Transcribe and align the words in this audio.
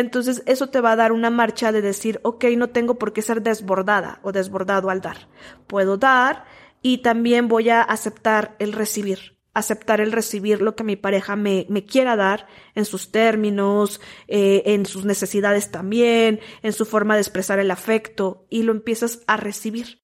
Entonces 0.00 0.42
eso 0.46 0.68
te 0.68 0.80
va 0.80 0.92
a 0.92 0.96
dar 0.96 1.12
una 1.12 1.30
marcha 1.30 1.72
de 1.72 1.82
decir, 1.82 2.20
ok, 2.22 2.44
no 2.56 2.70
tengo 2.70 2.98
por 2.98 3.12
qué 3.12 3.22
ser 3.22 3.42
desbordada 3.42 4.20
o 4.22 4.32
desbordado 4.32 4.90
al 4.90 5.00
dar. 5.00 5.28
Puedo 5.66 5.96
dar 5.96 6.44
y 6.82 6.98
también 6.98 7.48
voy 7.48 7.68
a 7.68 7.82
aceptar 7.82 8.56
el 8.58 8.72
recibir 8.72 9.38
aceptar 9.52 10.00
el 10.00 10.12
recibir 10.12 10.62
lo 10.62 10.76
que 10.76 10.84
mi 10.84 10.96
pareja 10.96 11.36
me, 11.36 11.66
me 11.68 11.84
quiera 11.84 12.16
dar 12.16 12.46
en 12.74 12.84
sus 12.84 13.10
términos, 13.10 14.00
eh, 14.28 14.62
en 14.66 14.86
sus 14.86 15.04
necesidades 15.04 15.70
también, 15.70 16.40
en 16.62 16.72
su 16.72 16.84
forma 16.84 17.14
de 17.14 17.22
expresar 17.22 17.58
el 17.58 17.70
afecto 17.70 18.46
y 18.48 18.62
lo 18.62 18.72
empiezas 18.72 19.22
a 19.26 19.36
recibir 19.36 20.00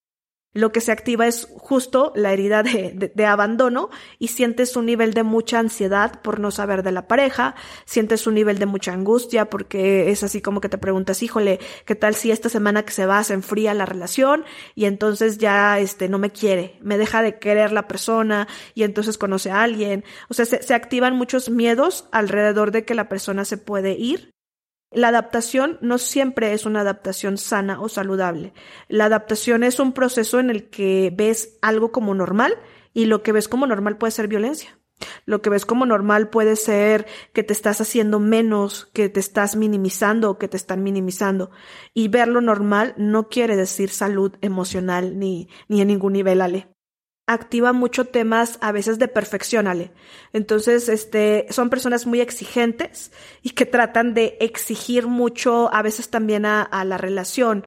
lo 0.56 0.72
que 0.72 0.80
se 0.80 0.90
activa 0.90 1.26
es 1.26 1.48
justo 1.58 2.12
la 2.16 2.32
herida 2.32 2.62
de, 2.62 3.12
de, 3.14 3.26
abandono 3.26 3.90
y 4.18 4.28
sientes 4.28 4.74
un 4.74 4.86
nivel 4.86 5.12
de 5.12 5.22
mucha 5.22 5.58
ansiedad 5.58 6.20
por 6.22 6.40
no 6.40 6.50
saber 6.50 6.82
de 6.82 6.92
la 6.92 7.06
pareja, 7.06 7.54
sientes 7.84 8.26
un 8.26 8.34
nivel 8.34 8.58
de 8.58 8.64
mucha 8.64 8.92
angustia 8.92 9.50
porque 9.50 10.10
es 10.10 10.22
así 10.22 10.40
como 10.40 10.62
que 10.62 10.70
te 10.70 10.78
preguntas, 10.78 11.22
híjole, 11.22 11.60
¿qué 11.84 11.94
tal 11.94 12.14
si 12.14 12.30
esta 12.30 12.48
semana 12.48 12.84
que 12.84 12.92
se 12.92 13.04
va 13.04 13.22
se 13.22 13.34
enfría 13.34 13.74
la 13.74 13.84
relación 13.84 14.44
y 14.74 14.86
entonces 14.86 15.36
ya 15.36 15.78
este 15.78 16.08
no 16.08 16.18
me 16.18 16.30
quiere, 16.30 16.78
me 16.80 16.96
deja 16.96 17.20
de 17.20 17.38
querer 17.38 17.72
la 17.72 17.86
persona 17.86 18.48
y 18.74 18.84
entonces 18.84 19.18
conoce 19.18 19.50
a 19.50 19.62
alguien? 19.62 20.04
O 20.30 20.34
sea, 20.34 20.46
se, 20.46 20.62
se 20.62 20.74
activan 20.74 21.16
muchos 21.16 21.50
miedos 21.50 22.08
alrededor 22.12 22.70
de 22.70 22.86
que 22.86 22.94
la 22.94 23.10
persona 23.10 23.44
se 23.44 23.58
puede 23.58 23.92
ir 23.92 24.35
la 24.96 25.08
adaptación 25.08 25.78
no 25.82 25.98
siempre 25.98 26.54
es 26.54 26.64
una 26.64 26.80
adaptación 26.80 27.36
sana 27.36 27.82
o 27.82 27.90
saludable. 27.90 28.54
La 28.88 29.04
adaptación 29.04 29.62
es 29.62 29.78
un 29.78 29.92
proceso 29.92 30.40
en 30.40 30.48
el 30.48 30.70
que 30.70 31.12
ves 31.14 31.58
algo 31.60 31.92
como 31.92 32.14
normal 32.14 32.54
y 32.94 33.04
lo 33.04 33.22
que 33.22 33.32
ves 33.32 33.46
como 33.46 33.66
normal 33.66 33.98
puede 33.98 34.12
ser 34.12 34.26
violencia. 34.26 34.78
Lo 35.26 35.42
que 35.42 35.50
ves 35.50 35.66
como 35.66 35.84
normal 35.84 36.30
puede 36.30 36.56
ser 36.56 37.06
que 37.34 37.42
te 37.42 37.52
estás 37.52 37.82
haciendo 37.82 38.20
menos, 38.20 38.86
que 38.94 39.10
te 39.10 39.20
estás 39.20 39.54
minimizando 39.54 40.30
o 40.30 40.38
que 40.38 40.48
te 40.48 40.56
están 40.56 40.82
minimizando. 40.82 41.50
Y 41.92 42.08
verlo 42.08 42.40
normal 42.40 42.94
no 42.96 43.28
quiere 43.28 43.54
decir 43.54 43.90
salud 43.90 44.32
emocional 44.40 45.18
ni, 45.18 45.50
ni 45.68 45.82
en 45.82 45.88
ningún 45.88 46.14
nivel, 46.14 46.40
Ale 46.40 46.75
activa 47.26 47.72
mucho 47.72 48.04
temas 48.04 48.58
a 48.60 48.72
veces 48.72 48.98
de 48.98 49.08
perfección, 49.08 49.66
Ale. 49.66 49.90
Entonces, 50.32 50.88
este, 50.88 51.46
son 51.50 51.70
personas 51.70 52.06
muy 52.06 52.20
exigentes 52.20 53.12
y 53.42 53.50
que 53.50 53.66
tratan 53.66 54.14
de 54.14 54.36
exigir 54.40 55.06
mucho 55.06 55.72
a 55.74 55.82
veces 55.82 56.08
también 56.08 56.46
a, 56.46 56.62
a 56.62 56.84
la 56.84 56.98
relación. 56.98 57.64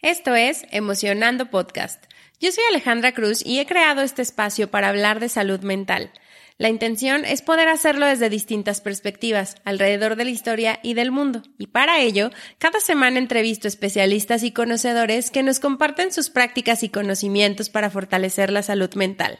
Esto 0.00 0.34
es 0.34 0.64
Emocionando 0.70 1.50
Podcast. 1.50 2.04
Yo 2.40 2.52
soy 2.52 2.62
Alejandra 2.70 3.12
Cruz 3.12 3.44
y 3.44 3.58
he 3.58 3.66
creado 3.66 4.02
este 4.02 4.22
espacio 4.22 4.70
para 4.70 4.88
hablar 4.88 5.18
de 5.18 5.28
salud 5.28 5.60
mental. 5.60 6.12
La 6.60 6.68
intención 6.68 7.24
es 7.24 7.40
poder 7.40 7.68
hacerlo 7.68 8.04
desde 8.06 8.28
distintas 8.28 8.80
perspectivas, 8.80 9.54
alrededor 9.64 10.16
de 10.16 10.24
la 10.24 10.30
historia 10.30 10.80
y 10.82 10.94
del 10.94 11.12
mundo. 11.12 11.42
Y 11.56 11.68
para 11.68 12.00
ello, 12.00 12.30
cada 12.58 12.80
semana 12.80 13.20
entrevisto 13.20 13.68
especialistas 13.68 14.42
y 14.42 14.50
conocedores 14.50 15.30
que 15.30 15.44
nos 15.44 15.60
comparten 15.60 16.12
sus 16.12 16.30
prácticas 16.30 16.82
y 16.82 16.88
conocimientos 16.88 17.70
para 17.70 17.90
fortalecer 17.90 18.50
la 18.50 18.64
salud 18.64 18.92
mental. 18.94 19.38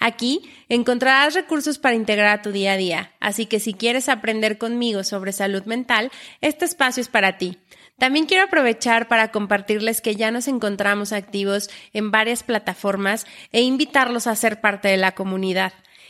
Aquí 0.00 0.42
encontrarás 0.68 1.34
recursos 1.34 1.78
para 1.78 1.94
integrar 1.94 2.36
a 2.36 2.42
tu 2.42 2.50
día 2.50 2.72
a 2.72 2.76
día, 2.76 3.12
así 3.20 3.46
que 3.46 3.60
si 3.60 3.72
quieres 3.72 4.08
aprender 4.08 4.58
conmigo 4.58 5.04
sobre 5.04 5.32
salud 5.32 5.62
mental, 5.66 6.10
este 6.40 6.64
espacio 6.64 7.00
es 7.00 7.08
para 7.08 7.38
ti. 7.38 7.58
También 7.96 8.26
quiero 8.26 8.42
aprovechar 8.42 9.06
para 9.06 9.30
compartirles 9.30 10.00
que 10.00 10.16
ya 10.16 10.32
nos 10.32 10.48
encontramos 10.48 11.12
activos 11.12 11.70
en 11.92 12.10
varias 12.10 12.42
plataformas 12.42 13.24
e 13.52 13.62
invitarlos 13.62 14.26
a 14.26 14.34
ser 14.34 14.60
parte 14.60 14.88
de 14.88 14.96
la 14.96 15.12
comunidad. 15.12 15.72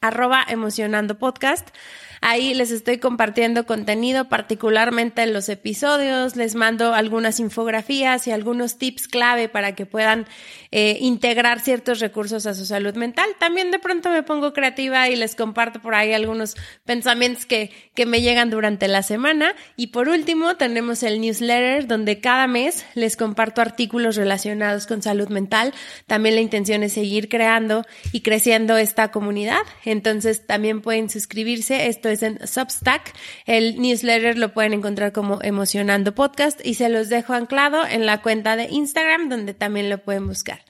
arroba 0.00 0.44
emocionando 0.48 1.18
podcast 1.18 1.70
Ahí 2.20 2.54
les 2.54 2.70
estoy 2.70 2.98
compartiendo 2.98 3.64
contenido, 3.64 4.28
particularmente 4.28 5.22
en 5.22 5.32
los 5.32 5.48
episodios, 5.48 6.36
les 6.36 6.54
mando 6.54 6.94
algunas 6.94 7.38
infografías 7.38 8.26
y 8.26 8.32
algunos 8.32 8.78
tips 8.78 9.08
clave 9.08 9.48
para 9.48 9.74
que 9.74 9.86
puedan 9.86 10.26
eh, 10.70 10.98
integrar 11.00 11.60
ciertos 11.60 12.00
recursos 12.00 12.46
a 12.46 12.54
su 12.54 12.66
salud 12.66 12.94
mental. 12.94 13.28
También 13.38 13.70
de 13.70 13.78
pronto 13.78 14.10
me 14.10 14.22
pongo 14.22 14.52
creativa 14.52 15.08
y 15.08 15.16
les 15.16 15.36
comparto 15.36 15.80
por 15.80 15.94
ahí 15.94 16.12
algunos 16.12 16.56
pensamientos 16.84 17.46
que, 17.46 17.70
que 17.94 18.06
me 18.06 18.20
llegan 18.20 18.50
durante 18.50 18.88
la 18.88 19.02
semana. 19.02 19.54
Y 19.76 19.88
por 19.88 20.08
último, 20.08 20.56
tenemos 20.56 21.02
el 21.02 21.20
newsletter 21.20 21.86
donde 21.86 22.20
cada 22.20 22.46
mes 22.46 22.84
les 22.94 23.16
comparto 23.16 23.60
artículos 23.60 24.16
relacionados 24.16 24.86
con 24.86 25.02
salud 25.02 25.28
mental. 25.28 25.72
También 26.06 26.34
la 26.34 26.40
intención 26.40 26.82
es 26.82 26.94
seguir 26.94 27.28
creando 27.28 27.84
y 28.12 28.22
creciendo 28.22 28.76
esta 28.76 29.10
comunidad. 29.12 29.60
Entonces 29.90 30.46
también 30.46 30.82
pueden 30.82 31.08
suscribirse. 31.08 31.86
Esto 31.86 32.10
es 32.10 32.22
en 32.22 32.46
Substack. 32.46 33.14
El 33.46 33.80
newsletter 33.80 34.36
lo 34.36 34.52
pueden 34.52 34.74
encontrar 34.74 35.12
como 35.12 35.40
Emocionando 35.42 36.14
Podcast 36.14 36.60
y 36.62 36.74
se 36.74 36.90
los 36.90 37.08
dejo 37.08 37.32
anclado 37.32 37.86
en 37.86 38.04
la 38.04 38.20
cuenta 38.20 38.56
de 38.56 38.64
Instagram 38.64 39.30
donde 39.30 39.54
también 39.54 39.88
lo 39.88 39.96
pueden 39.96 40.26
buscar. 40.26 40.62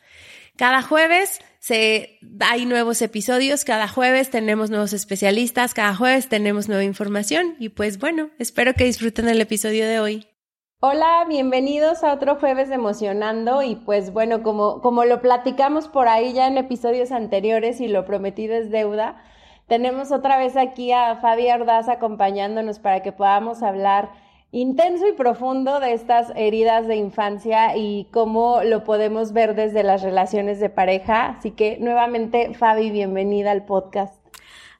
Cada 0.56 0.82
jueves 0.82 1.40
se, 1.58 2.20
hay 2.38 2.64
nuevos 2.64 3.02
episodios, 3.02 3.64
cada 3.64 3.88
jueves 3.88 4.30
tenemos 4.30 4.70
nuevos 4.70 4.92
especialistas, 4.92 5.74
cada 5.74 5.96
jueves 5.96 6.28
tenemos 6.28 6.68
nueva 6.68 6.84
información 6.84 7.56
y 7.58 7.70
pues 7.70 7.98
bueno, 7.98 8.30
espero 8.38 8.74
que 8.74 8.84
disfruten 8.84 9.28
el 9.28 9.40
episodio 9.40 9.88
de 9.88 9.98
hoy. 9.98 10.37
Hola, 10.80 11.24
bienvenidos 11.28 12.04
a 12.04 12.12
otro 12.12 12.36
jueves 12.36 12.68
de 12.68 12.76
Emocionando 12.76 13.64
y 13.64 13.74
pues 13.74 14.12
bueno, 14.12 14.44
como, 14.44 14.80
como 14.80 15.04
lo 15.04 15.20
platicamos 15.20 15.88
por 15.88 16.06
ahí 16.06 16.32
ya 16.32 16.46
en 16.46 16.56
episodios 16.56 17.10
anteriores 17.10 17.80
y 17.80 17.88
lo 17.88 18.04
prometido 18.04 18.54
es 18.54 18.70
deuda, 18.70 19.20
tenemos 19.66 20.12
otra 20.12 20.38
vez 20.38 20.56
aquí 20.56 20.92
a 20.92 21.16
Fabi 21.16 21.48
Ardaz 21.48 21.88
acompañándonos 21.88 22.78
para 22.78 23.02
que 23.02 23.10
podamos 23.10 23.64
hablar 23.64 24.12
intenso 24.52 25.08
y 25.08 25.14
profundo 25.14 25.80
de 25.80 25.94
estas 25.94 26.30
heridas 26.36 26.86
de 26.86 26.94
infancia 26.94 27.76
y 27.76 28.06
cómo 28.12 28.62
lo 28.62 28.84
podemos 28.84 29.32
ver 29.32 29.56
desde 29.56 29.82
las 29.82 30.02
relaciones 30.02 30.60
de 30.60 30.70
pareja. 30.70 31.30
Así 31.30 31.50
que 31.50 31.78
nuevamente, 31.80 32.54
Fabi, 32.54 32.92
bienvenida 32.92 33.50
al 33.50 33.66
podcast. 33.66 34.14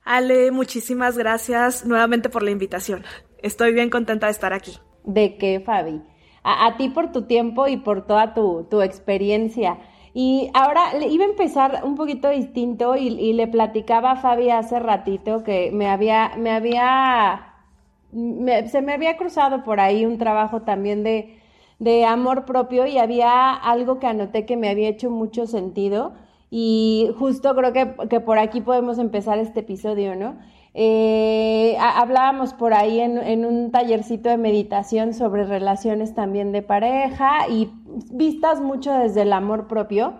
Ale, 0.04 0.52
muchísimas 0.52 1.18
gracias 1.18 1.84
nuevamente 1.84 2.28
por 2.28 2.44
la 2.44 2.52
invitación. 2.52 3.04
Estoy 3.42 3.74
bien 3.74 3.90
contenta 3.90 4.26
de 4.26 4.32
estar 4.32 4.52
aquí. 4.52 4.78
¿De 5.08 5.38
qué, 5.38 5.58
Fabi? 5.60 6.02
A, 6.44 6.76
ti 6.76 6.90
por 6.90 7.12
tu 7.12 7.22
tiempo 7.22 7.66
y 7.66 7.78
por 7.78 8.06
toda 8.06 8.34
tu, 8.34 8.66
tu 8.70 8.82
experiencia. 8.82 9.78
Y 10.12 10.50
ahora 10.52 10.92
le 10.98 11.08
iba 11.08 11.24
a 11.24 11.28
empezar 11.28 11.80
un 11.82 11.94
poquito 11.94 12.28
distinto 12.28 12.94
y, 12.94 13.32
le 13.32 13.46
platicaba 13.48 14.12
a 14.12 14.16
Fabi 14.16 14.50
hace 14.50 14.78
ratito 14.78 15.44
que 15.44 15.70
me 15.72 15.88
había, 15.88 16.32
me 16.36 16.50
había, 16.50 17.54
se 18.66 18.82
me 18.82 18.92
había 18.92 19.16
cruzado 19.16 19.64
por 19.64 19.80
ahí 19.80 20.04
un 20.04 20.18
trabajo 20.18 20.60
también 20.62 21.02
de, 21.04 21.38
de 21.78 22.04
amor 22.04 22.44
propio 22.44 22.86
y 22.86 22.98
había 22.98 23.54
algo 23.54 23.98
que 23.98 24.08
anoté 24.08 24.44
que 24.44 24.58
me 24.58 24.68
había 24.68 24.90
hecho 24.90 25.10
mucho 25.10 25.46
sentido 25.46 26.12
y 26.50 27.10
justo 27.18 27.54
creo 27.54 27.72
que, 27.72 27.94
que 28.10 28.20
por 28.20 28.38
aquí 28.38 28.60
podemos 28.60 28.98
empezar 28.98 29.38
este 29.38 29.60
episodio, 29.60 30.16
¿no? 30.16 30.36
Eh, 30.80 31.76
hablábamos 31.80 32.54
por 32.54 32.72
ahí 32.72 33.00
en, 33.00 33.44
un 33.44 33.72
tallercito 33.72 34.28
de 34.28 34.36
meditación 34.36 35.12
sobre 35.12 35.44
relaciones 35.44 36.14
también 36.14 36.52
de 36.52 36.62
pareja 36.62 37.48
y 37.48 37.72
vistas 38.12 38.60
mucho 38.60 38.92
desde 38.92 39.22
el 39.22 39.32
amor 39.32 39.66
propio. 39.66 40.14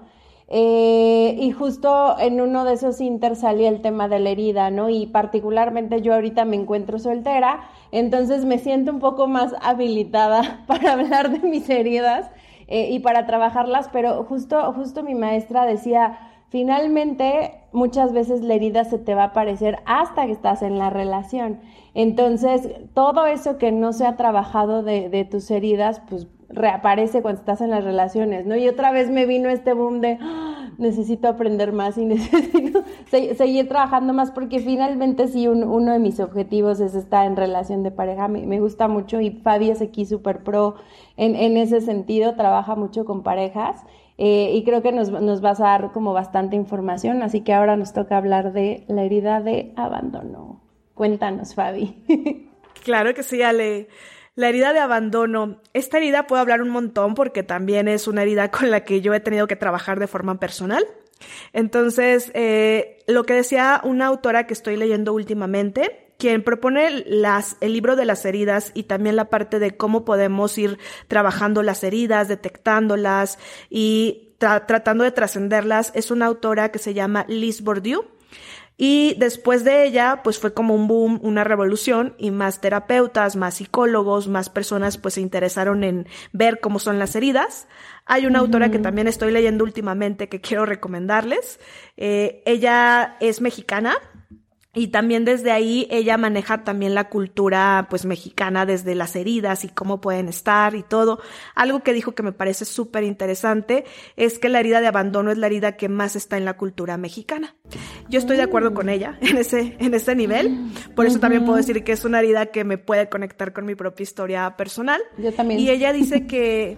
Eh, 0.49 1.37
y 1.39 1.53
justo 1.53 2.19
en 2.19 2.41
uno 2.41 2.65
de 2.65 2.73
esos 2.73 3.01
inter 3.01 3.37
salía 3.37 3.69
el 3.69 3.83
tema 3.83 4.09
de 4.09 4.19
la 4.19 4.31
herida, 4.31 4.73
¿no? 4.73 4.89
Y 4.89 5.07
particularmente 5.07 6.03
yo 6.03 6.13
ahorita 6.13 6.45
me 6.45 6.57
encuentro 6.57 6.99
soltera, 6.99 7.61
entonces 7.93 8.45
me 8.45 8.59
siento 8.59 8.91
un 8.91 8.99
poco 8.99 9.29
más 9.29 9.55
habilitada 9.63 10.65
para 10.67 10.95
hablar 10.95 11.31
de 11.31 11.49
mis 11.49 11.71
heridas 11.71 12.33
eh, 12.67 12.89
y 12.91 12.99
para 12.99 13.27
trabajarlas, 13.27 13.91
pero 13.93 14.25
justo, 14.25 14.73
justo 14.73 15.05
mi 15.05 15.15
maestra 15.15 15.67
decía, 15.67 16.19
finalmente 16.49 17.61
muchas 17.73 18.12
veces 18.12 18.43
la 18.43 18.55
herida 18.55 18.85
se 18.85 18.99
te 18.99 19.15
va 19.15 19.23
a 19.25 19.27
aparecer 19.27 19.79
hasta 19.87 20.27
que 20.27 20.33
estás 20.33 20.62
en 20.62 20.79
la 20.79 20.91
relación. 20.91 21.61
Entonces, 21.95 22.69
todo 22.95 23.27
eso 23.27 23.59
que 23.59 23.73
no 23.73 23.93
se 23.93 24.06
ha 24.06 24.17
trabajado 24.17 24.83
de, 24.83 25.27
tus 25.31 25.50
heridas, 25.50 26.00
pues 26.09 26.27
reaparece 26.49 27.23
cuando 27.23 27.41
estás 27.41 27.61
en 27.61 27.71
las 27.71 27.85
relaciones, 27.85 28.47
¿no? 28.47 28.56
Y 28.56 28.69
otra 28.69 28.91
vez 28.91 29.11
me 29.11 29.27
vino 29.27 29.50
este 29.50 29.75
boom 29.75 30.00
de 30.00 30.19
¡Ah! 30.21 30.49
necesito 30.79 31.29
aprender 31.29 31.73
más 31.73 31.99
y 31.99 32.05
necesito 32.06 32.85
seguir 33.11 33.69
trabajando 33.69 34.15
más 34.15 34.31
porque 34.31 34.61
finalmente 34.61 35.29
sí 35.29 35.47
uno 35.49 35.93
de 35.93 35.99
mis 35.99 36.21
objetivos 36.21 36.81
es 36.81 36.95
estar 36.95 37.27
en 37.27 37.37
relación 37.37 37.83
de 37.83 37.91
pareja, 37.91 38.29
me, 38.29 38.61
gusta 38.61 38.89
mucho 38.89 39.21
y 39.21 39.31
Fabi 39.31 39.71
es 39.71 39.83
aquí 39.83 40.06
súper 40.06 40.43
pro 40.45 40.77
en, 41.17 41.56
ese 41.56 41.81
sentido, 41.81 42.37
trabaja 42.37 42.77
mucho 42.77 43.05
con 43.05 43.23
parejas 43.23 43.83
eh, 44.19 44.50
y 44.53 44.65
creo 44.65 44.82
que 44.82 44.93
nos, 44.93 45.11
nos 45.11 45.41
vas 45.41 45.61
a 45.61 45.65
dar 45.65 45.93
como 45.93 46.12
bastante 46.12 46.56
información, 46.56 47.23
así 47.23 47.43
que 47.43 47.55
ahora 47.55 47.76
nos 47.76 47.93
toca 47.93 48.17
hablar 48.17 48.53
de 48.53 48.85
la 48.88 49.05
herida 49.05 49.41
de 49.41 49.73
abandono. 49.76 50.61
Cuéntanos, 50.94 51.55
Fabi. 51.55 52.05
Claro 52.85 53.12
que 53.12 53.23
sí, 53.23 53.43
Ale. 53.43 53.88
La 54.35 54.49
herida 54.49 54.73
de 54.73 54.79
abandono. 54.79 55.61
Esta 55.75 55.99
herida 55.99 56.26
puedo 56.26 56.41
hablar 56.41 56.62
un 56.62 56.70
montón 56.70 57.15
porque 57.15 57.43
también 57.43 57.88
es 57.88 58.06
una 58.06 58.23
herida 58.23 58.50
con 58.53 58.70
la 58.70 58.85
que 58.85 59.00
yo 59.00 59.12
he 59.15 59.20
tenido 59.20 59.47
que 59.47 59.56
trabajar 59.56 59.99
de 59.99 60.06
forma 60.06 60.38
personal. 60.38 60.85
Entonces, 61.53 62.31
eh, 62.35 62.99
lo 63.09 63.25
que 63.25 63.35
decía 63.35 63.81
una 63.82 64.06
autora 64.06 64.47
que 64.47 64.55
estoy 64.55 64.76
leyendo 64.76 65.12
últimamente, 65.12 66.08
quien 66.19 66.43
propone 66.43 67.05
las, 67.06 67.56
el 67.61 67.73
libro 67.73 67.94
de 67.94 68.05
las 68.05 68.25
heridas 68.25 68.73
y 68.75 68.82
también 68.82 69.17
la 69.17 69.31
parte 69.31 69.61
de 69.61 69.76
cómo 69.76 70.05
podemos 70.05 70.59
ir 70.59 70.79
trabajando 71.06 71.62
las 71.62 71.85
heridas, 71.85 72.26
detectándolas 72.29 73.38
y 73.70 74.35
tratando 74.38 75.05
de 75.05 75.12
trascenderlas, 75.12 75.93
es 75.94 76.11
una 76.11 76.26
autora 76.26 76.70
que 76.70 76.79
se 76.79 76.94
llama 76.94 77.25
Liz 77.29 77.62
Bourdieu. 77.62 78.05
Y 78.81 79.17
después 79.19 79.65
de 79.65 79.85
ella, 79.85 80.20
pues 80.23 80.38
fue 80.38 80.55
como 80.55 80.73
un 80.73 80.87
boom, 80.87 81.19
una 81.23 81.43
revolución 81.43 82.15
y 82.17 82.31
más 82.31 82.61
terapeutas, 82.61 83.35
más 83.35 83.55
psicólogos, 83.55 84.29
más 84.29 84.50
personas 84.50 84.99
pues 84.99 85.14
se 85.14 85.21
interesaron 85.21 85.82
en 85.82 86.06
ver 86.32 86.61
cómo 86.61 86.79
son 86.79 87.00
las 87.00 87.17
heridas. 87.17 87.67
Hay 88.06 88.26
una 88.26 88.38
autora 88.38 88.71
que 88.71 88.79
también 88.79 89.09
estoy 89.09 89.32
leyendo 89.32 89.64
últimamente 89.64 90.29
que 90.29 90.41
quiero 90.41 90.64
recomendarles. 90.64 91.59
Eh, 91.97 92.41
ella 92.47 93.17
es 93.19 93.41
mexicana, 93.41 93.97
y 94.75 94.88
también 94.88 95.25
desde 95.25 95.50
ahí 95.50 95.88
ella 95.91 96.19
maneja 96.19 96.62
también 96.62 96.94
la 96.94 97.09
cultura 97.09 97.87
pues 97.88 98.05
mexicana 98.05 98.67
desde 98.67 98.94
las 98.94 99.17
heridas 99.17 99.65
y 99.65 99.69
cómo 99.69 100.00
pueden 100.00 100.29
estar 100.29 100.75
y 100.75 100.82
todo. 100.82 101.20
Algo 101.55 101.82
que 101.82 101.94
dijo 101.94 102.15
que 102.15 102.23
me 102.23 102.32
parece 102.32 102.65
súper 102.65 103.05
interesante 103.05 103.85
es 104.17 104.38
que 104.38 104.49
la 104.49 104.61
herida 104.61 104.81
de 104.81 104.87
abandono 104.87 105.31
es 105.31 105.38
la 105.38 105.47
herida 105.47 105.76
que 105.76 105.88
más 105.88 106.17
está 106.17 106.37
en 106.37 106.44
la 106.44 106.56
cultura 106.56 106.99
mexicana. 106.99 107.56
Yo 108.11 108.19
estoy 108.19 108.37
de 108.37 108.43
acuerdo 108.43 108.75
con 108.75 108.88
ella 108.88 109.19
en 109.23 109.38
ese, 109.38 109.76
en 109.79 109.94
ese 109.94 110.15
nivel. 110.15 110.71
Por 110.94 111.06
eso 111.06 111.19
también 111.19 111.44
puedo 111.44 111.56
decir 111.56 111.82
que 111.82 111.93
es 111.93 112.05
una 112.05 112.21
herida 112.21 112.47
que 112.47 112.64
me 112.64 112.76
puede 112.79 113.09
conectar 113.09 113.53
con 113.55 113.64
mi 113.64 113.75
propia 113.75 114.05
historia 114.05 114.56
personal. 114.56 115.00
Yo 115.17 115.32
también. 115.32 115.61
Y 115.61 115.71
ella 115.71 115.93
dice 115.94 116.26
que 116.26 116.76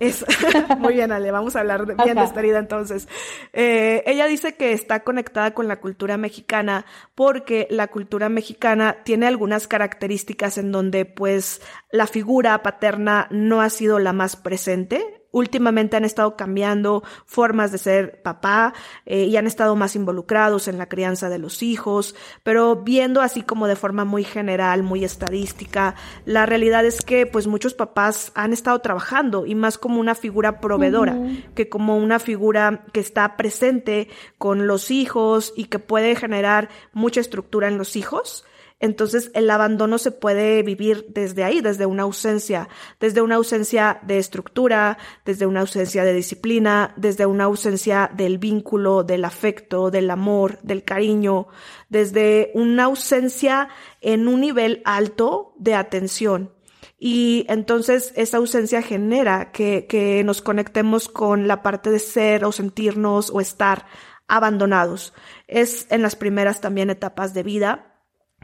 es, 0.00 0.24
muy 0.78 0.94
bien, 0.94 1.12
Ale, 1.12 1.30
vamos 1.30 1.54
a 1.54 1.60
hablar 1.60 1.86
de, 1.86 1.94
bien 1.94 2.16
de 2.16 2.24
esta 2.24 2.40
herida 2.40 2.58
entonces. 2.58 3.06
Eh, 3.52 4.02
ella 4.06 4.26
dice 4.26 4.56
que 4.56 4.72
está 4.72 5.04
conectada 5.04 5.52
con 5.52 5.68
la 5.68 5.78
cultura 5.78 6.16
mexicana 6.16 6.86
porque 7.14 7.68
la 7.70 7.86
cultura 7.88 8.28
mexicana 8.28 8.96
tiene 9.04 9.26
algunas 9.26 9.68
características 9.68 10.58
en 10.58 10.72
donde 10.72 11.04
pues 11.04 11.60
la 11.92 12.06
figura 12.06 12.62
paterna 12.62 13.28
no 13.30 13.60
ha 13.60 13.70
sido 13.70 13.98
la 13.98 14.12
más 14.12 14.36
presente 14.36 15.19
últimamente 15.32 15.96
han 15.96 16.04
estado 16.04 16.36
cambiando 16.36 17.02
formas 17.26 17.72
de 17.72 17.78
ser 17.78 18.22
papá 18.22 18.74
eh, 19.06 19.24
y 19.24 19.36
han 19.36 19.46
estado 19.46 19.76
más 19.76 19.96
involucrados 19.96 20.68
en 20.68 20.78
la 20.78 20.88
crianza 20.88 21.28
de 21.28 21.38
los 21.38 21.62
hijos, 21.62 22.14
pero 22.42 22.76
viendo 22.76 23.20
así 23.20 23.42
como 23.42 23.66
de 23.66 23.76
forma 23.76 24.04
muy 24.04 24.24
general, 24.24 24.82
muy 24.82 25.04
estadística, 25.04 25.94
la 26.24 26.46
realidad 26.46 26.84
es 26.84 27.02
que 27.02 27.26
pues 27.26 27.46
muchos 27.46 27.74
papás 27.74 28.32
han 28.34 28.52
estado 28.52 28.78
trabajando 28.80 29.46
y 29.46 29.54
más 29.54 29.78
como 29.78 30.00
una 30.00 30.14
figura 30.14 30.60
proveedora 30.60 31.16
que 31.54 31.68
como 31.68 31.96
una 31.96 32.18
figura 32.18 32.84
que 32.92 33.00
está 33.00 33.36
presente 33.36 34.08
con 34.38 34.66
los 34.66 34.90
hijos 34.90 35.52
y 35.56 35.64
que 35.64 35.78
puede 35.78 36.16
generar 36.16 36.68
mucha 36.92 37.20
estructura 37.20 37.68
en 37.68 37.78
los 37.78 37.96
hijos. 37.96 38.44
Entonces 38.80 39.30
el 39.34 39.50
abandono 39.50 39.98
se 39.98 40.10
puede 40.10 40.62
vivir 40.62 41.04
desde 41.10 41.44
ahí, 41.44 41.60
desde 41.60 41.84
una 41.84 42.04
ausencia, 42.04 42.70
desde 42.98 43.20
una 43.20 43.34
ausencia 43.34 44.00
de 44.02 44.16
estructura, 44.16 44.96
desde 45.26 45.44
una 45.44 45.60
ausencia 45.60 46.02
de 46.02 46.14
disciplina, 46.14 46.94
desde 46.96 47.26
una 47.26 47.44
ausencia 47.44 48.10
del 48.14 48.38
vínculo, 48.38 49.04
del 49.04 49.26
afecto, 49.26 49.90
del 49.90 50.10
amor, 50.10 50.58
del 50.62 50.82
cariño, 50.82 51.48
desde 51.90 52.52
una 52.54 52.84
ausencia 52.84 53.68
en 54.00 54.26
un 54.26 54.40
nivel 54.40 54.80
alto 54.86 55.52
de 55.58 55.74
atención. 55.74 56.50
Y 56.98 57.44
entonces 57.50 58.14
esa 58.16 58.38
ausencia 58.38 58.80
genera 58.80 59.52
que, 59.52 59.86
que 59.86 60.24
nos 60.24 60.40
conectemos 60.40 61.08
con 61.08 61.48
la 61.48 61.62
parte 61.62 61.90
de 61.90 61.98
ser 61.98 62.46
o 62.46 62.52
sentirnos 62.52 63.30
o 63.30 63.42
estar 63.42 63.84
abandonados. 64.26 65.12
Es 65.48 65.86
en 65.90 66.00
las 66.00 66.16
primeras 66.16 66.62
también 66.62 66.88
etapas 66.88 67.34
de 67.34 67.42
vida 67.42 67.89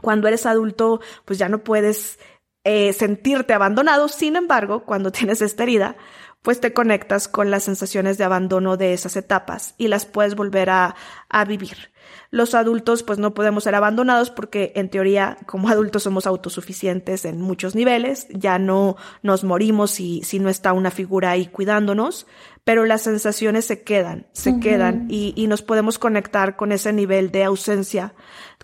cuando 0.01 0.27
eres 0.27 0.45
adulto, 0.45 1.01
pues 1.25 1.39
ya 1.39 1.49
no 1.49 1.63
puedes 1.63 2.19
eh, 2.63 2.93
sentirte 2.93 3.53
abandonado. 3.53 4.07
Sin 4.07 4.35
embargo, 4.35 4.83
cuando 4.83 5.11
tienes 5.13 5.41
esta 5.41 5.63
herida, 5.63 5.95
pues 6.41 6.59
te 6.59 6.73
conectas 6.73 7.27
con 7.27 7.51
las 7.51 7.63
sensaciones 7.63 8.17
de 8.17 8.23
abandono 8.23 8.77
de 8.77 8.93
esas 8.93 9.17
etapas 9.17 9.75
y 9.77 9.87
las 9.87 10.05
puedes 10.05 10.35
volver 10.35 10.69
a, 10.69 10.95
a 11.29 11.45
vivir. 11.45 11.91
Los 12.29 12.55
adultos 12.55 13.03
pues 13.03 13.19
no 13.19 13.33
podemos 13.33 13.63
ser 13.63 13.75
abandonados 13.75 14.31
porque 14.31 14.71
en 14.75 14.89
teoría 14.89 15.37
como 15.45 15.69
adultos 15.69 16.03
somos 16.03 16.27
autosuficientes 16.27 17.25
en 17.25 17.41
muchos 17.41 17.75
niveles, 17.75 18.27
ya 18.29 18.59
no 18.59 18.97
nos 19.23 19.43
morimos 19.43 19.91
si, 19.91 20.21
si 20.23 20.39
no 20.39 20.49
está 20.49 20.73
una 20.73 20.91
figura 20.91 21.31
ahí 21.31 21.47
cuidándonos, 21.47 22.27
pero 22.63 22.85
las 22.85 23.01
sensaciones 23.01 23.65
se 23.65 23.83
quedan, 23.83 24.27
se 24.33 24.59
quedan 24.59 25.07
y, 25.09 25.33
y 25.37 25.47
nos 25.47 25.61
podemos 25.61 25.99
conectar 25.99 26.57
con 26.57 26.71
ese 26.71 26.91
nivel 26.91 27.31
de 27.31 27.45
ausencia, 27.45 28.13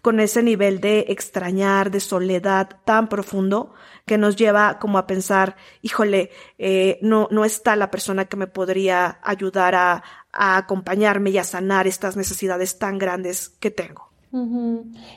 con 0.04 0.20
ese 0.20 0.44
nivel 0.44 0.82
de 0.82 1.06
extrañar, 1.08 1.90
de 1.90 2.02
soledad 2.02 2.70
tan 2.84 3.08
profundo 3.08 3.74
que 4.06 4.18
nos 4.18 4.36
lleva 4.36 4.78
como 4.78 4.98
a 4.98 5.08
pensar, 5.08 5.56
híjole, 5.82 6.30
eh, 6.58 7.00
no, 7.02 7.30
no 7.32 7.46
está 7.46 7.78
la 7.78 7.90
persona 7.90 8.26
que 8.26 8.36
me 8.36 8.48
podría 8.48 9.20
ayudar 9.24 9.76
a, 9.76 10.04
acompañarme 10.34 11.30
y 11.30 11.38
a 11.38 11.46
sanar 11.46 11.88
estas 11.88 12.18
necesidades 12.18 12.80
tan 12.80 12.98
grandes 12.98 13.50
que 13.62 13.72
tengo. 13.72 14.10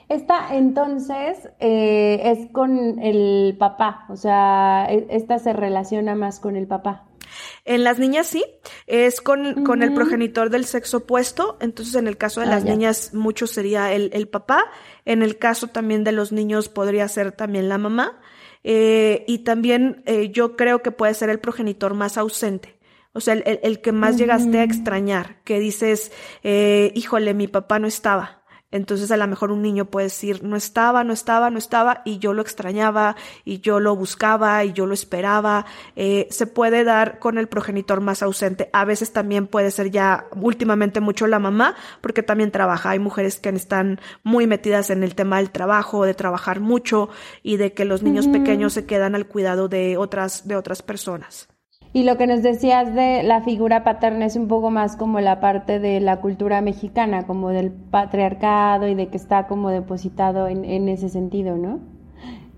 Esta 0.08 0.54
entonces 0.54 1.48
eh, 1.58 2.20
es 2.22 2.52
con 2.52 3.00
el 3.00 3.56
papá, 3.58 4.05
o 4.10 4.16
sea, 4.16 4.86
e, 4.90 5.06
esta 5.10 5.38
se 5.38 5.52
relaciona 5.52 6.14
más 6.14 6.38
con 6.38 6.55
el 6.55 6.69
papá. 6.69 7.06
En 7.64 7.84
las 7.84 7.98
niñas 7.98 8.26
sí, 8.26 8.44
es 8.86 9.20
con, 9.20 9.64
con 9.64 9.82
el 9.82 9.93
progenitor 9.94 10.50
del 10.50 10.64
sexo 10.64 10.98
opuesto, 10.98 11.56
entonces 11.60 11.94
en 11.94 12.06
el 12.06 12.16
caso 12.16 12.40
de 12.40 12.46
ah, 12.46 12.50
las 12.50 12.64
niñas 12.64 13.12
mucho 13.14 13.46
sería 13.46 13.93
el, 13.93 14.10
el, 14.12 14.28
papá, 14.28 14.64
en 15.05 15.22
el 15.22 15.38
caso 15.38 15.69
también 15.69 16.05
de 16.05 16.12
los 16.12 16.32
niños 16.32 16.69
podría 16.69 17.08
ser 17.08 17.32
también 17.32 17.69
la 17.69 17.78
mamá, 17.78 18.20
eh, 18.62 19.24
y 19.26 19.38
también 19.38 20.02
eh, 20.06 20.31
yo 20.31 20.56
creo 20.56 20.82
que 20.82 20.90
puede 20.90 21.14
ser 21.14 21.31
el 21.31 21.38
progenitor 21.38 21.94
más 21.94 22.19
ausente. 22.19 22.76
O 23.12 23.20
sea, 23.20 23.34
el, 23.34 23.60
el, 23.62 23.81
que 23.81 23.93
más 23.93 24.19
llegaste 24.19 24.58
a 24.58 24.62
extrañar, 24.62 25.43
que 25.43 25.58
dices, 25.58 26.12
eh, 26.43 26.93
híjole, 26.94 27.32
mi 27.32 27.48
papá 27.48 27.78
no 27.78 27.86
estaba. 27.86 28.43
Entonces 28.76 29.10
a 29.10 29.16
lo 29.16 29.26
mejor 29.26 29.50
un 29.50 29.62
niño 29.62 29.86
puede 29.86 30.06
decir, 30.06 30.44
no 30.44 30.56
estaba, 30.56 31.04
no 31.04 31.12
estaba, 31.12 31.50
no 31.50 31.58
estaba, 31.58 32.02
y 32.04 32.18
yo 32.18 32.32
lo 32.32 32.42
extrañaba, 32.42 33.16
y 33.44 33.60
yo 33.60 33.80
lo 33.80 33.96
buscaba, 33.96 34.64
y 34.64 34.72
yo 34.72 34.86
lo 34.86 34.94
esperaba. 34.94 35.66
Eh, 35.96 36.28
se 36.30 36.46
puede 36.46 36.84
dar 36.84 37.18
con 37.18 37.38
el 37.38 37.48
progenitor 37.48 38.00
más 38.00 38.22
ausente. 38.22 38.70
A 38.72 38.84
veces 38.84 39.12
también 39.12 39.46
puede 39.46 39.70
ser 39.70 39.90
ya 39.90 40.26
últimamente 40.34 41.00
mucho 41.00 41.26
la 41.26 41.38
mamá, 41.38 41.74
porque 42.00 42.22
también 42.22 42.50
trabaja. 42.50 42.90
Hay 42.90 42.98
mujeres 42.98 43.38
que 43.38 43.48
están 43.48 44.00
muy 44.22 44.46
metidas 44.46 44.90
en 44.90 45.02
el 45.02 45.14
tema 45.14 45.38
del 45.38 45.50
trabajo, 45.50 46.04
de 46.04 46.14
trabajar 46.14 46.60
mucho, 46.60 47.08
y 47.42 47.56
de 47.56 47.72
que 47.72 47.84
los 47.84 48.02
niños 48.02 48.28
pequeños 48.28 48.72
se 48.72 48.86
quedan 48.86 49.14
al 49.14 49.26
cuidado 49.26 49.68
de 49.68 49.96
otras, 49.96 50.46
de 50.46 50.56
otras 50.56 50.82
personas. 50.82 51.48
Y 51.96 52.03
lo 52.03 52.19
que 52.19 52.26
nos 52.26 52.43
decías 52.43 52.94
de 52.94 53.22
la 53.22 53.41
figura 53.41 53.82
paterna 53.82 54.26
es 54.26 54.36
un 54.36 54.48
poco 54.48 54.70
más 54.70 54.96
como 54.96 55.19
la 55.20 55.41
parte 55.41 55.79
de 55.79 55.98
la 55.98 56.20
cultura 56.20 56.60
mexicana, 56.60 57.26
como 57.26 57.48
del 57.48 57.72
patriarcado 57.72 58.86
y 58.86 58.94
de 58.94 59.08
que 59.08 59.17
está 59.17 59.46
como 59.46 59.70
depositado 59.70 60.46
en, 60.46 60.67
en 60.67 60.91
ese 60.91 61.08
sentido, 61.08 61.56
¿no? 61.56 61.81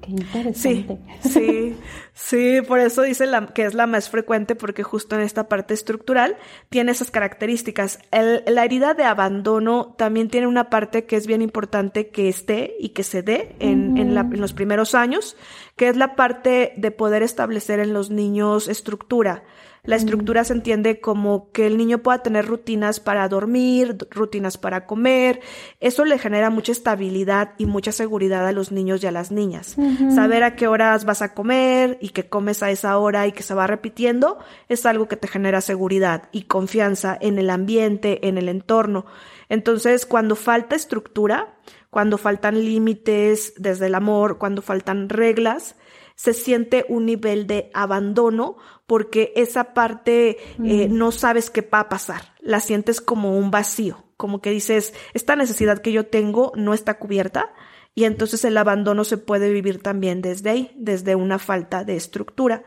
Qué 0.00 0.11
interesante. 0.11 0.99
Sí, 1.21 1.28
sí, 1.28 1.76
sí, 2.14 2.62
por 2.66 2.80
eso 2.80 3.02
dice 3.02 3.26
la, 3.26 3.47
que 3.47 3.64
es 3.64 3.75
la 3.75 3.87
más 3.87 4.11
frecuente 4.11 4.57
porque 4.57 4.83
justo 4.83 5.14
en 5.14 5.23
esta 5.23 5.49
parte 5.49 5.73
estructural 5.73 6.37
tiene 6.68 6.90
esas 6.90 7.11
características. 7.12 8.00
El, 8.11 8.42
la 8.47 8.64
herida 8.64 8.95
de 8.95 9.04
abandono 9.04 9.95
también 9.97 10.28
tiene 10.28 10.49
una 10.49 10.68
parte 10.68 11.04
que 11.04 11.14
es 11.14 11.28
bien 11.28 11.42
importante 11.42 12.09
que 12.09 12.28
esté 12.28 12.75
y 12.80 12.88
que 12.88 13.04
se 13.04 13.23
dé 13.23 13.54
en, 13.61 13.99
en, 13.99 14.14
la, 14.14 14.23
en 14.23 14.40
los 14.40 14.52
primeros 14.52 14.95
años, 14.97 15.37
que 15.78 15.88
es 15.88 15.97
la 15.97 16.16
parte 16.16 16.75
de 16.76 16.90
poder 16.90 17.23
establecer 17.23 17.80
en 17.80 17.94
los 17.94 18.11
niños 18.11 18.68
estructura 18.68 19.44
La 19.85 19.97
estructura 19.97 20.44
se 20.44 20.52
entiende 20.52 21.00
como 21.00 21.50
que 21.52 21.66
el 21.66 21.78
niño 21.78 21.99
pueda 21.99 22.23
tener 22.23 22.44
rutinas 22.44 23.00
para 23.00 23.26
dormir, 23.28 23.97
rutinas 24.11 24.58
para 24.58 24.85
comer. 24.85 25.40
Eso 25.80 26.04
le 26.04 26.18
genera 26.18 26.50
mucha 26.50 26.73
estabilidad 26.73 27.54
y 27.56 27.64
mucha 27.64 27.92
seguridad 27.92 28.47
a 28.47 28.52
los 28.52 28.70
niños 28.70 29.02
y 29.02 29.06
a 29.06 29.12
las 29.12 29.30
niñas. 29.30 29.76
Saber 30.14 30.42
a 30.42 30.56
qué 30.56 30.66
horas 30.66 31.06
vas 31.06 31.23
a 31.23 31.32
comer 31.32 31.97
y 32.02 32.11
que 32.11 32.28
comes 32.28 32.62
a 32.62 32.70
esa 32.70 32.99
hora 32.99 33.26
y 33.28 33.32
que 33.32 33.42
se 33.42 33.54
va 33.54 33.66
repitiendo 33.66 34.38
es 34.68 34.85
algo 34.85 35.08
que 35.08 35.16
te 35.16 35.28
genera 35.28 35.62
seguridad 35.62 36.25
y 36.32 36.42
confianza 36.42 37.16
en 37.18 37.38
el 37.38 37.49
ambiente, 37.49 38.28
en 38.28 38.37
el 38.37 38.50
entorno. 38.50 39.06
Entonces, 39.49 40.04
cuando 40.04 40.37
falta 40.37 40.76
estructura, 40.76 41.54
cuando 41.90 42.18
faltan 42.18 42.64
límites 42.64 43.54
desde 43.57 43.87
el 43.87 43.95
amor, 43.95 44.38
cuando 44.38 44.62
faltan 44.62 45.09
reglas, 45.09 45.76
se 46.14 46.35
siente 46.35 46.85
un 46.88 47.07
nivel 47.07 47.47
de 47.47 47.71
abandono 47.75 48.57
porque 48.87 49.33
esa 49.37 49.73
parte 49.73 50.38
eh, 50.64 50.88
no 50.88 51.12
sabes 51.12 51.50
qué 51.50 51.62
va 51.62 51.80
a 51.80 51.88
pasar, 51.88 52.35
la 52.40 52.61
sientes 52.61 53.00
como 53.00 53.38
un 53.38 53.50
vacío, 53.50 54.04
como 54.16 54.40
que 54.40 54.50
dices, 54.50 54.95
esta 55.14 55.37
necesidad 55.37 55.78
que 55.78 55.92
yo 55.92 56.07
tengo 56.07 56.52
no 56.57 56.75
está 56.75 56.99
cubierta 56.99 57.52
y 57.95 58.04
entonces 58.04 58.45
el 58.45 58.57
abandono 58.57 59.04
se 59.04 59.18
puede 59.18 59.52
vivir 59.52 59.83
también 59.83 60.21
desde 60.21 60.50
ahí, 60.50 60.73
desde 60.76 61.14
una 61.14 61.38
falta 61.38 61.85
de 61.85 61.97
estructura. 61.97 62.64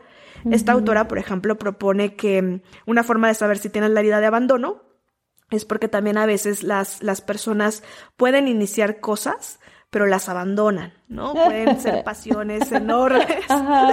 Esta 0.50 0.72
autora, 0.72 1.06
por 1.06 1.18
ejemplo, 1.18 1.56
propone 1.56 2.16
que 2.16 2.42
mm, 2.42 2.60
una 2.86 3.04
forma 3.04 3.28
de 3.28 3.34
saber 3.34 3.58
si 3.58 3.68
tienes 3.70 3.90
la 3.90 4.00
herida 4.00 4.20
de 4.20 4.26
abandono 4.26 4.82
es 5.56 5.64
porque 5.64 5.88
también 5.88 6.18
a 6.18 6.26
veces 6.26 6.62
las, 6.62 7.02
las 7.02 7.20
personas 7.20 7.82
pueden 8.16 8.48
iniciar 8.48 9.00
cosas 9.00 9.58
pero 9.92 10.06
las 10.06 10.30
abandonan, 10.30 10.94
¿no? 11.06 11.34
Pueden 11.34 11.78
ser 11.78 12.02
pasiones 12.04 12.72
enormes. 12.72 13.44
Ajá. 13.50 13.92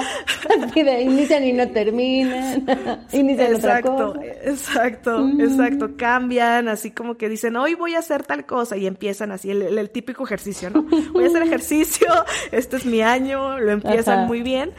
inician 0.73 1.43
y 1.43 1.51
no 1.51 1.69
terminan. 1.71 2.65
inician 3.11 3.55
exacto, 3.55 3.95
otra 3.95 4.13
cosa. 4.13 4.49
exacto, 4.49 5.29
exacto. 5.37 5.97
Cambian, 5.97 6.69
así 6.69 6.91
como 6.91 7.17
que 7.17 7.27
dicen, 7.27 7.57
hoy 7.57 7.75
voy 7.75 7.95
a 7.95 7.99
hacer 7.99 8.23
tal 8.23 8.45
cosa 8.45 8.77
y 8.77 8.87
empiezan 8.87 9.33
así, 9.33 9.51
el, 9.51 9.89
típico 9.89 10.23
ejercicio, 10.23 10.69
¿no? 10.69 10.83
Voy 11.11 11.25
a 11.25 11.27
hacer 11.27 11.41
ejercicio, 11.43 12.07
este 12.53 12.77
es 12.77 12.85
mi 12.85 13.01
año, 13.01 13.59
lo 13.59 13.71
empiezan 13.71 14.25
muy 14.25 14.41
bien, 14.41 14.71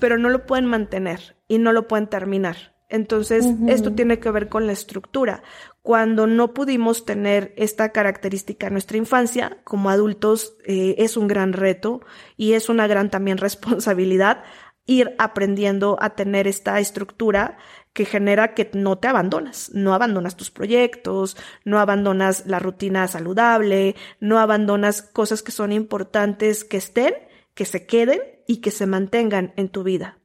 pero 0.00 0.18
no 0.18 0.28
lo 0.28 0.44
pueden 0.44 0.66
mantener 0.66 1.36
y 1.46 1.58
no 1.58 1.72
lo 1.72 1.86
pueden 1.86 2.08
terminar. 2.08 2.73
Entonces, 2.88 3.46
esto 3.66 3.92
tiene 3.92 4.20
que 4.20 4.30
ver 4.30 4.48
con 4.48 4.66
la 4.66 4.72
estructura. 4.72 5.42
Cuando 5.82 6.26
no 6.26 6.54
pudimos 6.54 7.04
tener 7.04 7.52
esta 7.56 7.90
característica 7.92 8.66
en 8.66 8.74
nuestra 8.74 8.98
infancia, 8.98 9.58
como 9.64 9.90
adultos 9.90 10.56
eh, 10.64 10.94
es 10.98 11.16
un 11.16 11.26
gran 11.26 11.52
reto 11.52 12.02
y 12.36 12.52
es 12.52 12.68
una 12.68 12.86
gran 12.86 13.10
también 13.10 13.38
responsabilidad 13.38 14.44
ir 14.86 15.14
aprendiendo 15.18 15.96
a 16.00 16.10
tener 16.10 16.46
esta 16.46 16.78
estructura 16.78 17.56
que 17.94 18.04
genera 18.04 18.54
que 18.54 18.70
no 18.74 18.98
te 18.98 19.08
abandonas, 19.08 19.70
no 19.72 19.94
abandonas 19.94 20.36
tus 20.36 20.50
proyectos, 20.50 21.36
no 21.64 21.78
abandonas 21.78 22.44
la 22.46 22.58
rutina 22.58 23.08
saludable, 23.08 23.94
no 24.20 24.38
abandonas 24.38 25.00
cosas 25.00 25.42
que 25.42 25.52
son 25.52 25.72
importantes 25.72 26.64
que 26.64 26.76
estén, 26.76 27.14
que 27.54 27.64
se 27.64 27.86
queden 27.86 28.20
y 28.46 28.58
que 28.58 28.70
se 28.70 28.86
mantengan 28.86 29.54
en 29.56 29.68
tu 29.68 29.84
vida. 29.84 30.18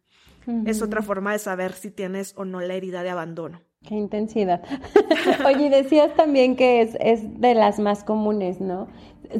Es 0.65 0.81
otra 0.81 1.01
forma 1.01 1.33
de 1.33 1.39
saber 1.39 1.73
si 1.73 1.91
tienes 1.91 2.33
o 2.35 2.45
no 2.45 2.59
la 2.61 2.73
herida 2.73 3.03
de 3.03 3.09
abandono. 3.09 3.61
Qué 3.87 3.95
intensidad. 3.95 4.61
Oye, 5.45 5.69
decías 5.69 6.13
también 6.15 6.55
que 6.55 6.81
es, 6.81 6.97
es 6.99 7.39
de 7.39 7.53
las 7.55 7.79
más 7.79 8.03
comunes, 8.03 8.59
¿no? 8.59 8.87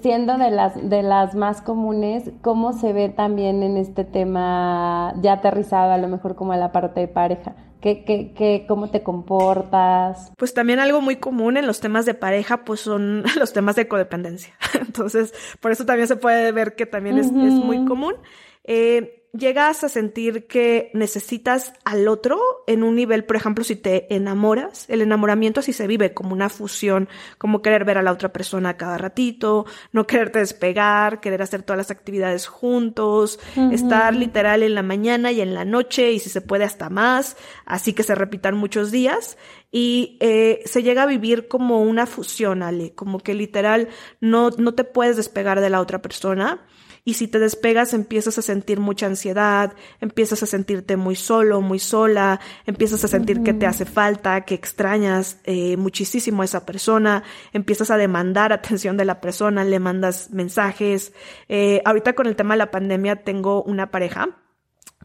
Siendo 0.01 0.37
de 0.37 0.51
las, 0.51 0.89
de 0.89 1.03
las 1.03 1.35
más 1.35 1.61
comunes, 1.61 2.31
¿cómo 2.41 2.73
se 2.73 2.93
ve 2.93 3.09
también 3.09 3.63
en 3.63 3.75
este 3.75 4.05
tema 4.05 5.13
ya 5.21 5.33
aterrizado 5.33 5.91
a 5.91 5.97
lo 5.97 6.07
mejor 6.07 6.35
como 6.35 6.53
a 6.53 6.57
la 6.57 6.71
parte 6.71 7.01
de 7.01 7.07
pareja? 7.07 7.55
¿Qué, 7.81 8.03
qué, 8.03 8.33
qué, 8.33 8.65
¿Cómo 8.67 8.89
te 8.89 9.03
comportas? 9.03 10.31
Pues 10.37 10.53
también 10.53 10.79
algo 10.79 11.01
muy 11.01 11.15
común 11.15 11.57
en 11.57 11.65
los 11.65 11.79
temas 11.79 12.05
de 12.05 12.13
pareja, 12.13 12.63
pues 12.65 12.81
son 12.81 13.23
los 13.39 13.51
temas 13.51 13.75
de 13.75 13.87
codependencia. 13.87 14.53
Entonces, 14.79 15.33
por 15.59 15.71
eso 15.71 15.85
también 15.85 16.07
se 16.07 16.15
puede 16.15 16.51
ver 16.51 16.75
que 16.75 16.85
también 16.85 17.17
es, 17.17 17.27
es 17.27 17.33
muy 17.33 17.85
común. 17.85 18.15
Eh, 18.63 19.18
llegas 19.33 19.83
a 19.83 19.89
sentir 19.89 20.47
que 20.47 20.89
necesitas 20.93 21.73
al 21.85 22.07
otro 22.07 22.39
en 22.67 22.83
un 22.83 22.95
nivel, 22.95 23.25
por 23.25 23.35
ejemplo, 23.35 23.63
si 23.63 23.75
te 23.75 24.13
enamoras, 24.13 24.85
el 24.89 25.01
enamoramiento 25.01 25.59
así 25.59 25.73
se 25.73 25.87
vive 25.87 26.13
como 26.13 26.33
una 26.33 26.49
fusión, 26.49 27.07
como 27.37 27.61
querer 27.61 27.85
ver 27.85 27.97
a 27.97 28.01
la 28.01 28.11
otra 28.11 28.33
persona 28.33 28.77
cada 28.77 28.97
ratito, 28.97 29.65
no 29.91 30.07
quererte 30.07 30.39
despegar, 30.39 31.19
querer 31.19 31.41
hacer 31.41 31.63
todas 31.63 31.77
las 31.77 31.91
actividades 31.91 32.47
juntos, 32.47 33.39
estar 33.71 34.15
literal 34.15 34.63
en 34.63 34.75
la 34.75 34.83
mañana 34.83 35.31
y 35.31 35.41
en 35.41 35.53
la 35.53 35.65
noche 35.65 36.11
y 36.11 36.19
si 36.19 36.29
se 36.29 36.41
puede 36.41 36.63
hasta 36.63 36.89
más, 36.89 37.37
así 37.65 37.93
que 37.93 38.03
se 38.03 38.15
repitan 38.15 38.55
muchos 38.55 38.91
días. 38.91 39.37
Y 39.71 40.17
eh, 40.19 40.63
se 40.65 40.81
llega 40.81 41.03
a 41.03 41.05
vivir 41.05 41.47
como 41.47 41.83
una 41.83 42.07
fusión, 42.07 42.63
Ale, 42.63 42.95
como 42.95 43.19
que 43.19 43.35
literal 43.35 43.89
no, 44.19 44.49
no 44.49 44.73
te 44.73 44.83
puedes 44.83 45.15
despegar 45.15 45.61
de 45.61 45.69
la 45.69 45.79
otra 45.79 46.01
persona 46.01 46.65
y 47.03 47.15
si 47.15 47.27
te 47.27 47.39
despegas 47.39 47.93
empiezas 47.93 48.37
a 48.37 48.41
sentir 48.41 48.79
mucha 48.79 49.05
ansiedad, 49.05 49.73
empiezas 50.01 50.43
a 50.43 50.45
sentirte 50.45 50.97
muy 50.97 51.15
solo, 51.15 51.61
muy 51.61 51.79
sola, 51.79 52.39
empiezas 52.65 53.03
a 53.03 53.07
sentir 53.07 53.41
que 53.43 53.53
te 53.53 53.65
hace 53.65 53.85
falta, 53.85 54.41
que 54.41 54.55
extrañas 54.55 55.37
eh, 55.43 55.77
muchísimo 55.77 56.41
a 56.41 56.45
esa 56.45 56.65
persona, 56.65 57.23
empiezas 57.53 57.91
a 57.91 57.97
demandar 57.97 58.53
atención 58.53 58.97
de 58.97 59.05
la 59.05 59.21
persona, 59.21 59.63
le 59.63 59.79
mandas 59.79 60.31
mensajes. 60.31 61.13
Eh, 61.47 61.81
ahorita 61.85 62.13
con 62.13 62.27
el 62.27 62.35
tema 62.35 62.53
de 62.53 62.59
la 62.59 62.71
pandemia 62.71 63.17
tengo 63.17 63.63
una 63.63 63.91
pareja 63.91 64.37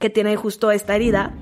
que 0.01 0.11
tiene 0.11 0.35
justo 0.35 0.73
esta 0.73 0.97
herida, 0.97 1.35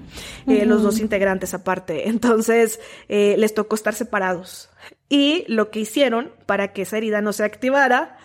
eh, 0.46 0.66
los 0.66 0.82
dos 0.82 1.00
integrantes 1.00 1.54
aparte. 1.54 2.08
Entonces, 2.10 2.80
les 3.08 3.54
tocó 3.54 3.74
estar 3.74 3.94
separados. 3.94 4.68
Y 5.08 5.44
lo 5.48 5.70
que 5.70 5.80
hicieron 5.80 6.32
para 6.46 6.72
que 6.72 6.82
esa 6.82 6.98
herida 6.98 7.22
no 7.22 7.32
se 7.32 7.44
activara 7.44 8.18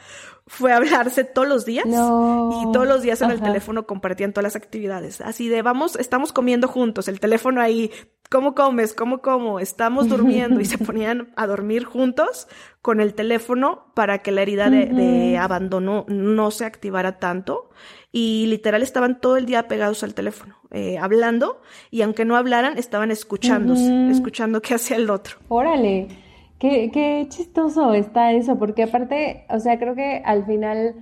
fue 0.47 0.71
hablarse 0.71 1.25
todos 1.25 1.47
los 1.47 1.65
días 1.65 1.85
y 1.85 2.71
todos 2.71 2.87
los 2.87 3.01
días 3.01 3.21
en 3.21 3.31
el 3.31 3.41
teléfono 3.41 3.85
compartían 3.85 4.31
todas 4.31 4.43
las 4.43 4.55
actividades. 4.55 5.21
Así 5.21 5.49
de, 5.49 5.61
vamos, 5.61 5.97
estamos 5.97 6.31
comiendo 6.31 6.69
juntos, 6.69 7.09
el 7.09 7.19
teléfono 7.19 7.61
ahí, 7.61 7.91
¿cómo 8.29 8.55
comes? 8.55 8.93
¿Cómo 8.93 9.21
como? 9.21 9.59
Estamos 9.59 10.07
durmiendo 10.07 10.61
y 10.61 10.65
se 10.65 10.77
ponían 10.83 11.33
a 11.35 11.47
dormir 11.47 11.83
juntos 11.83 12.47
con 12.81 13.01
el 13.01 13.13
teléfono 13.13 13.91
para 13.93 14.19
que 14.19 14.31
la 14.31 14.41
herida 14.41 14.69
de, 14.69 15.37
abandono 15.37 16.05
no 16.07 16.51
se 16.51 16.63
activara 16.63 17.19
tanto 17.19 17.69
y 18.13 18.45
literal 18.47 18.81
estaban 18.81 19.19
todo 19.19 19.35
el 19.35 19.45
día 19.45 19.67
pegados 19.67 20.01
al 20.03 20.13
teléfono, 20.13 20.55
eh, 20.71 20.97
hablando 20.97 21.61
y 21.91 22.01
aunque 22.03 22.23
no 22.23 22.37
hablaran, 22.37 22.77
estaban 22.77 23.11
escuchándose, 23.11 24.09
escuchando 24.09 24.61
qué 24.61 24.75
hacía 24.75 24.95
el 24.95 25.09
otro. 25.09 25.37
Órale. 25.49 26.26
Qué, 26.59 26.89
qué 26.91 27.25
chistoso 27.29 27.93
está 27.93 28.31
eso, 28.33 28.57
porque 28.57 28.83
aparte, 28.83 29.45
o 29.49 29.59
sea, 29.59 29.77
creo 29.77 29.93
que 29.95 30.21
al 30.25 30.45
final 30.45 30.95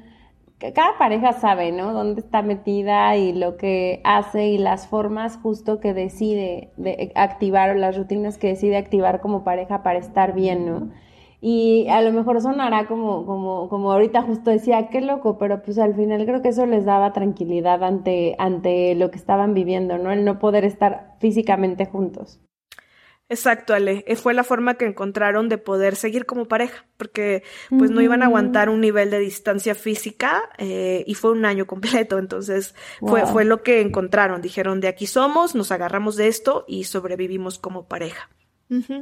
cada 0.74 0.98
pareja 0.98 1.34
sabe, 1.34 1.72
¿no? 1.72 1.94
Dónde 1.94 2.22
está 2.22 2.42
metida 2.42 3.16
y 3.18 3.34
lo 3.34 3.58
que 3.58 4.02
hace 4.04 4.48
y 4.50 4.58
las 4.58 4.88
formas 4.88 5.38
justo 5.38 5.80
que 5.80 5.94
decide 5.94 6.74
de 6.78 7.12
activar 7.16 7.72
o 7.72 7.76
las 7.76 7.98
rutinas 7.98 8.38
que 8.38 8.48
decide 8.50 8.78
activar 8.78 9.22
como 9.22 9.44
pareja 9.44 9.84
para 9.84 10.00
estar 10.00 10.34
bien, 10.34 10.66
¿no? 10.66 10.92
Y 11.42 11.88
a 11.90 12.02
lo 12.02 12.12
mejor 12.12 12.42
sonará 12.42 12.88
como, 12.88 13.26
como, 13.26 13.70
como 13.70 13.92
ahorita 13.92 14.24
justo 14.24 14.52
decía, 14.52 14.90
qué 14.90 15.02
loco, 15.02 15.38
pero 15.38 15.62
pues 15.64 15.78
al 15.78 15.96
final 15.96 16.26
creo 16.26 16.42
que 16.42 16.50
eso 16.50 16.66
les 16.66 16.86
daba 16.86 17.14
tranquilidad 17.14 17.84
ante, 17.84 18.36
ante 18.40 18.96
lo 18.96 19.12
que 19.12 19.18
estaban 19.18 19.54
viviendo, 19.54 19.98
¿no? 19.98 20.12
El 20.12 20.26
no 20.26 20.40
poder 20.40 20.66
estar 20.66 21.16
físicamente 21.20 21.86
juntos. 21.86 22.42
Exacto, 23.28 23.74
Ale. 23.74 24.04
Eh, 24.08 24.16
fue 24.16 24.36
la 24.36 24.44
forma 24.44 24.76
que 24.76 24.86
encontraron 24.86 25.50
de 25.50 25.58
poder 25.58 25.96
seguir 25.96 26.26
como 26.26 26.48
pareja, 26.48 26.86
porque 26.98 27.44
pues 27.70 27.90
no 27.90 28.02
iban 28.02 28.22
a 28.22 28.28
aguantar 28.28 28.70
un 28.70 28.82
nivel 28.82 29.10
de 29.10 29.18
distancia 29.18 29.74
física 29.74 30.50
eh, 30.60 31.04
y 31.08 31.16
fue 31.16 31.32
un 31.32 31.46
año 31.46 31.66
completo. 31.68 32.20
Entonces 32.20 32.76
fue, 33.00 33.26
fue 33.26 33.46
lo 33.46 33.64
que 33.64 33.82
encontraron. 33.82 34.42
Dijeron, 34.42 34.80
de 34.80 34.88
aquí 34.88 35.08
somos, 35.08 35.56
nos 35.56 35.72
agarramos 35.72 36.16
de 36.16 36.28
esto 36.28 36.66
y 36.68 36.84
sobrevivimos 36.84 37.58
como 37.58 37.88
pareja. 37.88 38.30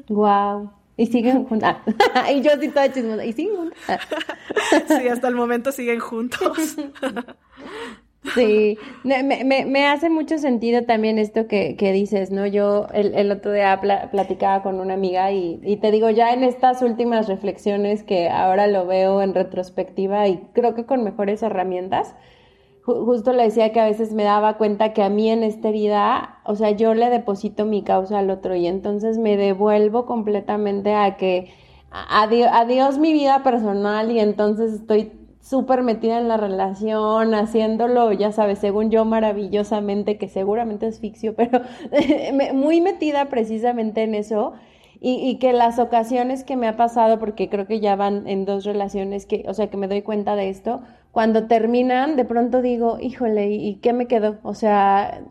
Wow. 0.07 0.71
Y 0.95 1.07
siguen 1.07 1.45
juntos. 1.49 1.75
y 2.33 2.41
yo 2.41 2.51
sí 2.59 2.69
toda 2.69 2.91
chismosa. 2.91 3.25
Y 3.25 3.33
siguen 3.33 3.55
juntos. 3.55 3.77
sí, 4.87 5.07
hasta 5.07 5.27
el 5.27 5.35
momento 5.35 5.71
siguen 5.71 5.99
juntos. 5.99 6.77
Sí, 8.23 8.77
me, 9.03 9.21
me, 9.21 9.65
me, 9.65 9.87
hace 9.87 10.09
mucho 10.09 10.37
sentido 10.37 10.83
también 10.85 11.19
esto 11.19 11.45
que, 11.47 11.75
que 11.75 11.91
dices, 11.91 12.31
¿no? 12.31 12.45
Yo 12.47 12.87
el, 12.93 13.13
el 13.15 13.31
otro 13.31 13.51
día 13.51 13.81
platicaba 14.11 14.63
con 14.63 14.79
una 14.79 14.93
amiga 14.93 15.31
y, 15.33 15.59
y, 15.61 15.75
te 15.77 15.91
digo, 15.91 16.09
ya 16.09 16.31
en 16.33 16.43
estas 16.43 16.81
últimas 16.81 17.27
reflexiones 17.27 18.03
que 18.03 18.29
ahora 18.29 18.67
lo 18.67 18.87
veo 18.87 19.21
en 19.21 19.33
retrospectiva 19.33 20.27
y 20.29 20.37
creo 20.53 20.73
que 20.73 20.85
con 20.85 21.03
mejores 21.03 21.43
herramientas, 21.43 22.15
justo 22.83 23.33
le 23.33 23.43
decía 23.43 23.73
que 23.73 23.81
a 23.81 23.85
veces 23.85 24.13
me 24.13 24.23
daba 24.23 24.57
cuenta 24.57 24.93
que 24.93 25.03
a 25.03 25.09
mí 25.09 25.29
en 25.29 25.43
esta 25.43 25.69
herida, 25.69 26.39
o 26.45 26.55
sea, 26.55 26.71
yo 26.71 26.93
le 26.93 27.09
deposito 27.09 27.65
mi 27.65 27.83
causa 27.83 28.19
al 28.19 28.29
otro 28.29 28.55
y 28.55 28.67
entonces 28.67 29.17
me 29.17 29.35
devuelvo 29.37 30.05
completamente 30.05 30.93
a 30.93 31.17
que 31.17 31.51
adiós 31.91 32.97
mi 32.99 33.13
vida 33.13 33.43
personal 33.43 34.11
y 34.11 34.19
entonces 34.19 34.73
estoy 34.73 35.11
súper 35.43 35.83
metida 35.83 36.19
en 36.19 36.29
la 36.29 36.37
relación, 36.37 37.33
haciéndolo, 37.35 38.13
ya 38.13 38.31
sabes, 38.31 38.59
según 38.59 38.89
yo 38.89 39.03
maravillosamente, 39.03 40.17
que 40.17 40.29
seguramente 40.29 40.87
es 40.87 40.99
ficción, 40.99 41.35
pero 41.37 41.61
muy 42.53 42.81
metida 42.81 43.25
precisamente 43.25 44.03
en 44.03 44.15
eso. 44.15 44.53
Y, 45.05 45.15
y, 45.15 45.37
que 45.37 45.51
las 45.51 45.79
ocasiones 45.79 46.45
que 46.45 46.55
me 46.55 46.65
ha 46.65 46.77
pasado, 46.77 47.19
porque 47.19 47.49
creo 47.49 47.67
que 47.67 47.81
ya 47.81 47.97
van 47.97 48.25
en 48.25 48.45
dos 48.45 48.63
relaciones, 48.63 49.25
que, 49.25 49.43
o 49.49 49.53
sea, 49.53 49.69
que 49.69 49.75
me 49.75 49.89
doy 49.89 50.01
cuenta 50.01 50.37
de 50.37 50.47
esto, 50.47 50.81
cuando 51.11 51.45
terminan, 51.47 52.15
de 52.15 52.23
pronto 52.23 52.61
digo, 52.61 52.97
híjole, 53.01 53.51
¿y 53.51 53.75
qué 53.81 53.91
me 53.91 54.07
quedó? 54.07 54.37
O 54.43 54.53
sea, 54.53 55.25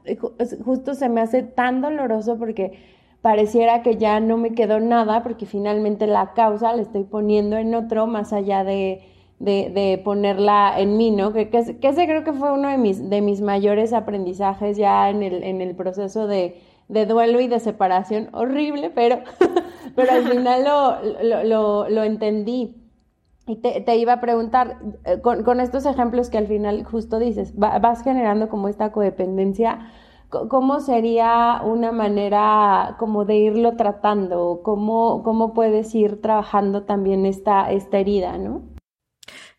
justo 0.63 0.93
se 0.93 1.09
me 1.09 1.23
hace 1.23 1.43
tan 1.43 1.81
doloroso 1.81 2.39
porque 2.39 2.73
pareciera 3.23 3.83
que 3.83 3.97
ya 3.97 4.21
no 4.21 4.37
me 4.37 4.53
quedó 4.53 4.79
nada, 4.79 5.23
porque 5.23 5.47
finalmente 5.47 6.07
la 6.07 6.35
causa 6.35 6.75
la 6.75 6.83
estoy 6.83 7.05
poniendo 7.05 7.57
en 7.57 7.75
otro, 7.75 8.07
más 8.07 8.35
allá 8.35 8.65
de, 8.65 9.01
de, 9.43 10.01
ponerla 10.05 10.75
en 10.79 10.97
mí, 10.97 11.11
¿no? 11.11 11.33
Que, 11.33 11.51
que, 11.51 11.59
ese 11.59 12.07
creo 12.07 12.25
que 12.25 12.33
fue 12.33 12.53
uno 12.53 12.69
de 12.69 12.79
mis, 12.79 13.11
de 13.11 13.21
mis 13.21 13.41
mayores 13.41 13.93
aprendizajes 13.93 14.77
ya 14.77 15.11
en 15.11 15.23
el, 15.23 15.43
en 15.43 15.61
el 15.61 15.75
proceso 15.75 16.27
de, 16.27 16.61
duelo 16.89 17.41
y 17.41 17.49
de 17.49 17.59
separación. 17.59 18.29
Horrible, 18.33 18.91
pero, 18.91 19.19
pero 19.97 20.13
al 20.13 20.29
final 20.29 20.65
lo, 20.65 21.45
lo, 21.45 21.89
lo, 21.89 22.05
entendí. 22.05 22.77
Y 23.47 23.57
te, 23.57 23.81
te, 23.81 23.97
iba 23.97 24.15
a 24.15 24.21
preguntar, 24.21 24.79
eh, 25.05 25.21
con, 25.21 25.43
con, 25.43 25.59
estos 25.61 25.87
ejemplos 25.87 26.31
que 26.31 26.39
al 26.39 26.47
final 26.47 26.85
justo 26.85 27.19
dices, 27.19 27.57
vas 27.57 28.05
generando 28.05 28.49
como 28.49 28.69
esta 28.69 28.93
codependencia, 28.93 29.91
¿cómo 30.31 30.79
sería 30.79 31.61
una 31.65 31.91
manera 31.91 32.95
como 33.01 33.25
de 33.25 33.37
irlo 33.37 33.77
tratando? 33.77 34.61
¿Cómo, 34.63 35.25
cómo 35.25 35.53
puedes 35.53 35.93
ir 35.97 36.23
trabajando 36.23 36.85
también 36.85 37.27
esta, 37.27 37.73
esta 37.73 37.99
herida, 37.99 38.39
no? 38.39 38.72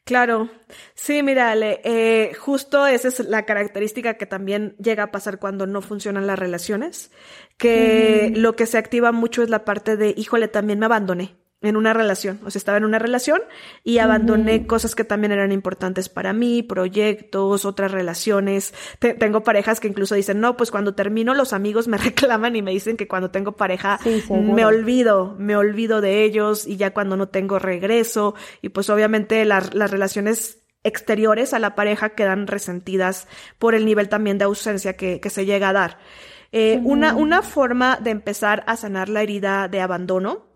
Claro, 0.06 0.50
sí, 0.96 1.24
mira, 1.24 1.56
eh, 1.56 2.34
justo 2.38 2.86
esa 2.88 3.08
es 3.08 3.20
la 3.20 3.46
característica 3.46 4.16
que 4.16 4.26
también 4.26 4.76
llega 4.78 5.04
a 5.04 5.12
pasar 5.12 5.40
cuando 5.40 5.66
no 5.66 5.82
funcionan 5.82 6.28
las 6.28 6.38
relaciones, 6.38 7.10
que 7.58 8.34
lo 8.36 8.58
que 8.58 8.66
se 8.66 8.78
activa 8.78 9.14
mucho 9.14 9.44
es 9.44 9.50
la 9.50 9.64
parte 9.64 9.96
de, 9.96 10.14
híjole, 10.18 10.50
también 10.50 10.80
me 10.80 10.88
abandoné 10.88 11.38
en 11.64 11.78
una 11.78 11.94
relación, 11.94 12.40
o 12.46 12.52
sea, 12.52 12.60
estaba 12.60 12.78
en 12.78 12.86
una 12.86 13.00
relación 13.00 13.42
y 13.84 13.98
abandoné 13.98 14.68
cosas 14.68 14.96
que 14.96 15.04
también 15.04 15.32
eran 15.32 15.52
importantes 15.52 16.10
para 16.10 16.34
mí, 16.34 16.62
proyectos, 16.62 17.66
otras 17.66 17.92
relaciones. 17.92 18.74
tengo 19.00 19.44
parejas 19.44 19.80
que 19.80 19.88
incluso 19.88 20.16
dicen, 20.16 20.40
no, 20.40 20.58
pues 20.58 20.72
cuando 20.72 20.94
termino 20.94 21.34
los 21.34 21.54
amigos 21.54 21.88
me 21.88 21.98
reclaman 22.00 22.56
y 22.56 22.62
me 22.62 22.72
dicen 22.72 22.98
que 22.98 23.08
cuando 23.08 23.32
tengo 23.32 23.54
pareja 23.54 24.00
me 24.30 24.66
olvido, 24.66 25.36
me 25.40 25.56
olvido 25.56 26.02
de 26.02 26.24
ellos 26.24 26.68
y 26.68 26.78
ya 26.78 26.94
cuando 26.94 27.18
no 27.18 27.30
tengo 27.30 27.60
regreso 27.60 28.36
y 28.62 28.70
pues 28.70 28.90
obviamente 28.90 29.46
las 29.46 29.72
relaciones 29.72 30.60
exteriores 30.84 31.54
a 31.54 31.60
la 31.60 31.76
pareja 31.76 32.10
quedan 32.10 32.48
resentidas 32.48 33.28
por 33.58 33.74
el 33.74 33.86
nivel 33.86 34.10
también 34.10 34.38
de 34.38 34.46
ausencia 34.46 34.98
que, 34.98 35.20
que 35.20 35.30
se 35.30 35.46
llega 35.46 35.70
a 35.70 35.74
dar. 35.74 35.98
Eh, 36.52 36.80
una, 36.84 37.16
una 37.16 37.42
forma 37.42 37.98
de 38.00 38.12
empezar 38.12 38.64
a 38.68 38.76
sanar 38.76 39.10
la 39.10 39.24
herida 39.24 39.68
de 39.68 39.82
abandono 39.82 40.53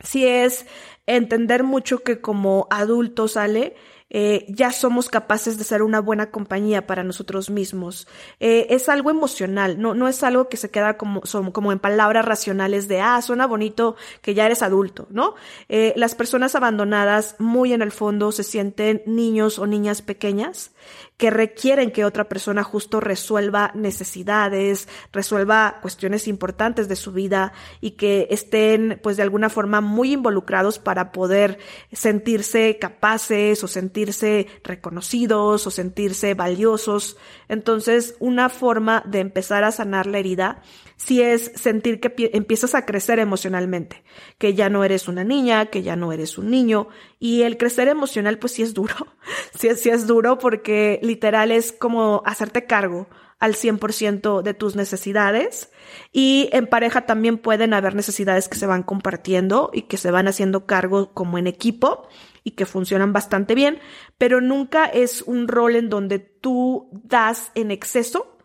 si 0.00 0.26
es 0.26 0.66
entender 1.06 1.64
mucho 1.64 2.00
que 2.00 2.20
como 2.20 2.66
adultos, 2.70 3.32
sale 3.32 3.74
eh, 4.10 4.46
ya 4.48 4.72
somos 4.72 5.10
capaces 5.10 5.58
de 5.58 5.64
ser 5.64 5.82
una 5.82 6.00
buena 6.00 6.30
compañía 6.30 6.86
para 6.86 7.04
nosotros 7.04 7.50
mismos. 7.50 8.08
Eh, 8.40 8.66
es 8.70 8.88
algo 8.88 9.10
emocional, 9.10 9.80
no, 9.80 9.94
no 9.94 10.08
es 10.08 10.22
algo 10.22 10.48
que 10.48 10.56
se 10.56 10.70
queda 10.70 10.96
como, 10.96 11.20
como 11.52 11.72
en 11.72 11.78
palabras 11.78 12.24
racionales 12.24 12.88
de, 12.88 13.00
ah, 13.00 13.20
suena 13.20 13.46
bonito 13.46 13.96
que 14.22 14.34
ya 14.34 14.46
eres 14.46 14.62
adulto, 14.62 15.06
¿no? 15.10 15.34
Eh, 15.68 15.92
las 15.96 16.14
personas 16.14 16.54
abandonadas 16.54 17.36
muy 17.38 17.72
en 17.72 17.82
el 17.82 17.92
fondo 17.92 18.32
se 18.32 18.44
sienten 18.44 19.02
niños 19.04 19.58
o 19.58 19.66
niñas 19.66 20.00
pequeñas 20.00 20.72
que 21.18 21.30
requieren 21.30 21.90
que 21.90 22.04
otra 22.04 22.28
persona 22.28 22.62
justo 22.62 23.00
resuelva 23.00 23.72
necesidades, 23.74 24.88
resuelva 25.12 25.80
cuestiones 25.82 26.28
importantes 26.28 26.88
de 26.88 26.94
su 26.94 27.12
vida 27.12 27.52
y 27.80 27.92
que 27.92 28.28
estén 28.30 29.00
pues 29.02 29.16
de 29.16 29.24
alguna 29.24 29.50
forma 29.50 29.80
muy 29.80 30.12
involucrados 30.12 30.78
para 30.78 31.10
poder 31.10 31.58
sentirse 31.92 32.78
capaces 32.78 33.62
o 33.64 33.68
sentirse 33.68 34.46
reconocidos 34.62 35.66
o 35.66 35.70
sentirse 35.72 36.34
valiosos. 36.34 37.16
Entonces, 37.48 38.14
una 38.20 38.48
forma 38.48 39.02
de 39.04 39.18
empezar 39.18 39.64
a 39.64 39.72
sanar 39.72 40.06
la 40.06 40.18
herida 40.18 40.62
si 40.98 41.22
es 41.22 41.52
sentir 41.54 42.00
que 42.00 42.12
empiezas 42.34 42.74
a 42.74 42.84
crecer 42.84 43.20
emocionalmente, 43.20 44.02
que 44.36 44.54
ya 44.54 44.68
no 44.68 44.82
eres 44.82 45.06
una 45.06 45.22
niña, 45.22 45.66
que 45.66 45.82
ya 45.82 45.94
no 45.94 46.12
eres 46.12 46.36
un 46.38 46.50
niño, 46.50 46.88
y 47.20 47.42
el 47.42 47.56
crecer 47.56 47.86
emocional 47.88 48.38
pues 48.38 48.52
sí 48.52 48.62
es 48.62 48.74
duro, 48.74 48.94
sí, 49.54 49.68
sí 49.76 49.88
es 49.88 50.06
duro 50.06 50.38
porque 50.38 50.98
literal 51.02 51.52
es 51.52 51.72
como 51.72 52.22
hacerte 52.26 52.66
cargo 52.66 53.08
al 53.38 53.54
100% 53.54 54.42
de 54.42 54.54
tus 54.54 54.74
necesidades 54.74 55.70
y 56.12 56.50
en 56.52 56.66
pareja 56.66 57.06
también 57.06 57.38
pueden 57.38 57.72
haber 57.72 57.94
necesidades 57.94 58.48
que 58.48 58.58
se 58.58 58.66
van 58.66 58.82
compartiendo 58.82 59.70
y 59.72 59.82
que 59.82 59.96
se 59.96 60.10
van 60.10 60.26
haciendo 60.26 60.66
cargo 60.66 61.14
como 61.14 61.38
en 61.38 61.46
equipo 61.46 62.08
y 62.42 62.52
que 62.52 62.66
funcionan 62.66 63.12
bastante 63.12 63.54
bien, 63.54 63.78
pero 64.18 64.40
nunca 64.40 64.86
es 64.86 65.22
un 65.22 65.46
rol 65.46 65.76
en 65.76 65.88
donde 65.88 66.18
tú 66.18 66.90
das 67.04 67.52
en 67.54 67.70
exceso 67.70 68.37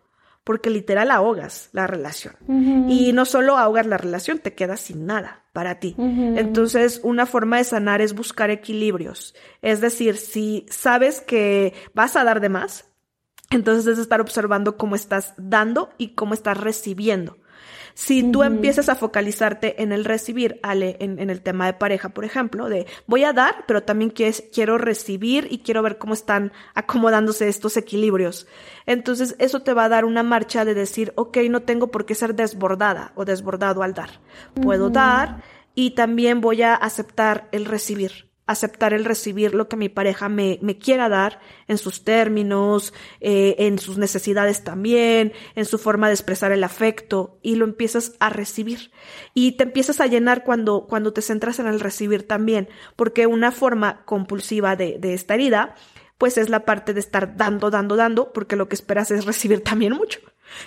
porque 0.44 0.70
literal 0.70 1.12
ahogas 1.12 1.70
la 1.72 1.88
relación. 1.88 2.36
Y 2.90 3.14
no 3.14 3.26
solo 3.26 3.58
ahogas 3.58 3.86
la 3.86 3.98
relación, 3.98 4.40
te 4.40 4.54
quedas 4.54 4.82
sin 4.82 5.06
nada 5.06 5.44
para 5.54 5.80
ti. 5.80 5.96
Entonces, 5.98 7.00
una 7.04 7.26
forma 7.26 7.58
de 7.58 7.64
sanar 7.64 8.02
es 8.02 8.14
buscar 8.14 8.50
equilibrios. 8.50 9.36
Es 9.62 9.80
decir, 9.82 10.18
si 10.18 10.66
sabes 10.70 11.22
que 11.22 11.74
vas 11.94 12.16
a 12.16 12.24
dar 12.24 12.42
de 12.42 12.50
más, 12.50 12.86
entonces 13.52 13.86
es 13.88 14.00
estar 14.00 14.20
observando 14.20 14.78
cómo 14.78 14.96
estás 14.96 15.34
dando 15.38 15.90
y 15.98 16.10
cómo 16.16 16.34
estás 16.34 16.58
recibiendo. 16.58 17.38
Si 17.94 18.32
tú 18.32 18.44
empiezas 18.44 18.90
a 18.90 18.96
focalizarte 18.96 19.82
en 19.82 19.92
el 19.92 20.06
recibir, 20.06 20.60
Ale, 20.64 20.98
en, 21.00 21.30
el 21.30 21.42
tema 21.42 21.66
de 21.68 21.74
pareja, 21.74 22.10
por 22.10 22.26
ejemplo, 22.26 22.70
de 22.70 22.88
voy 23.08 23.24
a 23.24 23.34
dar, 23.34 23.66
pero 23.68 23.84
también 23.84 24.12
quiero 24.12 24.78
recibir 24.78 25.48
y 25.52 25.60
quiero 25.60 25.82
ver 25.82 25.98
cómo 25.98 26.14
están 26.14 26.52
acomodándose 26.74 27.48
estos 27.48 27.78
equilibrios. 27.78 28.48
Entonces, 28.86 29.36
eso 29.40 29.62
te 29.62 29.74
va 29.74 29.86
a 29.86 29.90
dar 29.90 30.06
una 30.06 30.24
marcha 30.24 30.66
de 30.66 30.74
decir, 30.74 31.14
ok, 31.16 31.38
no 31.50 31.62
tengo 31.62 31.92
por 31.92 32.06
qué 32.06 32.16
ser 32.16 32.36
desbordada 32.36 33.14
o 33.16 33.26
desbordado 33.26 33.84
al 33.84 33.94
dar. 33.94 34.22
Puedo 34.62 34.90
dar 34.90 35.44
y 35.76 35.92
también 35.92 36.42
voy 36.42 36.62
a 36.62 36.76
aceptar 36.76 37.48
el 37.52 37.66
recibir 37.66 38.33
aceptar 38.46 38.94
el 38.94 39.06
recibir 39.06 39.54
lo 39.54 39.70
que 39.70 39.78
mi 39.78 39.90
pareja 39.90 40.28
me, 40.28 40.60
me 40.62 40.78
quiera 40.78 41.08
dar 41.10 41.40
en 41.68 41.78
sus 41.78 42.04
términos, 42.04 42.94
eh, 43.22 43.56
en 43.60 43.80
sus 43.80 43.98
necesidades 43.98 44.64
también, 44.64 45.34
en 45.56 45.66
su 45.66 45.78
forma 45.78 46.08
de 46.08 46.14
expresar 46.14 46.52
el 46.52 46.64
afecto 46.64 47.40
y 47.42 47.56
lo 47.56 47.66
empiezas 47.66 48.14
a 48.20 48.30
recibir. 48.30 48.92
Y 49.34 49.54
te 49.54 49.64
empiezas 49.64 50.02
a 50.02 50.08
llenar 50.08 50.44
cuando, 50.44 50.88
cuando 50.88 51.14
te 51.14 51.22
centras 51.22 51.60
en 51.60 51.68
el 51.68 51.80
recibir 51.80 52.28
también, 52.28 52.68
porque 52.96 53.28
una 53.28 53.52
forma 53.52 54.04
compulsiva 54.06 54.76
de, 54.76 54.98
de 55.00 55.14
esta 55.14 55.36
herida, 55.36 55.76
pues 56.18 56.38
es 56.38 56.50
la 56.50 56.66
parte 56.66 56.94
de 56.94 57.00
estar 57.00 57.38
dando, 57.38 57.70
dando, 57.70 57.96
dando, 57.96 58.34
porque 58.34 58.56
lo 58.56 58.68
que 58.68 58.76
esperas 58.76 59.12
es 59.12 59.26
recibir 59.26 59.64
también 59.64 59.94
mucho. 59.94 60.20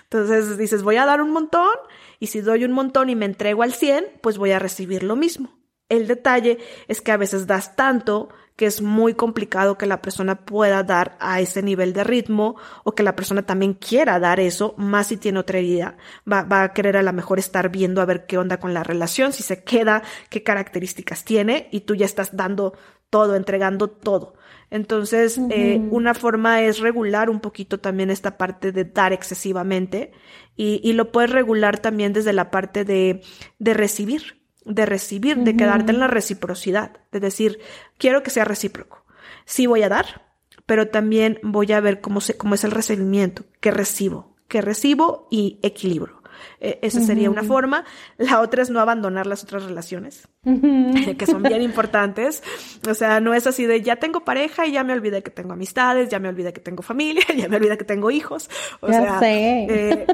Entonces 0.04 0.58
dices, 0.58 0.82
voy 0.82 0.96
a 0.96 1.06
dar 1.06 1.20
un 1.20 1.30
montón 1.30 1.76
y 2.18 2.28
si 2.28 2.40
doy 2.40 2.64
un 2.64 2.72
montón 2.72 3.10
y 3.10 3.16
me 3.16 3.26
entrego 3.26 3.62
al 3.62 3.72
100, 3.72 4.06
pues 4.22 4.38
voy 4.38 4.52
a 4.52 4.58
recibir 4.58 5.02
lo 5.02 5.14
mismo. 5.16 5.52
El 5.88 6.06
detalle 6.08 6.58
es 6.88 7.00
que 7.00 7.12
a 7.12 7.16
veces 7.16 7.46
das 7.46 7.76
tanto 7.76 8.28
que 8.56 8.66
es 8.66 8.80
muy 8.80 9.14
complicado 9.14 9.76
que 9.76 9.86
la 9.86 10.00
persona 10.00 10.46
pueda 10.46 10.82
dar 10.82 11.16
a 11.20 11.40
ese 11.40 11.62
nivel 11.62 11.92
de 11.92 12.04
ritmo 12.04 12.56
o 12.84 12.92
que 12.92 13.02
la 13.02 13.14
persona 13.14 13.42
también 13.42 13.74
quiera 13.74 14.18
dar 14.18 14.40
eso, 14.40 14.74
más 14.78 15.08
si 15.08 15.18
tiene 15.18 15.38
otra 15.38 15.58
herida. 15.58 15.96
Va, 16.30 16.42
va 16.42 16.62
a 16.62 16.72
querer 16.72 16.96
a 16.96 17.02
lo 17.02 17.12
mejor 17.12 17.38
estar 17.38 17.68
viendo 17.68 18.00
a 18.00 18.06
ver 18.06 18.26
qué 18.26 18.38
onda 18.38 18.58
con 18.58 18.72
la 18.72 18.82
relación, 18.82 19.32
si 19.32 19.42
se 19.42 19.62
queda, 19.62 20.02
qué 20.30 20.42
características 20.42 21.24
tiene 21.24 21.68
y 21.70 21.80
tú 21.80 21.94
ya 21.94 22.06
estás 22.06 22.34
dando 22.34 22.72
todo, 23.10 23.36
entregando 23.36 23.88
todo. 23.88 24.34
Entonces, 24.70 25.38
eh, 25.50 25.80
una 25.90 26.14
forma 26.14 26.62
es 26.62 26.80
regular 26.80 27.30
un 27.30 27.40
poquito 27.40 27.78
también 27.78 28.10
esta 28.10 28.36
parte 28.36 28.72
de 28.72 28.84
dar 28.84 29.12
excesivamente 29.12 30.12
y, 30.56 30.80
y 30.82 30.94
lo 30.94 31.12
puedes 31.12 31.30
regular 31.30 31.78
también 31.78 32.12
desde 32.12 32.32
la 32.32 32.50
parte 32.50 32.84
de, 32.84 33.22
de 33.58 33.74
recibir 33.74 34.45
de 34.66 34.84
recibir, 34.84 35.38
de 35.38 35.56
quedarte 35.56 35.92
en 35.92 36.00
la 36.00 36.08
reciprocidad, 36.08 36.92
de 37.12 37.20
decir, 37.20 37.58
quiero 37.98 38.22
que 38.22 38.30
sea 38.30 38.44
recíproco. 38.44 39.04
Sí 39.44 39.66
voy 39.66 39.82
a 39.82 39.88
dar, 39.88 40.26
pero 40.66 40.88
también 40.88 41.38
voy 41.42 41.72
a 41.72 41.80
ver 41.80 42.00
cómo, 42.00 42.20
se, 42.20 42.36
cómo 42.36 42.54
es 42.54 42.64
el 42.64 42.72
recibimiento, 42.72 43.44
qué 43.60 43.70
recibo, 43.70 44.36
qué 44.48 44.60
recibo 44.60 45.28
y 45.30 45.60
equilibrio. 45.62 46.16
E, 46.60 46.78
esa 46.82 47.00
sería 47.00 47.30
una 47.30 47.42
forma. 47.42 47.84
La 48.18 48.40
otra 48.40 48.62
es 48.62 48.70
no 48.70 48.80
abandonar 48.80 49.26
las 49.26 49.42
otras 49.42 49.64
relaciones, 49.64 50.28
que 50.44 51.26
son 51.26 51.42
bien 51.42 51.62
importantes. 51.70 52.42
O 52.88 52.94
sea, 52.94 53.20
no 53.20 53.34
es 53.34 53.46
así 53.46 53.66
de 53.66 53.82
ya 53.82 53.96
tengo 53.96 54.24
pareja 54.24 54.66
y 54.66 54.72
ya 54.72 54.84
me 54.84 54.92
olvidé 54.92 55.22
que 55.22 55.30
tengo 55.30 55.52
amistades, 55.52 56.08
ya 56.08 56.18
me 56.18 56.28
olvidé 56.28 56.52
que 56.52 56.60
tengo 56.60 56.82
familia, 56.82 57.24
ya 57.36 57.48
me 57.48 57.56
olvidé 57.56 57.76
que 57.78 57.84
tengo 57.84 58.10
hijos. 58.10 58.50
O 58.80 58.88
sea, 58.88 59.20
eh, 59.22 60.06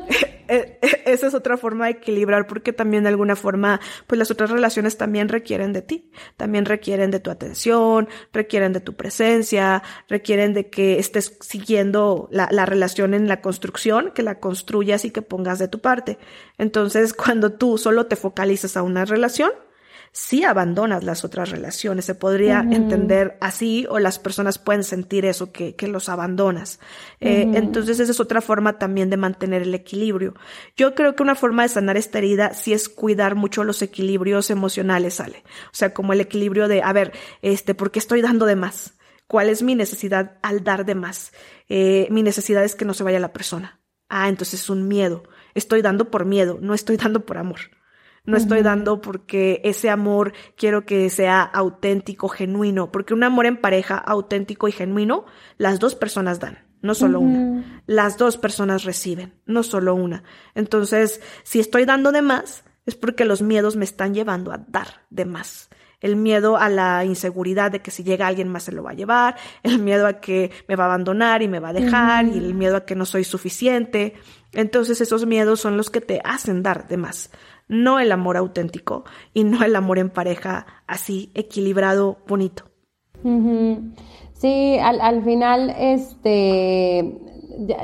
eh, 0.52 0.78
esa 1.06 1.26
es 1.26 1.34
otra 1.34 1.56
forma 1.56 1.86
de 1.86 1.92
equilibrar 1.92 2.46
porque 2.46 2.74
también 2.74 3.04
de 3.04 3.08
alguna 3.08 3.36
forma, 3.36 3.80
pues 4.06 4.18
las 4.18 4.30
otras 4.30 4.50
relaciones 4.50 4.98
también 4.98 5.30
requieren 5.30 5.72
de 5.72 5.80
ti, 5.80 6.10
también 6.36 6.66
requieren 6.66 7.10
de 7.10 7.20
tu 7.20 7.30
atención, 7.30 8.06
requieren 8.34 8.74
de 8.74 8.80
tu 8.80 8.94
presencia, 8.94 9.82
requieren 10.08 10.52
de 10.52 10.68
que 10.68 10.98
estés 10.98 11.38
siguiendo 11.40 12.28
la, 12.30 12.48
la 12.50 12.66
relación 12.66 13.14
en 13.14 13.28
la 13.28 13.40
construcción, 13.40 14.12
que 14.14 14.22
la 14.22 14.40
construyas 14.40 15.06
y 15.06 15.10
que 15.10 15.22
pongas 15.22 15.58
de 15.58 15.68
tu 15.68 15.80
parte. 15.80 16.18
Entonces, 16.58 17.14
cuando 17.14 17.52
tú 17.52 17.78
solo 17.78 18.06
te 18.06 18.16
focalizas 18.16 18.76
a 18.76 18.82
una 18.82 19.06
relación, 19.06 19.52
si 20.12 20.44
abandonas 20.44 21.04
las 21.04 21.24
otras 21.24 21.50
relaciones. 21.50 22.04
Se 22.04 22.14
podría 22.14 22.60
entender 22.60 23.38
así 23.40 23.86
o 23.88 23.98
las 23.98 24.18
personas 24.18 24.58
pueden 24.58 24.84
sentir 24.84 25.24
eso, 25.24 25.52
que, 25.52 25.74
que 25.74 25.88
los 25.88 26.10
abandonas. 26.10 26.80
Eh, 27.20 27.50
entonces 27.54 27.98
esa 27.98 28.12
es 28.12 28.20
otra 28.20 28.42
forma 28.42 28.78
también 28.78 29.08
de 29.08 29.16
mantener 29.16 29.62
el 29.62 29.74
equilibrio. 29.74 30.34
Yo 30.76 30.94
creo 30.94 31.16
que 31.16 31.22
una 31.22 31.34
forma 31.34 31.62
de 31.62 31.70
sanar 31.70 31.96
esta 31.96 32.18
herida 32.18 32.52
sí 32.52 32.74
es 32.74 32.90
cuidar 32.90 33.34
mucho 33.34 33.64
los 33.64 33.80
equilibrios 33.80 34.50
emocionales, 34.50 35.14
sale. 35.14 35.44
O 35.66 35.74
sea, 35.74 35.94
como 35.94 36.12
el 36.12 36.20
equilibrio 36.20 36.68
de, 36.68 36.82
a 36.82 36.92
ver, 36.92 37.12
este, 37.40 37.74
¿por 37.74 37.90
qué 37.90 37.98
estoy 37.98 38.20
dando 38.20 38.44
de 38.44 38.56
más? 38.56 38.94
¿Cuál 39.26 39.48
es 39.48 39.62
mi 39.62 39.74
necesidad 39.74 40.38
al 40.42 40.62
dar 40.62 40.84
de 40.84 40.94
más? 40.94 41.32
Eh, 41.70 42.06
mi 42.10 42.22
necesidad 42.22 42.64
es 42.64 42.74
que 42.74 42.84
no 42.84 42.92
se 42.92 43.02
vaya 43.02 43.18
la 43.18 43.32
persona. 43.32 43.80
Ah, 44.10 44.28
entonces 44.28 44.60
es 44.60 44.68
un 44.68 44.88
miedo. 44.88 45.22
Estoy 45.54 45.80
dando 45.80 46.10
por 46.10 46.26
miedo, 46.26 46.58
no 46.60 46.74
estoy 46.74 46.98
dando 46.98 47.24
por 47.24 47.38
amor. 47.38 47.60
No 48.24 48.36
estoy 48.36 48.62
dando 48.62 49.00
porque 49.00 49.60
ese 49.64 49.90
amor 49.90 50.32
quiero 50.56 50.86
que 50.86 51.10
sea 51.10 51.42
auténtico, 51.42 52.28
genuino, 52.28 52.92
porque 52.92 53.14
un 53.14 53.24
amor 53.24 53.46
en 53.46 53.56
pareja 53.56 53.96
auténtico 53.96 54.68
y 54.68 54.72
genuino, 54.72 55.24
las 55.58 55.80
dos 55.80 55.96
personas 55.96 56.38
dan, 56.38 56.60
no 56.82 56.94
solo 56.94 57.18
una. 57.18 57.82
Las 57.86 58.18
dos 58.18 58.36
personas 58.36 58.84
reciben, 58.84 59.34
no 59.44 59.64
solo 59.64 59.96
una. 59.96 60.22
Entonces, 60.54 61.20
si 61.42 61.58
estoy 61.58 61.84
dando 61.84 62.12
de 62.12 62.22
más, 62.22 62.62
es 62.86 62.94
porque 62.94 63.24
los 63.24 63.42
miedos 63.42 63.74
me 63.74 63.84
están 63.84 64.14
llevando 64.14 64.52
a 64.52 64.58
dar 64.68 65.04
de 65.10 65.24
más. 65.24 65.68
El 66.00 66.14
miedo 66.14 66.56
a 66.56 66.68
la 66.68 67.04
inseguridad 67.04 67.70
de 67.72 67.80
que 67.80 67.92
si 67.92 68.04
llega 68.04 68.26
alguien 68.26 68.48
más 68.48 68.64
se 68.64 68.72
lo 68.72 68.84
va 68.84 68.90
a 68.90 68.94
llevar, 68.94 69.36
el 69.64 69.80
miedo 69.80 70.06
a 70.06 70.20
que 70.20 70.52
me 70.68 70.76
va 70.76 70.84
a 70.84 70.86
abandonar 70.88 71.42
y 71.42 71.48
me 71.48 71.60
va 71.60 71.68
a 71.68 71.72
dejar, 71.72 72.26
y 72.26 72.38
el 72.38 72.54
miedo 72.54 72.76
a 72.76 72.84
que 72.84 72.94
no 72.94 73.04
soy 73.04 73.24
suficiente. 73.24 74.14
Entonces 74.52 75.00
esos 75.00 75.26
miedos 75.26 75.60
son 75.60 75.76
los 75.76 75.90
que 75.90 76.00
te 76.00 76.20
hacen 76.24 76.62
dar 76.62 76.86
de 76.86 76.96
más 76.96 77.30
no 77.68 78.00
el 78.00 78.12
amor 78.12 78.36
auténtico 78.36 79.04
y 79.32 79.44
no 79.44 79.62
el 79.64 79.76
amor 79.76 79.98
en 79.98 80.10
pareja 80.10 80.66
así 80.86 81.30
equilibrado, 81.34 82.18
bonito. 82.26 82.64
Sí, 84.34 84.76
al, 84.78 85.00
al 85.00 85.22
final, 85.22 85.74
este, 85.78 87.20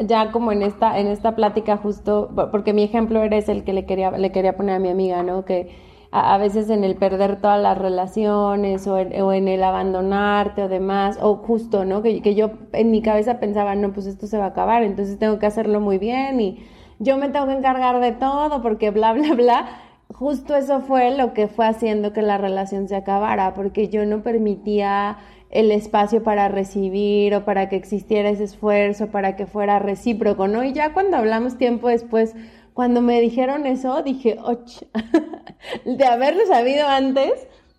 ya, 0.06 0.32
como 0.32 0.52
en 0.52 0.62
esta, 0.62 0.98
en 0.98 1.06
esta 1.06 1.36
plática 1.36 1.76
justo, 1.76 2.30
porque 2.50 2.72
mi 2.72 2.82
ejemplo 2.82 3.22
eres 3.22 3.48
el 3.48 3.64
que 3.64 3.72
le 3.72 3.86
quería, 3.86 4.10
le 4.10 4.32
quería 4.32 4.56
poner 4.56 4.76
a 4.76 4.78
mi 4.78 4.88
amiga, 4.88 5.22
¿no? 5.22 5.44
Que 5.44 5.70
a, 6.10 6.38
veces 6.38 6.70
en 6.70 6.84
el 6.84 6.96
perder 6.96 7.40
todas 7.40 7.60
las 7.60 7.76
relaciones 7.76 8.86
o 8.86 8.98
en, 8.98 9.48
el 9.48 9.62
abandonarte 9.62 10.64
o 10.64 10.68
demás, 10.68 11.18
o 11.20 11.36
justo, 11.36 11.84
¿no? 11.84 12.02
Que, 12.02 12.22
que 12.22 12.34
yo 12.34 12.50
en 12.72 12.90
mi 12.90 13.02
cabeza 13.02 13.40
pensaba, 13.40 13.74
no, 13.74 13.92
pues 13.92 14.06
esto 14.06 14.26
se 14.26 14.38
va 14.38 14.46
a 14.46 14.48
acabar, 14.48 14.82
entonces 14.82 15.18
tengo 15.18 15.38
que 15.38 15.46
hacerlo 15.46 15.80
muy 15.80 15.98
bien 15.98 16.40
y 16.40 16.66
yo 16.98 17.16
me 17.16 17.28
tengo 17.28 17.46
que 17.46 17.52
encargar 17.52 18.00
de 18.00 18.12
todo 18.12 18.62
porque 18.62 18.90
bla, 18.90 19.12
bla, 19.12 19.34
bla. 19.34 19.68
Justo 20.12 20.56
eso 20.56 20.80
fue 20.80 21.16
lo 21.16 21.34
que 21.34 21.48
fue 21.48 21.66
haciendo 21.66 22.12
que 22.12 22.22
la 22.22 22.38
relación 22.38 22.88
se 22.88 22.96
acabara, 22.96 23.54
porque 23.54 23.88
yo 23.88 24.06
no 24.06 24.22
permitía 24.22 25.18
el 25.50 25.70
espacio 25.70 26.22
para 26.22 26.48
recibir 26.48 27.34
o 27.34 27.44
para 27.44 27.68
que 27.68 27.76
existiera 27.76 28.30
ese 28.30 28.44
esfuerzo, 28.44 29.08
para 29.08 29.36
que 29.36 29.46
fuera 29.46 29.78
recíproco, 29.78 30.48
¿no? 30.48 30.64
Y 30.64 30.72
ya 30.72 30.92
cuando 30.92 31.16
hablamos 31.16 31.56
tiempo 31.56 31.88
después, 31.88 32.34
cuando 32.74 33.00
me 33.00 33.20
dijeron 33.20 33.66
eso, 33.66 34.02
dije, 34.02 34.38
och, 34.42 34.64
de 35.84 36.04
haberlo 36.04 36.46
sabido 36.46 36.86
antes, 36.88 37.32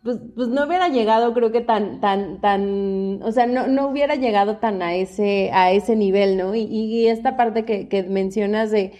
pues, 0.03 0.17
pues 0.36 0.47
no 0.47 0.65
hubiera 0.65 0.88
llegado, 0.88 1.34
creo 1.34 1.51
que 1.51 1.62
tan, 1.62 1.99
tan, 1.99 2.41
tan, 2.41 3.21
o 3.21 3.32
sea, 3.32 3.47
no, 3.47 3.67
no 3.67 3.88
hubiera 3.88 4.15
llegado 4.15 4.58
tan 4.58 4.82
a 4.82 4.95
ese, 4.95 5.51
a 5.53 5.71
ese 5.71 5.95
nivel, 5.95 6.38
¿no? 6.38 6.55
Y, 6.55 7.08
esta 7.08 7.36
parte 7.38 7.65
que 7.65 8.03
mencionas 8.03 8.71
de 8.71 8.93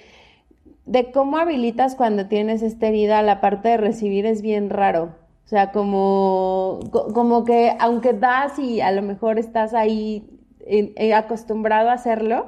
de 0.90 1.12
cómo 1.12 1.38
habilitas 1.38 1.94
cuando 1.96 2.26
tienes 2.26 2.64
esta 2.64 2.88
herida, 2.88 3.22
la 3.22 3.42
parte 3.42 3.70
de 3.70 3.78
recibir 3.78 4.26
es 4.26 4.42
bien 4.42 4.72
raro. 4.72 5.14
O 5.46 5.48
sea, 5.48 5.72
como, 5.72 6.80
como 7.14 7.46
que 7.46 7.76
aunque 7.80 8.14
das 8.14 8.58
y 8.58 8.82
a 8.82 8.92
lo 8.92 9.04
mejor 9.04 9.38
estás 9.38 9.76
ahí 9.76 10.28
eh, 10.62 11.14
acostumbrado 11.14 11.90
a 11.90 11.94
hacerlo, 11.94 12.48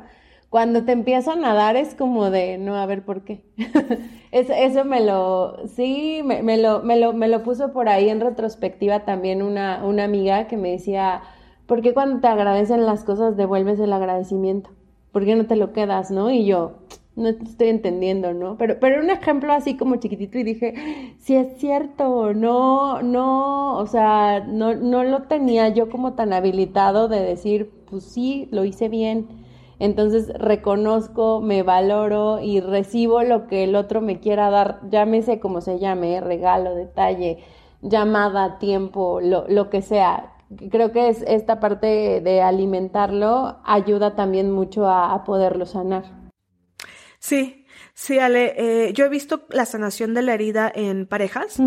cuando 0.49 0.83
te 0.85 0.91
empiezan 0.91 1.45
a 1.45 1.53
dar 1.53 1.75
es 1.75 1.93
como 1.93 2.31
de, 2.31 2.57
no, 2.57 2.77
a 2.77 2.85
ver 2.87 3.05
por 3.05 3.23
qué. 3.23 3.43
eso, 4.31 4.53
eso, 4.53 4.85
me 4.85 5.05
lo, 5.05 5.67
sí, 5.67 6.21
me, 6.25 6.41
me, 6.41 6.57
lo, 6.57 6.81
me, 6.81 6.97
lo, 6.97 7.13
me 7.13 7.27
lo 7.27 7.43
puso 7.43 7.71
por 7.71 7.89
ahí 7.89 8.09
en 8.09 8.21
retrospectiva 8.21 9.01
también 9.01 9.43
una, 9.43 9.85
una 9.85 10.03
amiga 10.03 10.47
que 10.47 10.57
me 10.57 10.71
decía, 10.71 11.21
¿por 11.67 11.83
qué 11.83 11.93
cuando 11.93 12.19
te 12.21 12.27
agradecen 12.27 12.87
las 12.87 13.03
cosas 13.03 13.37
devuelves 13.37 13.79
el 13.79 13.93
agradecimiento? 13.93 14.71
¿Por 15.11 15.25
qué 15.25 15.35
no 15.35 15.45
te 15.45 15.55
lo 15.55 15.73
quedas, 15.73 16.09
no? 16.09 16.31
Y 16.31 16.45
yo, 16.45 16.73
no 17.15 17.29
estoy 17.29 17.69
entendiendo, 17.69 18.33
¿no? 18.33 18.57
Pero, 18.57 18.79
pero 18.79 19.01
un 19.01 19.09
ejemplo 19.09 19.53
así 19.53 19.75
como 19.77 19.97
chiquitito 19.97 20.37
y 20.37 20.43
dije, 20.43 20.73
si 21.19 21.35
es 21.35 21.57
cierto, 21.57 22.33
no, 22.33 23.01
no, 23.01 23.77
o 23.77 23.87
sea, 23.87 24.41
no, 24.47 24.75
no 24.75 25.03
lo 25.03 25.23
tenía 25.23 25.69
yo 25.69 25.89
como 25.89 26.13
tan 26.13 26.33
habilitado 26.33 27.07
de 27.07 27.21
decir, 27.21 27.69
pues 27.89 28.03
sí, 28.05 28.47
lo 28.51 28.63
hice 28.65 28.89
bien. 28.89 29.27
Entonces 29.79 30.31
reconozco, 30.35 31.41
me 31.41 31.63
valoro 31.63 32.39
y 32.39 32.59
recibo 32.61 33.23
lo 33.23 33.47
que 33.47 33.63
el 33.63 33.75
otro 33.75 33.99
me 34.01 34.19
quiera 34.19 34.49
dar, 34.51 34.79
llámese 34.89 35.39
como 35.39 35.59
se 35.61 35.79
llame, 35.79 36.21
regalo, 36.21 36.75
detalle, 36.75 37.39
llamada, 37.81 38.59
tiempo, 38.59 39.19
lo, 39.21 39.47
lo 39.47 39.69
que 39.69 39.81
sea. 39.81 40.33
Creo 40.69 40.91
que 40.91 41.09
es 41.09 41.23
esta 41.27 41.59
parte 41.59 42.21
de 42.21 42.41
alimentarlo 42.41 43.57
ayuda 43.63 44.15
también 44.15 44.51
mucho 44.51 44.87
a 44.87 45.23
poderlo 45.23 45.65
sanar. 45.65 46.20
Sí, 47.21 47.67
sí, 47.93 48.17
Ale, 48.17 48.55
eh, 48.57 48.93
yo 48.93 49.05
he 49.05 49.09
visto 49.09 49.45
la 49.51 49.67
sanación 49.67 50.15
de 50.15 50.23
la 50.23 50.33
herida 50.33 50.71
en 50.73 51.05
parejas. 51.05 51.59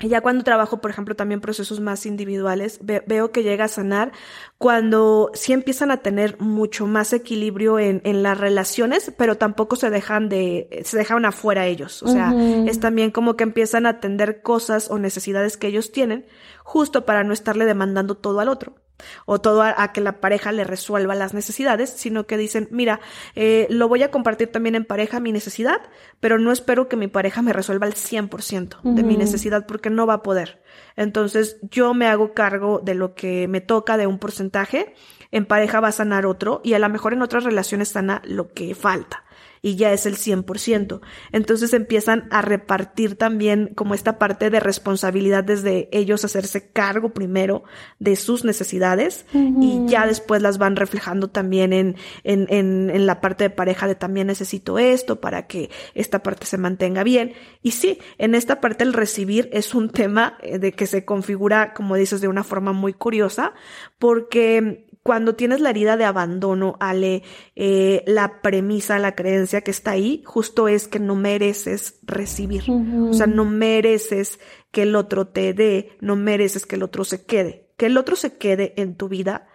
Y 0.00 0.08
ya 0.08 0.20
cuando 0.20 0.44
trabajo, 0.44 0.80
por 0.80 0.92
ejemplo, 0.92 1.16
también 1.16 1.40
procesos 1.40 1.80
más 1.80 2.06
individuales, 2.06 2.78
veo 2.82 3.32
que 3.32 3.42
llega 3.42 3.64
a 3.64 3.68
sanar 3.68 4.12
cuando 4.58 5.32
sí 5.34 5.52
empiezan 5.52 5.90
a 5.90 5.96
tener 5.96 6.40
mucho 6.40 6.86
más 6.86 7.12
equilibrio 7.12 7.80
en, 7.80 8.00
en 8.04 8.22
las 8.22 8.38
relaciones, 8.38 9.12
pero 9.18 9.36
tampoco 9.36 9.74
se 9.74 9.90
dejan 9.90 10.28
de, 10.28 10.82
se 10.84 10.96
dejan 10.96 11.24
afuera 11.24 11.66
ellos. 11.66 12.04
O 12.04 12.06
sea, 12.08 12.32
es 12.64 12.78
también 12.78 13.10
como 13.10 13.34
que 13.34 13.42
empiezan 13.42 13.86
a 13.86 13.90
atender 13.90 14.40
cosas 14.40 14.88
o 14.88 15.00
necesidades 15.00 15.56
que 15.56 15.66
ellos 15.66 15.90
tienen, 15.90 16.26
justo 16.62 17.04
para 17.04 17.24
no 17.24 17.32
estarle 17.32 17.64
demandando 17.64 18.14
todo 18.14 18.38
al 18.38 18.48
otro 18.48 18.76
o 19.24 19.40
todo 19.40 19.62
a, 19.62 19.92
que 19.92 20.00
la 20.00 20.20
pareja 20.20 20.52
le 20.52 20.64
resuelva 20.64 21.14
las 21.14 21.34
necesidades, 21.34 21.90
sino 21.90 22.26
que 22.26 22.36
dicen, 22.36 22.68
mira, 22.70 23.00
eh, 23.34 23.66
lo 23.70 23.88
voy 23.88 24.02
a 24.02 24.10
compartir 24.10 24.50
también 24.50 24.74
en 24.74 24.84
pareja 24.84 25.20
mi 25.20 25.32
necesidad, 25.32 25.80
pero 26.20 26.38
no 26.38 26.52
espero 26.52 26.88
que 26.88 26.96
mi 26.96 27.08
pareja 27.08 27.42
me 27.42 27.52
resuelva 27.52 27.86
el 27.86 27.94
100% 27.94 28.82
de 28.82 29.02
mi 29.02 29.16
necesidad 29.16 29.66
porque 29.66 29.90
no 29.90 30.06
va 30.06 30.14
a 30.14 30.22
poder. 30.22 30.62
Entonces 30.96 31.58
yo 31.62 31.94
me 31.94 32.06
hago 32.06 32.32
cargo 32.34 32.80
de 32.82 32.94
lo 32.94 33.14
que 33.14 33.48
me 33.48 33.60
toca 33.60 33.96
de 33.96 34.06
un 34.06 34.18
porcentaje, 34.18 34.94
en 35.30 35.44
pareja 35.44 35.80
va 35.80 35.88
a 35.88 35.92
sanar 35.92 36.26
otro 36.26 36.60
y 36.64 36.74
a 36.74 36.78
lo 36.78 36.88
mejor 36.88 37.12
en 37.12 37.22
otras 37.22 37.44
relaciones 37.44 37.88
sana 37.90 38.22
lo 38.24 38.52
que 38.52 38.74
falta 38.74 39.25
y 39.66 39.74
ya 39.74 39.92
es 39.92 40.06
el 40.06 40.14
100%. 40.14 41.00
Entonces 41.32 41.74
empiezan 41.74 42.28
a 42.30 42.40
repartir 42.40 43.16
también 43.16 43.72
como 43.74 43.94
esta 43.94 44.16
parte 44.16 44.48
de 44.48 44.60
responsabilidad 44.60 45.42
desde 45.42 45.88
ellos 45.90 46.24
hacerse 46.24 46.70
cargo 46.70 47.12
primero 47.12 47.64
de 47.98 48.14
sus 48.14 48.44
necesidades 48.44 49.26
y 49.32 49.84
ya 49.88 50.06
después 50.06 50.40
las 50.40 50.58
van 50.58 50.76
reflejando 50.76 51.30
también 51.30 51.72
en, 51.72 51.96
en, 52.22 52.46
en, 52.48 52.90
en 52.90 53.06
la 53.06 53.20
parte 53.20 53.42
de 53.42 53.50
pareja 53.50 53.88
de 53.88 53.96
también 53.96 54.28
necesito 54.28 54.78
esto 54.78 55.20
para 55.20 55.48
que 55.48 55.68
esta 55.94 56.22
parte 56.22 56.46
se 56.46 56.58
mantenga 56.58 57.02
bien. 57.02 57.32
Y 57.60 57.72
sí, 57.72 57.98
en 58.18 58.36
esta 58.36 58.60
parte 58.60 58.84
el 58.84 58.92
recibir 58.92 59.48
es 59.52 59.74
un 59.74 59.90
tema 59.90 60.38
eh, 60.42 60.60
de 60.60 60.70
que 60.74 60.86
se 60.86 61.04
configura, 61.04 61.74
como 61.74 61.96
dices, 61.96 62.20
de 62.20 62.28
una 62.28 62.44
forma 62.44 62.72
muy 62.72 62.92
curiosa, 62.92 63.52
porque 63.98 64.85
cuando 65.06 65.36
tienes 65.36 65.60
la 65.60 65.70
herida 65.70 65.96
de 65.96 66.04
abandono, 66.04 66.76
Ale, 66.80 67.22
eh, 67.54 68.02
la 68.06 68.42
premisa, 68.42 68.98
la 68.98 69.14
creencia 69.14 69.60
que 69.60 69.70
está 69.70 69.92
ahí, 69.92 70.24
justo 70.26 70.66
es 70.66 70.88
que 70.88 70.98
no 70.98 71.14
mereces 71.14 72.00
recibir. 72.02 72.64
O 72.68 73.14
sea, 73.14 73.28
no 73.28 73.44
mereces 73.44 74.40
que 74.72 74.82
el 74.82 74.96
otro 74.96 75.28
te 75.28 75.54
dé, 75.54 75.96
no 76.00 76.16
mereces 76.16 76.66
que 76.66 76.74
el 76.74 76.82
otro 76.82 77.04
se 77.04 77.24
quede. 77.24 77.70
Que 77.76 77.86
el 77.86 77.96
otro 77.96 78.16
se 78.16 78.36
quede 78.36 78.74
en 78.76 78.96
tu 78.96 79.08
vida 79.08 79.46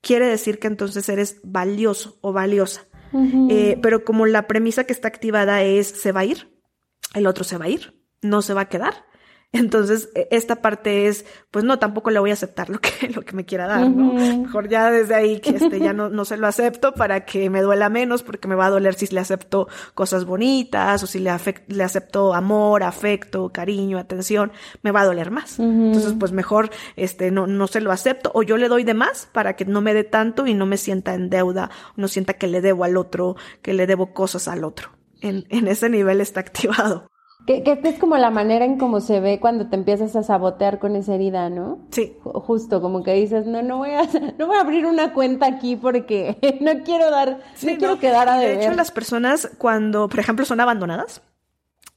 quiere 0.00 0.26
decir 0.26 0.58
que 0.60 0.68
entonces 0.68 1.08
eres 1.08 1.40
valioso 1.42 2.18
o 2.20 2.32
valiosa. 2.32 2.86
Eh, 3.12 3.76
pero 3.82 4.04
como 4.04 4.24
la 4.26 4.46
premisa 4.46 4.84
que 4.84 4.92
está 4.92 5.08
activada 5.08 5.64
es 5.64 5.88
se 5.88 6.12
va 6.12 6.20
a 6.20 6.24
ir, 6.24 6.56
el 7.14 7.26
otro 7.26 7.42
se 7.42 7.58
va 7.58 7.64
a 7.64 7.68
ir, 7.68 8.00
no 8.22 8.40
se 8.40 8.54
va 8.54 8.62
a 8.62 8.68
quedar. 8.68 9.04
Entonces, 9.52 10.10
e, 10.14 10.28
esta 10.30 10.62
parte 10.62 11.08
es, 11.08 11.24
pues 11.50 11.64
no, 11.64 11.78
tampoco 11.80 12.10
le 12.10 12.20
voy 12.20 12.30
a 12.30 12.34
aceptar 12.34 12.70
lo 12.70 12.78
que, 12.78 13.08
lo 13.14 13.22
que 13.22 13.34
me 13.34 13.44
quiera 13.44 13.66
dar, 13.66 13.90
¿no? 13.90 14.12
Mejor 14.12 14.68
ya 14.68 14.90
desde 14.90 15.14
ahí 15.14 15.40
que 15.40 15.50
este 15.50 15.80
ya 15.80 15.92
no, 15.92 16.08
no 16.10 16.24
se 16.24 16.36
lo 16.36 16.46
acepto 16.46 16.94
para 16.94 17.24
que 17.24 17.50
me 17.50 17.60
duela 17.60 17.88
menos, 17.88 18.22
porque 18.22 18.46
me 18.46 18.54
va 18.54 18.66
a 18.66 18.70
doler 18.70 18.94
si 18.94 19.08
le 19.08 19.20
acepto 19.20 19.68
cosas 19.94 20.24
bonitas 20.24 21.02
o 21.02 21.06
si 21.06 21.18
le, 21.18 21.32
le 21.66 21.82
acepto 21.82 22.32
amor, 22.34 22.84
afecto, 22.84 23.50
cariño, 23.50 23.98
atención, 23.98 24.52
me 24.82 24.92
va 24.92 25.00
a 25.00 25.06
doler 25.06 25.30
más. 25.30 25.58
Entonces, 25.58 26.14
pues 26.18 26.32
mejor 26.32 26.70
este 26.96 27.30
no, 27.30 27.46
no 27.46 27.66
se 27.66 27.80
lo 27.80 27.90
acepto 27.90 28.30
o 28.34 28.42
yo 28.42 28.56
le 28.56 28.68
doy 28.68 28.84
de 28.84 28.94
más 28.94 29.28
para 29.32 29.56
que 29.56 29.64
no 29.64 29.80
me 29.80 29.94
dé 29.94 30.04
tanto 30.04 30.46
y 30.46 30.54
no 30.54 30.66
me 30.66 30.76
sienta 30.76 31.14
en 31.14 31.28
deuda, 31.28 31.70
no 31.96 32.08
sienta 32.08 32.34
que 32.34 32.46
le 32.46 32.60
debo 32.60 32.84
al 32.84 32.96
otro, 32.96 33.36
que 33.62 33.74
le 33.74 33.86
debo 33.86 34.12
cosas 34.12 34.46
al 34.46 34.64
otro. 34.64 34.90
En, 35.20 35.44
en 35.50 35.66
ese 35.66 35.88
nivel 35.88 36.20
está 36.20 36.40
activado. 36.40 37.10
Que, 37.46 37.62
que 37.62 37.80
es 37.82 37.98
como 37.98 38.16
la 38.16 38.30
manera 38.30 38.64
en 38.64 38.78
cómo 38.78 39.00
se 39.00 39.18
ve 39.20 39.40
cuando 39.40 39.68
te 39.68 39.76
empiezas 39.76 40.14
a 40.14 40.22
sabotear 40.22 40.78
con 40.78 40.94
esa 40.94 41.14
herida, 41.14 41.50
¿no? 41.50 41.78
Sí. 41.90 42.16
Justo, 42.22 42.80
como 42.80 43.02
que 43.02 43.14
dices, 43.14 43.46
no, 43.46 43.62
no 43.62 43.78
voy 43.78 43.90
a, 43.90 44.02
no 44.38 44.46
voy 44.46 44.56
a 44.56 44.60
abrir 44.60 44.86
una 44.86 45.12
cuenta 45.12 45.46
aquí 45.46 45.76
porque 45.76 46.38
no 46.60 46.84
quiero 46.84 47.10
dar, 47.10 47.40
no 47.62 47.76
quiero 47.76 47.98
quedar 47.98 48.28
a 48.28 48.38
deber. 48.38 48.58
De 48.58 48.64
hecho, 48.66 48.74
las 48.74 48.90
personas 48.90 49.50
cuando, 49.58 50.08
por 50.08 50.20
ejemplo, 50.20 50.44
son 50.44 50.60
abandonadas, 50.60 51.22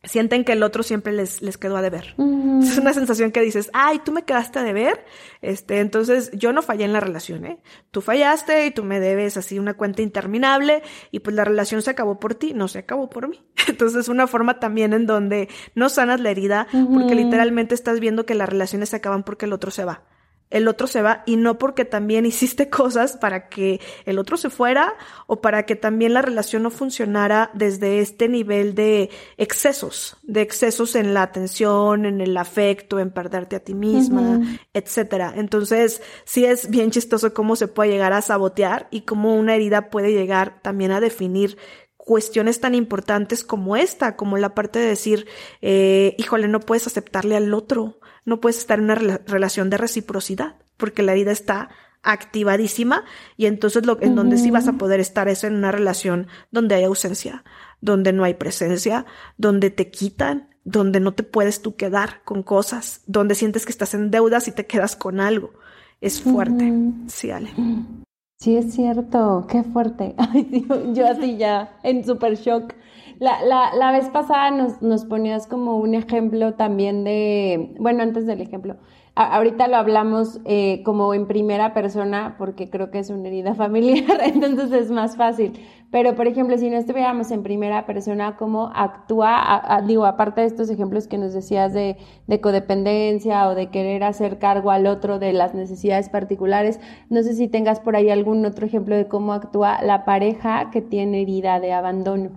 sienten 0.03 0.43
que 0.43 0.51
el 0.53 0.63
otro 0.63 0.83
siempre 0.83 1.13
les, 1.13 1.41
les 1.41 1.57
quedó 1.57 1.77
a 1.77 1.81
deber. 1.81 2.15
Es 2.61 2.77
una 2.77 2.93
sensación 2.93 3.31
que 3.31 3.41
dices, 3.41 3.69
ay, 3.73 3.99
tú 4.03 4.11
me 4.11 4.23
quedaste 4.23 4.59
a 4.59 4.63
deber, 4.63 5.05
este, 5.41 5.79
entonces 5.79 6.31
yo 6.33 6.51
no 6.51 6.61
fallé 6.61 6.85
en 6.85 6.93
la 6.93 6.99
relación, 6.99 7.45
¿eh? 7.45 7.59
Tú 7.91 8.01
fallaste 8.01 8.65
y 8.65 8.71
tú 8.71 8.83
me 8.83 8.99
debes 8.99 9.37
así 9.37 9.59
una 9.59 9.75
cuenta 9.75 10.01
interminable 10.01 10.83
y 11.11 11.19
pues 11.19 11.35
la 11.35 11.45
relación 11.45 11.81
se 11.81 11.91
acabó 11.91 12.19
por 12.19 12.35
ti, 12.35 12.53
no 12.53 12.67
se 12.67 12.79
acabó 12.79 13.09
por 13.09 13.29
mí. 13.29 13.41
Entonces 13.67 14.01
es 14.01 14.09
una 14.09 14.27
forma 14.27 14.59
también 14.59 14.93
en 14.93 15.05
donde 15.05 15.49
no 15.75 15.89
sanas 15.89 16.19
la 16.19 16.31
herida 16.31 16.67
porque 16.93 17.15
literalmente 17.15 17.75
estás 17.75 17.99
viendo 17.99 18.25
que 18.25 18.35
las 18.35 18.49
relaciones 18.49 18.89
se 18.89 18.97
acaban 18.97 19.23
porque 19.23 19.45
el 19.45 19.53
otro 19.53 19.71
se 19.71 19.85
va 19.85 20.03
el 20.53 20.67
otro 20.67 20.85
se 20.85 21.01
va 21.01 21.23
y 21.25 21.35
no 21.35 21.57
porque 21.57 21.83
también 21.83 22.25
hiciste 22.25 22.69
cosas 22.69 23.17
para 23.17 23.49
que 23.49 23.81
el 24.05 24.19
otro 24.19 24.37
se 24.37 24.49
fuera 24.49 24.95
o 25.27 25.41
para 25.41 25.65
que 25.65 25.75
también 25.75 26.13
la 26.13 26.21
relación 26.21 26.63
no 26.63 26.69
funcionara 26.69 27.49
desde 27.53 27.99
este 27.99 28.29
nivel 28.29 28.75
de 28.75 29.09
excesos, 29.37 30.15
de 30.21 30.41
excesos 30.41 30.95
en 30.95 31.13
la 31.13 31.23
atención, 31.23 32.05
en 32.05 32.21
el 32.21 32.37
afecto, 32.37 32.99
en 32.99 33.11
perderte 33.11 33.55
a 33.55 33.59
ti 33.59 33.73
misma, 33.73 34.41
etcétera. 34.73 35.33
Entonces, 35.35 36.01
sí 36.23 36.45
es 36.45 36.69
bien 36.69 36.91
chistoso 36.91 37.33
cómo 37.33 37.55
se 37.55 37.67
puede 37.67 37.89
llegar 37.89 38.13
a 38.13 38.21
sabotear 38.21 38.87
y 38.91 39.01
cómo 39.01 39.35
una 39.35 39.55
herida 39.55 39.89
puede 39.89 40.13
llegar 40.13 40.61
también 40.61 40.91
a 40.91 40.99
definir 40.99 41.57
cuestiones 42.03 42.59
tan 42.59 42.75
importantes 42.75 43.43
como 43.45 43.77
esta, 43.77 44.17
como 44.17 44.37
la 44.37 44.53
parte 44.53 44.79
de 44.79 44.87
decir, 44.87 45.25
eh, 45.61 46.15
híjole, 46.17 46.49
no 46.49 46.59
puedes 46.59 46.85
aceptarle 46.85 47.37
al 47.37 47.53
otro, 47.53 47.99
no 48.25 48.41
puedes 48.41 48.57
estar 48.57 48.79
en 48.79 48.85
una 48.85 48.95
relación 48.95 49.69
de 49.69 49.77
reciprocidad, 49.77 50.57
porque 50.75 51.01
la 51.01 51.13
herida 51.13 51.31
está 51.31 51.69
activadísima 52.01 53.05
y 53.37 53.45
entonces 53.45 53.85
lo 53.85 54.01
en 54.01 54.15
donde 54.15 54.37
sí 54.37 54.51
vas 54.51 54.67
a 54.67 54.73
poder 54.73 54.99
estar 54.99 55.29
es 55.29 55.45
en 55.45 55.55
una 55.55 55.71
relación 55.71 56.27
donde 56.51 56.75
hay 56.75 56.83
ausencia, 56.83 57.45
donde 57.79 58.11
no 58.11 58.25
hay 58.25 58.33
presencia, 58.33 59.05
donde 59.37 59.69
te 59.69 59.89
quitan, 59.89 60.49
donde 60.65 60.99
no 60.99 61.13
te 61.13 61.23
puedes 61.23 61.61
tú 61.61 61.77
quedar 61.77 62.21
con 62.25 62.43
cosas, 62.43 63.01
donde 63.07 63.35
sientes 63.35 63.65
que 63.65 63.71
estás 63.71 63.93
en 63.93 64.11
deudas 64.11 64.49
y 64.49 64.51
te 64.51 64.65
quedas 64.65 64.97
con 64.97 65.21
algo. 65.21 65.53
Es 66.01 66.21
fuerte. 66.21 66.73
Sí, 67.07 67.31
Ale. 67.31 67.51
Sí, 68.43 68.58
es 68.58 68.73
cierto, 68.73 69.45
qué 69.49 69.63
fuerte. 69.63 70.15
Ay, 70.17 70.65
yo 70.93 71.08
así 71.08 71.38
ya, 71.38 71.79
en 71.82 72.03
super 72.03 72.36
shock. 72.36 72.73
La, 73.19 73.41
la, 73.45 73.73
la 73.73 73.91
vez 73.93 74.10
pasada 74.10 74.51
nos, 74.51 74.82
nos 74.82 75.06
ponías 75.06 75.47
como 75.47 75.77
un 75.77 75.93
ejemplo 75.93 76.53
también 76.56 77.06
de, 77.06 77.73
bueno, 77.79 78.03
antes 78.03 78.25
del 78.25 78.41
ejemplo, 78.41 78.75
ahorita 79.15 79.67
lo 79.67 79.78
hablamos 79.78 80.39
eh, 80.45 80.82
como 80.84 81.13
en 81.13 81.28
primera 81.28 81.73
persona 81.73 82.36
porque 82.38 82.69
creo 82.69 82.89
que 82.89 82.99
es 82.99 83.10
una 83.10 83.28
herida 83.28 83.54
familiar, 83.56 84.19
entonces 84.23 84.71
es 84.71 84.91
más 84.91 85.15
fácil. 85.15 85.54
Pero, 85.91 86.15
por 86.15 86.26
ejemplo, 86.26 86.58
si 86.58 86.71
no 86.71 86.78
estuviéramos 86.78 87.30
en 87.30 87.43
primera 87.43 87.86
persona, 87.86 88.36
¿cómo 88.36 88.71
actúa? 88.73 89.80
digo, 89.86 90.06
aparte 90.06 90.41
de 90.41 90.47
estos 90.47 90.71
ejemplos 90.71 91.08
que 91.08 91.19
nos 91.19 91.34
decías 91.34 91.71
de, 91.71 91.97
de, 92.26 92.41
codependencia 92.41 93.47
o 93.47 93.54
de 93.54 93.69
querer 93.69 94.04
hacer 94.04 94.39
cargo 94.39 94.71
al 94.71 94.88
otro 94.88 95.19
de 95.19 95.34
las 95.34 95.54
necesidades 95.54 96.10
particulares, 96.10 96.80
no 97.10 97.21
sé 97.21 97.36
si 97.36 97.47
tengas 97.47 97.80
por 97.80 97.95
ahí 97.95 98.10
algún 98.10 98.43
otro 98.43 98.65
ejemplo 98.65 98.95
de 98.95 99.08
cómo 99.08 99.34
actúa 99.34 99.84
la 99.84 100.04
pareja 100.04 100.71
que 100.71 100.82
tiene 100.82 101.21
herida 101.21 101.60
de 101.60 101.73
abandono. 101.73 102.32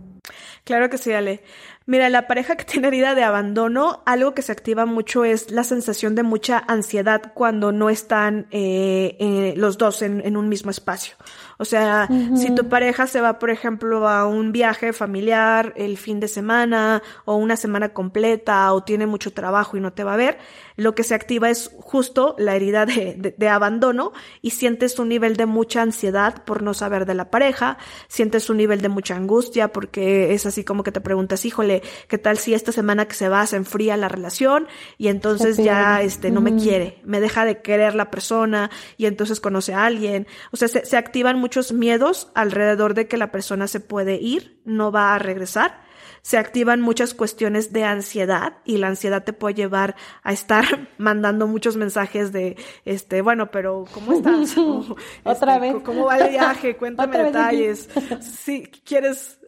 Claro 0.65 0.91
que 0.91 0.99
sí, 0.99 1.13
Ale. 1.13 1.41
Mira, 1.89 2.11
la 2.11 2.27
pareja 2.27 2.57
que 2.57 2.65
tiene 2.65 2.89
herida 2.89 3.15
de 3.15 3.23
abandono, 3.23 4.03
algo 4.07 4.35
que 4.35 4.43
se 4.43 4.51
activa 4.51 4.87
mucho 4.87 5.25
es 5.25 5.53
la 5.53 5.63
sensación 5.63 6.17
de 6.17 6.25
mucha 6.25 6.59
ansiedad 6.67 7.33
cuando 7.33 7.71
no 7.71 7.91
están 7.91 8.49
eh, 8.51 9.17
eh, 9.21 9.55
los 9.57 9.79
dos 9.79 10.03
en, 10.03 10.37
un 10.37 10.49
mismo 10.49 10.73
espacio. 10.73 11.15
O 11.59 11.65
sea, 11.65 12.09
si 12.35 12.55
tu 12.55 12.69
pareja 12.69 13.07
se 13.07 13.21
va, 13.21 13.39
por 13.39 13.51
ejemplo, 13.51 14.09
a 14.09 14.27
un 14.27 14.53
viaje 14.53 14.93
familiar 14.93 15.73
el 15.77 15.97
fin 15.97 16.21
de 16.21 16.29
semana 16.29 17.03
o 17.25 17.37
una 17.37 17.57
semana 17.57 17.91
completa 17.91 18.73
o 18.73 18.83
tiene 18.83 19.07
mucho 19.07 19.33
trabajo 19.33 19.77
y 19.77 19.81
no 19.81 19.93
te 19.93 20.05
va 20.05 20.15
a 20.15 20.19
ver, 20.19 20.39
lo 20.77 20.95
que 20.95 21.03
se 21.03 21.15
activa 21.15 21.49
es 21.49 21.71
justo 21.81 22.35
la 22.39 22.55
herida 22.55 22.85
de, 22.85 23.35
de, 23.37 23.49
abandono 23.49 24.13
y 24.43 24.51
sientes 24.51 24.99
un 24.99 25.09
nivel 25.09 25.37
de 25.37 25.47
mucha 25.47 25.81
ansiedad 25.81 26.45
por 26.45 26.63
no 26.63 26.75
saber 26.75 27.07
de 27.07 27.15
la 27.15 27.31
pareja, 27.31 27.79
sientes 28.09 28.51
un 28.51 28.59
nivel 28.59 28.83
de 28.83 28.89
mucha 28.91 29.17
angustia 29.17 29.69
porque 29.69 30.35
es 30.35 30.45
así 30.45 30.65
como 30.65 30.83
que 30.83 30.93
te 30.93 31.01
preguntas, 31.01 31.45
híjole, 31.47 31.83
¿qué 32.09 32.19
tal 32.19 32.37
si 32.37 32.53
esta 32.53 32.73
semana 32.73 33.07
que 33.07 33.15
se 33.15 33.29
va 33.29 33.47
se 33.47 33.57
enfría 33.57 33.97
la 33.97 34.09
relación 34.09 34.67
y 34.99 35.09
entonces 35.09 35.57
ya 35.57 36.03
este 36.03 36.31
no 36.31 36.43
me 36.43 36.57
quiere, 36.57 37.01
me 37.05 37.21
deja 37.21 37.45
de 37.47 37.63
querer 37.63 37.95
la 37.95 38.11
persona 38.11 38.71
y 38.99 39.07
entonces 39.07 39.41
conoce 39.41 39.73
a 39.73 39.87
alguien? 39.87 40.27
O 40.53 40.57
sea, 40.59 40.69
se, 40.69 40.85
se 40.85 40.97
activan 40.99 41.39
muchos 41.47 41.73
miedos 41.73 42.29
alrededor 42.35 42.95
de 42.95 43.07
que 43.07 43.17
la 43.17 43.31
persona 43.31 43.69
se 43.69 43.79
puede 43.79 44.17
ir, 44.17 44.61
no 44.65 44.91
va 44.91 45.15
a 45.15 45.19
regresar 45.21 45.87
se 46.23 46.39
activan 46.39 46.81
muchas 46.81 47.15
cuestiones 47.15 47.73
de 47.73 47.85
ansiedad 47.85 48.55
y 48.65 48.79
la 48.79 48.89
ansiedad 48.89 49.23
te 49.23 49.33
puede 49.33 49.55
llevar 49.55 49.95
a 50.25 50.33
estar 50.33 50.65
mandando 50.99 51.47
muchos 51.47 51.77
mensajes 51.77 52.33
de, 52.33 52.57
este, 52.85 53.23
bueno, 53.23 53.53
pero 53.53 53.85
¿cómo 53.95 54.13
estás? 54.13 54.57
Otra 55.23 55.55
este, 55.55 55.73
vez. 55.73 55.83
¿Cómo 55.85 56.07
va 56.07 56.19
el 56.19 56.31
viaje? 56.31 56.77
Cuéntame 56.79 57.23
detalles. 57.23 57.89
Sí, 58.21 58.65
quieres, 58.85 59.39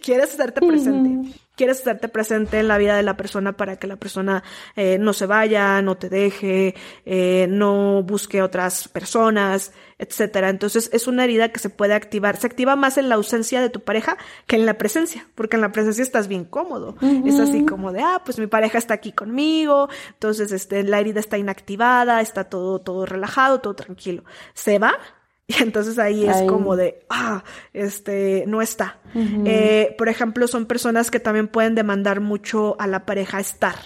quieres 0.00 0.34
hacerte 0.34 0.64
presente 0.64 1.32
quieres 1.56 1.80
hacerte 1.80 2.08
presente 2.08 2.58
en 2.58 2.68
la 2.68 2.78
vida 2.78 2.96
de 2.96 3.02
la 3.02 3.16
persona 3.16 3.56
para 3.56 3.76
que 3.76 3.86
la 3.86 3.96
persona 3.96 4.42
eh, 4.76 4.98
no 4.98 5.12
se 5.12 5.26
vaya, 5.26 5.82
no 5.82 5.96
te 5.96 6.08
deje, 6.08 6.74
eh, 7.04 7.46
no 7.48 8.02
busque 8.02 8.42
otras 8.42 8.88
personas, 8.88 9.72
etcétera. 9.98 10.48
Entonces 10.48 10.90
es 10.92 11.06
una 11.06 11.24
herida 11.24 11.50
que 11.50 11.58
se 11.58 11.70
puede 11.70 11.94
activar. 11.94 12.36
Se 12.36 12.46
activa 12.46 12.76
más 12.76 12.98
en 12.98 13.08
la 13.08 13.16
ausencia 13.16 13.60
de 13.60 13.70
tu 13.70 13.80
pareja 13.80 14.16
que 14.46 14.56
en 14.56 14.66
la 14.66 14.78
presencia, 14.78 15.28
porque 15.34 15.56
en 15.56 15.62
la 15.62 15.72
presencia 15.72 16.02
estás 16.02 16.28
bien 16.28 16.44
cómodo. 16.44 16.96
Es 17.24 17.38
así 17.38 17.64
como 17.64 17.92
de, 17.92 18.00
ah, 18.00 18.22
pues 18.24 18.38
mi 18.38 18.46
pareja 18.46 18.78
está 18.78 18.94
aquí 18.94 19.12
conmigo, 19.12 19.88
entonces 20.08 20.52
este, 20.52 20.82
la 20.82 21.00
herida 21.00 21.20
está 21.20 21.38
inactivada, 21.38 22.20
está 22.20 22.44
todo, 22.44 22.80
todo 22.80 23.06
relajado, 23.06 23.60
todo 23.60 23.74
tranquilo. 23.74 24.24
Se 24.54 24.78
va 24.78 24.98
y 25.58 25.62
entonces 25.62 25.98
ahí 25.98 26.26
es 26.26 26.42
como 26.48 26.76
de, 26.76 27.04
ah, 27.10 27.44
este, 27.72 28.44
no 28.46 28.62
está. 28.62 28.98
eh, 29.14 29.94
por 29.98 30.08
ejemplo, 30.08 30.46
son 30.48 30.66
personas 30.66 31.10
que 31.10 31.20
también 31.20 31.48
pueden 31.48 31.74
demandar 31.74 32.20
mucho 32.20 32.76
a 32.80 32.86
la 32.86 33.04
pareja 33.04 33.40
estar 33.40 33.76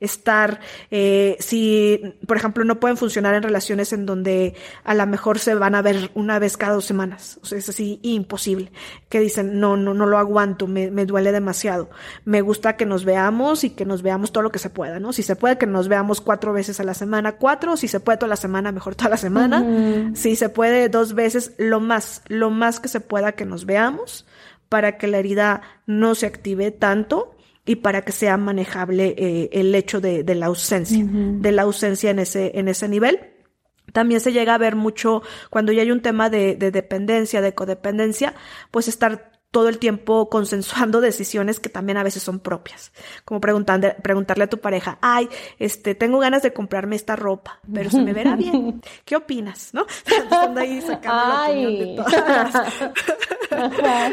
estar, 0.00 0.60
eh, 0.90 1.36
si, 1.40 2.16
por 2.26 2.36
ejemplo, 2.36 2.64
no 2.64 2.80
pueden 2.80 2.96
funcionar 2.96 3.34
en 3.34 3.42
relaciones 3.42 3.92
en 3.92 4.06
donde 4.06 4.54
a 4.82 4.94
lo 4.94 5.06
mejor 5.06 5.38
se 5.38 5.54
van 5.54 5.74
a 5.74 5.82
ver 5.82 6.10
una 6.14 6.38
vez 6.38 6.56
cada 6.56 6.74
dos 6.74 6.86
semanas. 6.86 7.38
O 7.42 7.46
sea, 7.46 7.58
es 7.58 7.68
así 7.68 8.00
imposible. 8.02 8.72
Que 9.08 9.20
dicen, 9.20 9.60
no, 9.60 9.76
no, 9.76 9.94
no 9.94 10.06
lo 10.06 10.18
aguanto, 10.18 10.66
me, 10.66 10.90
me 10.90 11.06
duele 11.06 11.32
demasiado. 11.32 11.90
Me 12.24 12.40
gusta 12.40 12.76
que 12.76 12.86
nos 12.86 13.04
veamos 13.04 13.62
y 13.64 13.70
que 13.70 13.84
nos 13.84 14.02
veamos 14.02 14.32
todo 14.32 14.42
lo 14.42 14.50
que 14.50 14.58
se 14.58 14.70
pueda, 14.70 14.98
¿no? 14.98 15.12
Si 15.12 15.22
se 15.22 15.36
puede 15.36 15.58
que 15.58 15.66
nos 15.66 15.88
veamos 15.88 16.20
cuatro 16.20 16.52
veces 16.52 16.80
a 16.80 16.84
la 16.84 16.94
semana, 16.94 17.32
cuatro. 17.32 17.76
Si 17.76 17.86
se 17.86 18.00
puede 18.00 18.18
toda 18.18 18.28
la 18.28 18.36
semana, 18.36 18.72
mejor 18.72 18.94
toda 18.94 19.10
la 19.10 19.16
semana. 19.16 20.12
Si 20.14 20.34
se 20.36 20.48
puede 20.48 20.88
dos 20.88 21.14
veces, 21.14 21.52
lo 21.58 21.80
más, 21.80 22.22
lo 22.28 22.50
más 22.50 22.80
que 22.80 22.88
se 22.88 23.00
pueda 23.00 23.32
que 23.32 23.44
nos 23.44 23.66
veamos 23.66 24.26
para 24.70 24.96
que 24.96 25.08
la 25.08 25.18
herida 25.18 25.62
no 25.86 26.14
se 26.14 26.26
active 26.26 26.70
tanto 26.70 27.34
y 27.70 27.76
para 27.76 28.02
que 28.02 28.10
sea 28.10 28.36
manejable 28.36 29.14
eh, 29.16 29.48
el 29.52 29.72
hecho 29.76 30.00
de, 30.00 30.24
de 30.24 30.34
la 30.34 30.46
ausencia, 30.46 31.06
de 31.08 31.52
la 31.52 31.62
ausencia 31.62 32.10
en 32.10 32.18
ese, 32.18 32.50
en 32.58 32.66
ese 32.66 32.88
nivel. 32.88 33.20
También 33.92 34.20
se 34.20 34.32
llega 34.32 34.54
a 34.54 34.58
ver 34.58 34.74
mucho 34.74 35.22
cuando 35.50 35.70
ya 35.70 35.82
hay 35.82 35.92
un 35.92 36.02
tema 36.02 36.30
de, 36.30 36.56
de 36.56 36.72
dependencia, 36.72 37.40
de 37.40 37.54
codependencia, 37.54 38.34
pues 38.72 38.88
estar 38.88 39.29
todo 39.50 39.68
el 39.68 39.78
tiempo 39.78 40.28
consensuando 40.30 41.00
decisiones 41.00 41.60
que 41.60 41.68
también 41.68 41.98
a 41.98 42.02
veces 42.02 42.22
son 42.22 42.38
propias. 42.38 42.92
Como 43.24 43.40
preguntando, 43.40 43.88
preguntarle 44.02 44.44
a 44.44 44.50
tu 44.50 44.58
pareja, 44.58 44.98
ay, 45.00 45.28
este, 45.58 45.94
tengo 45.94 46.18
ganas 46.18 46.42
de 46.42 46.52
comprarme 46.52 46.96
esta 46.96 47.16
ropa, 47.16 47.60
pero 47.72 47.90
se 47.90 48.00
me 48.00 48.12
verá 48.12 48.36
bien. 48.36 48.82
¿Qué 49.04 49.16
opinas? 49.16 49.70
¿No? 49.72 49.86
Estando 50.06 50.60
ahí 50.60 50.80
sacando 50.80 51.28
la 51.28 51.44
opinión 51.46 51.78
de 51.78 51.96
todas. 51.96 52.54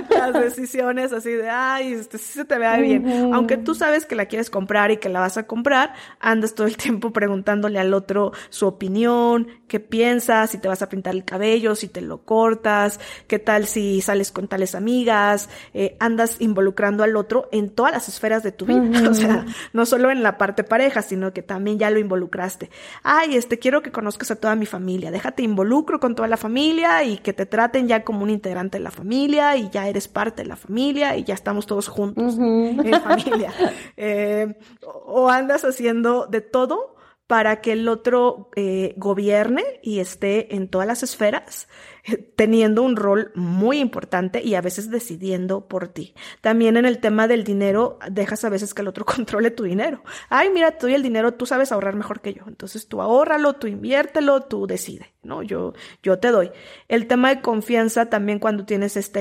las 0.09 0.33
decisiones 0.33 1.13
así 1.13 1.31
de, 1.31 1.49
ay, 1.49 1.93
este 1.93 2.17
sí 2.17 2.33
se 2.33 2.45
te 2.45 2.57
vea 2.57 2.77
bien. 2.77 3.33
Aunque 3.33 3.57
tú 3.57 3.75
sabes 3.75 4.05
que 4.05 4.15
la 4.15 4.25
quieres 4.25 4.49
comprar 4.49 4.91
y 4.91 4.97
que 4.97 5.09
la 5.09 5.19
vas 5.19 5.37
a 5.37 5.47
comprar, 5.47 5.93
andas 6.19 6.55
todo 6.55 6.67
el 6.67 6.77
tiempo 6.77 7.11
preguntándole 7.11 7.79
al 7.79 7.93
otro 7.93 8.31
su 8.49 8.67
opinión, 8.67 9.47
qué 9.67 9.79
piensas, 9.79 10.51
si 10.51 10.57
te 10.57 10.67
vas 10.67 10.81
a 10.81 10.89
pintar 10.89 11.13
el 11.13 11.25
cabello, 11.25 11.75
si 11.75 11.87
te 11.87 12.01
lo 12.01 12.19
cortas, 12.23 12.99
qué 13.27 13.39
tal 13.39 13.67
si 13.67 14.01
sales 14.01 14.31
con 14.31 14.47
tales 14.47 14.75
amigas, 14.75 15.26
eh, 15.73 15.95
andas 15.99 16.37
involucrando 16.39 17.03
al 17.03 17.15
otro 17.15 17.49
en 17.51 17.69
todas 17.69 17.91
las 17.91 18.07
esferas 18.09 18.43
de 18.43 18.51
tu 18.51 18.65
vida. 18.65 18.77
O 19.07 19.13
sea, 19.13 19.45
no 19.73 19.85
solo 19.85 20.11
en 20.11 20.21
la 20.21 20.37
parte 20.37 20.63
pareja, 20.63 21.01
sino 21.01 21.31
que 21.31 21.41
también 21.41 21.79
ya 21.79 21.89
lo 21.89 21.97
involucraste. 21.97 22.69
Ay, 23.03 23.35
este, 23.35 23.57
quiero 23.57 23.81
que 23.81 23.91
conozcas 23.91 24.31
a 24.31 24.35
toda 24.35 24.55
mi 24.55 24.65
familia, 24.65 25.11
déjate 25.11 25.43
involucro 25.43 25.99
con 25.99 26.13
toda 26.13 26.27
la 26.27 26.37
familia 26.37 27.03
y 27.03 27.17
que 27.17 27.33
te 27.33 27.45
traten 27.45 27.87
ya 27.87 28.03
como 28.03 28.23
un 28.23 28.29
integrante 28.29 28.77
de 28.77 28.83
la 28.83 28.91
familia 28.91 29.55
y 29.55 29.69
ya 29.69 29.87
eres 29.87 30.07
parte 30.07 30.43
de 30.43 30.49
la 30.49 30.55
familia 30.55 31.15
y 31.15 31.23
ya 31.23 31.33
estamos 31.33 31.65
todos 31.65 31.87
juntos 31.87 32.37
en 32.37 33.01
familia. 33.01 33.51
Eh, 33.99 34.55
o 34.83 35.29
andas 35.29 35.63
haciendo 35.63 36.27
de 36.27 36.41
todo 36.41 36.96
para 37.27 37.59
que 37.59 37.73
el 37.73 37.87
otro 37.89 38.49
eh, 38.55 38.93
gobierne 38.95 39.63
y 39.83 39.99
esté 39.99 40.55
en 40.55 40.69
todas 40.69 40.87
las 40.87 41.03
esferas, 41.03 41.67
teniendo 42.37 42.81
un 42.81 42.95
rol 42.95 43.31
muy 43.35 43.79
importante 43.79 44.41
y 44.41 44.55
a 44.55 44.61
veces 44.61 44.89
decidiendo 44.89 45.67
por 45.67 45.89
ti. 45.89 46.15
También 46.39 46.77
en 46.77 46.85
el 46.85 46.99
tema 46.99 47.27
del 47.27 47.43
dinero, 47.43 47.99
dejas 48.09 48.45
a 48.45 48.49
veces 48.49 48.73
que 48.73 48.81
el 48.81 48.87
otro 48.87 49.05
controle 49.05 49.51
tu 49.51 49.63
dinero. 49.63 50.03
Ay, 50.29 50.49
mira, 50.49 50.77
tú 50.77 50.87
y 50.87 50.93
el 50.93 51.03
dinero, 51.03 51.33
tú 51.33 51.45
sabes 51.45 51.73
ahorrar 51.73 51.95
mejor 51.95 52.21
que 52.21 52.33
yo. 52.33 52.43
Entonces 52.47 52.87
tú 52.87 53.01
ahórralo, 53.01 53.53
tú 53.53 53.67
inviértelo, 53.67 54.43
tú 54.43 54.65
decide, 54.65 55.13
¿no? 55.21 55.43
Yo, 55.43 55.73
yo 56.01 56.19
te 56.19 56.31
doy. 56.31 56.51
El 56.87 57.07
tema 57.07 57.29
de 57.29 57.41
confianza 57.41 58.09
también 58.09 58.39
cuando 58.39 58.65
tienes 58.65 58.95
esta 58.95 59.19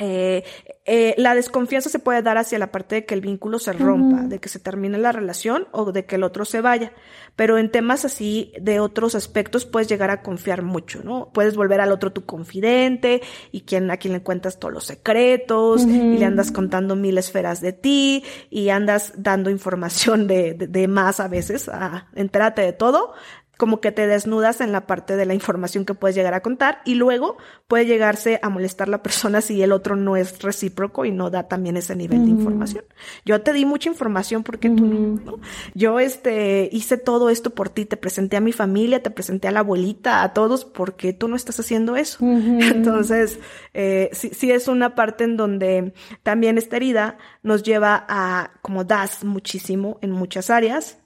eh, 0.00 0.44
eh, 0.86 1.14
la 1.18 1.34
desconfianza 1.34 1.90
se 1.90 1.98
puede 1.98 2.22
dar 2.22 2.38
hacia 2.38 2.58
la 2.58 2.72
parte 2.72 2.96
de 2.96 3.04
que 3.04 3.14
el 3.14 3.20
vínculo 3.20 3.58
se 3.58 3.72
rompa, 3.72 4.22
de 4.22 4.40
que 4.40 4.48
se 4.48 4.58
termine 4.58 4.98
la 4.98 5.12
relación 5.12 5.68
o 5.72 5.92
de 5.92 6.06
que 6.06 6.16
el 6.16 6.24
otro 6.24 6.44
se 6.44 6.60
vaya. 6.62 6.92
Pero 7.36 7.58
en 7.58 7.70
temas 7.70 8.04
así 8.04 8.52
de 8.60 8.80
otros 8.80 9.14
aspectos 9.14 9.66
puedes 9.66 9.88
llegar 9.88 10.10
a 10.10 10.22
confiar 10.22 10.62
mucho, 10.62 11.02
¿no? 11.04 11.30
Puedes 11.32 11.54
volver 11.54 11.80
al 11.80 11.92
otro 11.92 12.12
tu 12.12 12.24
confidente 12.24 13.20
y 13.52 13.60
quien, 13.60 13.90
a 13.90 13.98
quien 13.98 14.14
le 14.14 14.22
cuentas 14.22 14.58
todos 14.58 14.74
los 14.74 14.84
secretos 14.84 15.82
y 15.84 16.18
le 16.18 16.24
andas 16.24 16.50
contando 16.50 16.96
mil 16.96 17.18
esferas 17.18 17.60
de 17.60 17.72
ti 17.72 18.24
y 18.48 18.70
andas 18.70 19.12
dando 19.16 19.50
información 19.50 20.26
de, 20.26 20.54
de, 20.54 20.66
de 20.66 20.88
más 20.88 21.20
a 21.20 21.28
veces, 21.28 21.68
a, 21.68 22.08
entérate 22.14 22.62
de 22.62 22.72
todo 22.72 23.12
como 23.60 23.82
que 23.82 23.92
te 23.92 24.06
desnudas 24.06 24.62
en 24.62 24.72
la 24.72 24.86
parte 24.86 25.16
de 25.16 25.26
la 25.26 25.34
información 25.34 25.84
que 25.84 25.92
puedes 25.92 26.16
llegar 26.16 26.32
a 26.32 26.40
contar 26.40 26.80
y 26.86 26.94
luego 26.94 27.36
puede 27.68 27.84
llegarse 27.84 28.40
a 28.40 28.48
molestar 28.48 28.88
la 28.88 29.02
persona 29.02 29.42
si 29.42 29.62
el 29.62 29.72
otro 29.72 29.96
no 29.96 30.16
es 30.16 30.40
recíproco 30.40 31.04
y 31.04 31.12
no 31.12 31.28
da 31.28 31.46
también 31.46 31.76
ese 31.76 31.94
nivel 31.94 32.24
de 32.24 32.30
información. 32.30 32.84
Yo 33.26 33.42
te 33.42 33.52
di 33.52 33.66
mucha 33.66 33.90
información 33.90 34.44
porque 34.44 34.70
tú 34.70 34.86
no, 34.86 35.40
Yo 35.74 36.00
este 36.00 36.70
hice 36.72 36.96
todo 36.96 37.28
esto 37.28 37.50
por 37.50 37.68
ti, 37.68 37.84
te 37.84 37.98
presenté 37.98 38.38
a 38.38 38.40
mi 38.40 38.52
familia, 38.52 39.02
te 39.02 39.10
presenté 39.10 39.48
a 39.48 39.50
la 39.50 39.60
abuelita, 39.60 40.22
a 40.22 40.32
todos 40.32 40.64
porque 40.64 41.12
tú 41.12 41.28
no 41.28 41.36
estás 41.36 41.60
haciendo 41.60 41.96
eso. 41.96 42.16
Entonces, 42.22 43.40
eh, 43.74 44.08
sí, 44.14 44.30
sí 44.32 44.50
es 44.50 44.68
una 44.68 44.94
parte 44.94 45.24
en 45.24 45.36
donde 45.36 45.92
también 46.22 46.56
esta 46.56 46.76
herida 46.76 47.18
nos 47.42 47.62
lleva 47.62 48.06
a 48.08 48.52
como 48.62 48.84
das 48.84 49.22
muchísimo 49.22 49.98
en 50.00 50.12
muchas 50.12 50.48
áreas 50.48 50.96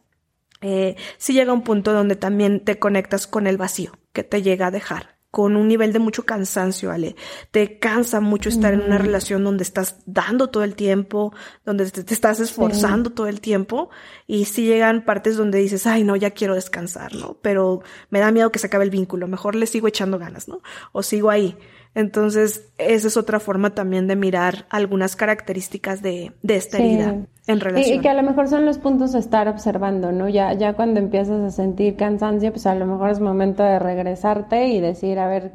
eh, 0.66 0.96
si 1.18 1.34
llega 1.34 1.52
un 1.52 1.62
punto 1.62 1.92
donde 1.92 2.16
también 2.16 2.64
te 2.64 2.78
conectas 2.78 3.26
con 3.26 3.46
el 3.46 3.58
vacío 3.58 3.92
que 4.14 4.24
te 4.24 4.40
llega 4.40 4.68
a 4.68 4.70
dejar 4.70 5.14
con 5.30 5.56
un 5.56 5.68
nivel 5.68 5.92
de 5.92 5.98
mucho 5.98 6.24
cansancio, 6.24 6.90
Ale. 6.90 7.16
Te 7.50 7.80
cansa 7.80 8.20
mucho 8.20 8.48
estar 8.48 8.72
en 8.72 8.80
una 8.80 8.98
relación 8.98 9.42
donde 9.42 9.64
estás 9.64 9.96
dando 10.06 10.48
todo 10.48 10.62
el 10.62 10.74
tiempo, 10.74 11.34
donde 11.66 11.90
te, 11.90 12.14
estás 12.14 12.38
esforzando 12.38 13.10
todo 13.10 13.26
el 13.26 13.40
tiempo 13.40 13.90
y 14.28 14.44
si 14.44 14.64
llegan 14.64 15.04
partes 15.04 15.36
donde 15.36 15.58
dices, 15.58 15.88
ay, 15.88 16.04
no, 16.04 16.14
ya 16.14 16.30
quiero 16.30 16.54
descansar, 16.54 17.14
¿no? 17.16 17.36
Pero 17.42 17.82
me 18.10 18.20
da 18.20 18.30
miedo 18.30 18.52
que 18.52 18.60
se 18.60 18.68
acabe 18.68 18.84
el 18.84 18.90
vínculo, 18.90 19.26
mejor 19.26 19.56
le 19.56 19.66
sigo 19.66 19.88
echando 19.88 20.18
ganas, 20.18 20.46
¿no? 20.48 20.62
O 20.92 21.02
sigo 21.02 21.30
ahí. 21.30 21.58
Entonces, 21.94 22.72
esa 22.78 23.06
es 23.06 23.16
otra 23.16 23.38
forma 23.38 23.70
también 23.70 24.08
de 24.08 24.16
mirar 24.16 24.66
algunas 24.68 25.14
características 25.14 26.02
de, 26.02 26.32
de 26.42 26.56
esta 26.56 26.78
herida 26.78 27.26
en 27.46 27.60
relación. 27.60 27.98
Y, 27.98 28.00
que 28.00 28.08
a 28.08 28.14
lo 28.14 28.22
mejor 28.24 28.48
son 28.48 28.66
los 28.66 28.78
puntos 28.78 29.14
a 29.14 29.18
estar 29.18 29.46
observando, 29.48 30.10
¿no? 30.10 30.28
Ya, 30.28 30.52
ya 30.54 30.72
cuando 30.72 30.98
empiezas 30.98 31.40
a 31.40 31.50
sentir 31.50 31.94
cansancio, 31.96 32.50
pues 32.50 32.66
a 32.66 32.74
lo 32.74 32.86
mejor 32.86 33.10
es 33.10 33.20
momento 33.20 33.62
de 33.62 33.78
regresarte 33.78 34.68
y 34.68 34.80
decir, 34.80 35.20
a 35.20 35.28
ver, 35.28 35.52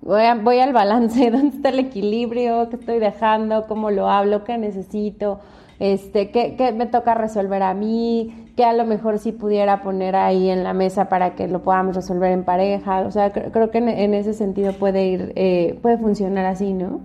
voy, 0.00 0.22
voy 0.42 0.60
al 0.60 0.72
balance, 0.72 1.30
¿dónde 1.30 1.56
está 1.56 1.68
el 1.68 1.80
equilibrio? 1.80 2.70
¿Qué 2.70 2.76
estoy 2.76 2.98
dejando? 2.98 3.66
¿Cómo 3.66 3.90
lo 3.90 4.08
hablo? 4.08 4.44
¿Qué 4.44 4.56
necesito? 4.56 5.40
Este, 5.78 6.30
¿qué, 6.30 6.56
¿qué, 6.56 6.72
me 6.72 6.86
toca 6.86 7.14
resolver 7.14 7.62
a 7.62 7.74
mí? 7.74 8.52
¿Qué 8.56 8.64
a 8.64 8.72
lo 8.72 8.84
mejor 8.84 9.18
sí 9.18 9.32
pudiera 9.32 9.82
poner 9.82 10.16
ahí 10.16 10.50
en 10.50 10.62
la 10.64 10.72
mesa 10.74 11.08
para 11.08 11.34
que 11.34 11.48
lo 11.48 11.62
podamos 11.62 11.96
resolver 11.96 12.32
en 12.32 12.44
pareja? 12.44 13.00
O 13.00 13.10
sea, 13.10 13.32
creo, 13.32 13.70
que 13.70 13.78
en, 13.78 14.14
ese 14.14 14.34
sentido 14.34 14.72
puede 14.74 15.06
ir, 15.06 15.32
eh, 15.36 15.78
puede 15.82 15.98
funcionar 15.98 16.46
así, 16.46 16.72
¿no? 16.72 17.00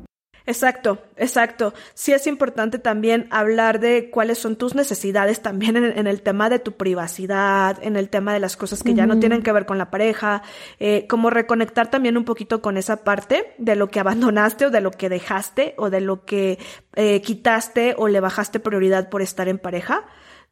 Exacto, 0.47 0.99
exacto. 1.17 1.73
Sí 1.93 2.13
es 2.13 2.25
importante 2.25 2.79
también 2.79 3.27
hablar 3.31 3.81
de 3.81 4.09
cuáles 4.09 4.37
son 4.37 4.55
tus 4.55 4.75
necesidades 4.75 5.41
también 5.41 5.75
en, 5.75 6.07
el 6.07 6.21
tema 6.21 6.49
de 6.49 6.57
tu 6.57 6.71
privacidad, 6.71 7.77
en 7.83 7.97
el 7.97 8.07
tema 8.07 8.31
de 8.31 8.39
las 8.39 8.55
cosas 8.55 8.81
que 8.81 8.93
ya 8.93 9.05
no 9.05 9.19
tienen 9.19 9.43
que 9.43 9.51
ver 9.51 9.65
con 9.65 9.77
la 9.77 9.91
pareja, 9.91 10.43
eh, 10.79 11.05
como 11.09 11.29
reconectar 11.29 11.91
también 11.91 12.15
un 12.15 12.23
poquito 12.23 12.61
con 12.61 12.77
esa 12.77 13.03
parte 13.03 13.55
de 13.57 13.75
lo 13.75 13.89
que 13.89 13.99
abandonaste 13.99 14.67
o 14.67 14.69
de 14.69 14.79
lo 14.79 14.91
que 14.91 15.09
dejaste 15.09 15.75
o 15.77 15.89
de 15.89 15.99
lo 15.99 16.23
que 16.23 16.59
eh, 16.95 17.21
quitaste 17.21 17.95
o 17.97 18.07
le 18.07 18.21
bajaste 18.21 18.61
prioridad 18.61 19.09
por 19.09 19.21
estar 19.21 19.49
en 19.49 19.59
pareja 19.59 20.05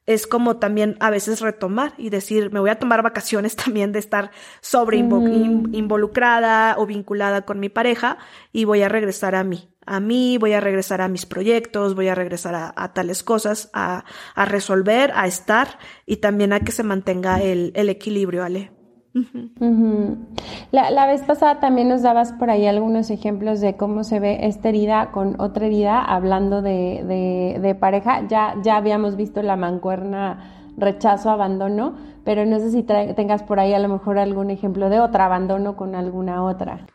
es 0.06 0.28
como 0.28 0.58
también 0.58 0.98
a 1.00 1.10
veces 1.10 1.42
retomar 1.42 1.94
y 1.98 2.10
decir, 2.10 2.52
me 2.52 2.60
voy 2.60 2.70
a 2.70 2.80
tomar 2.80 3.02
vacaciones 3.02 3.56
también 3.56 3.92
de 3.92 4.00
estar 4.00 4.32
sobre 4.62 4.98
involucrada 4.98 6.76
o 6.78 6.86
vinculada 6.86 7.44
con 7.44 7.60
mi 7.60 7.70
pareja 7.70 8.18
y 8.52 8.66
voy 8.66 8.82
a 8.82 8.90
regresar 8.90 9.36
a 9.36 9.44
mí, 9.44 9.70
a 9.86 10.00
mí, 10.00 10.38
voy 10.38 10.54
a 10.54 10.60
regresar 10.60 11.02
a 11.02 11.08
mis 11.08 11.26
proyectos, 11.26 11.96
voy 11.96 12.08
a 12.08 12.16
regresar 12.16 12.74
a, 12.76 12.94
tales 12.94 13.24
cosas, 13.24 13.70
a, 13.74 14.04
a, 14.34 14.46
resolver, 14.46 15.12
a 15.16 15.28
estar 15.28 15.80
y 16.06 16.18
también 16.18 16.54
a 16.54 16.60
que 16.60 16.72
se 16.72 16.84
mantenga 16.84 17.42
el, 17.42 17.72
el 17.76 17.90
equilibrio, 17.90 18.44
Ale. 18.44 18.75
La, 20.72 20.92
la, 20.92 21.08
vez 21.08 21.22
pasada 21.24 21.62
también 21.62 21.88
nos 21.88 22.02
dabas 22.02 22.34
por 22.34 22.50
ahí 22.50 22.68
algunos 22.68 23.10
ejemplos 23.10 23.62
de 23.62 23.78
cómo 23.78 24.04
se 24.04 24.20
ve 24.20 24.40
esta 24.42 24.70
herida 24.70 25.12
con 25.12 25.40
otra 25.40 25.68
herida, 25.68 26.02
hablando 26.04 26.62
de, 26.62 27.58
de, 27.62 27.76
pareja. 27.76 28.28
Ya, 28.28 28.56
ya 28.62 28.76
habíamos 28.76 29.16
visto 29.16 29.42
la 29.42 29.56
mancuerna 29.56 30.74
rechazo, 30.78 31.30
abandono, 31.30 31.96
pero 32.26 32.46
no 32.46 32.60
sé 32.60 32.72
si 32.72 32.84
tengas 32.84 33.44
por 33.44 33.60
ahí 33.60 33.74
a 33.74 33.80
lo 33.80 33.88
mejor 33.88 34.20
algún 34.20 34.50
ejemplo 34.50 34.90
de 34.90 35.00
otra, 35.00 35.26
abandono 35.26 35.78
con 35.78 35.96
alguna 35.96 36.44
otra. 36.44 36.86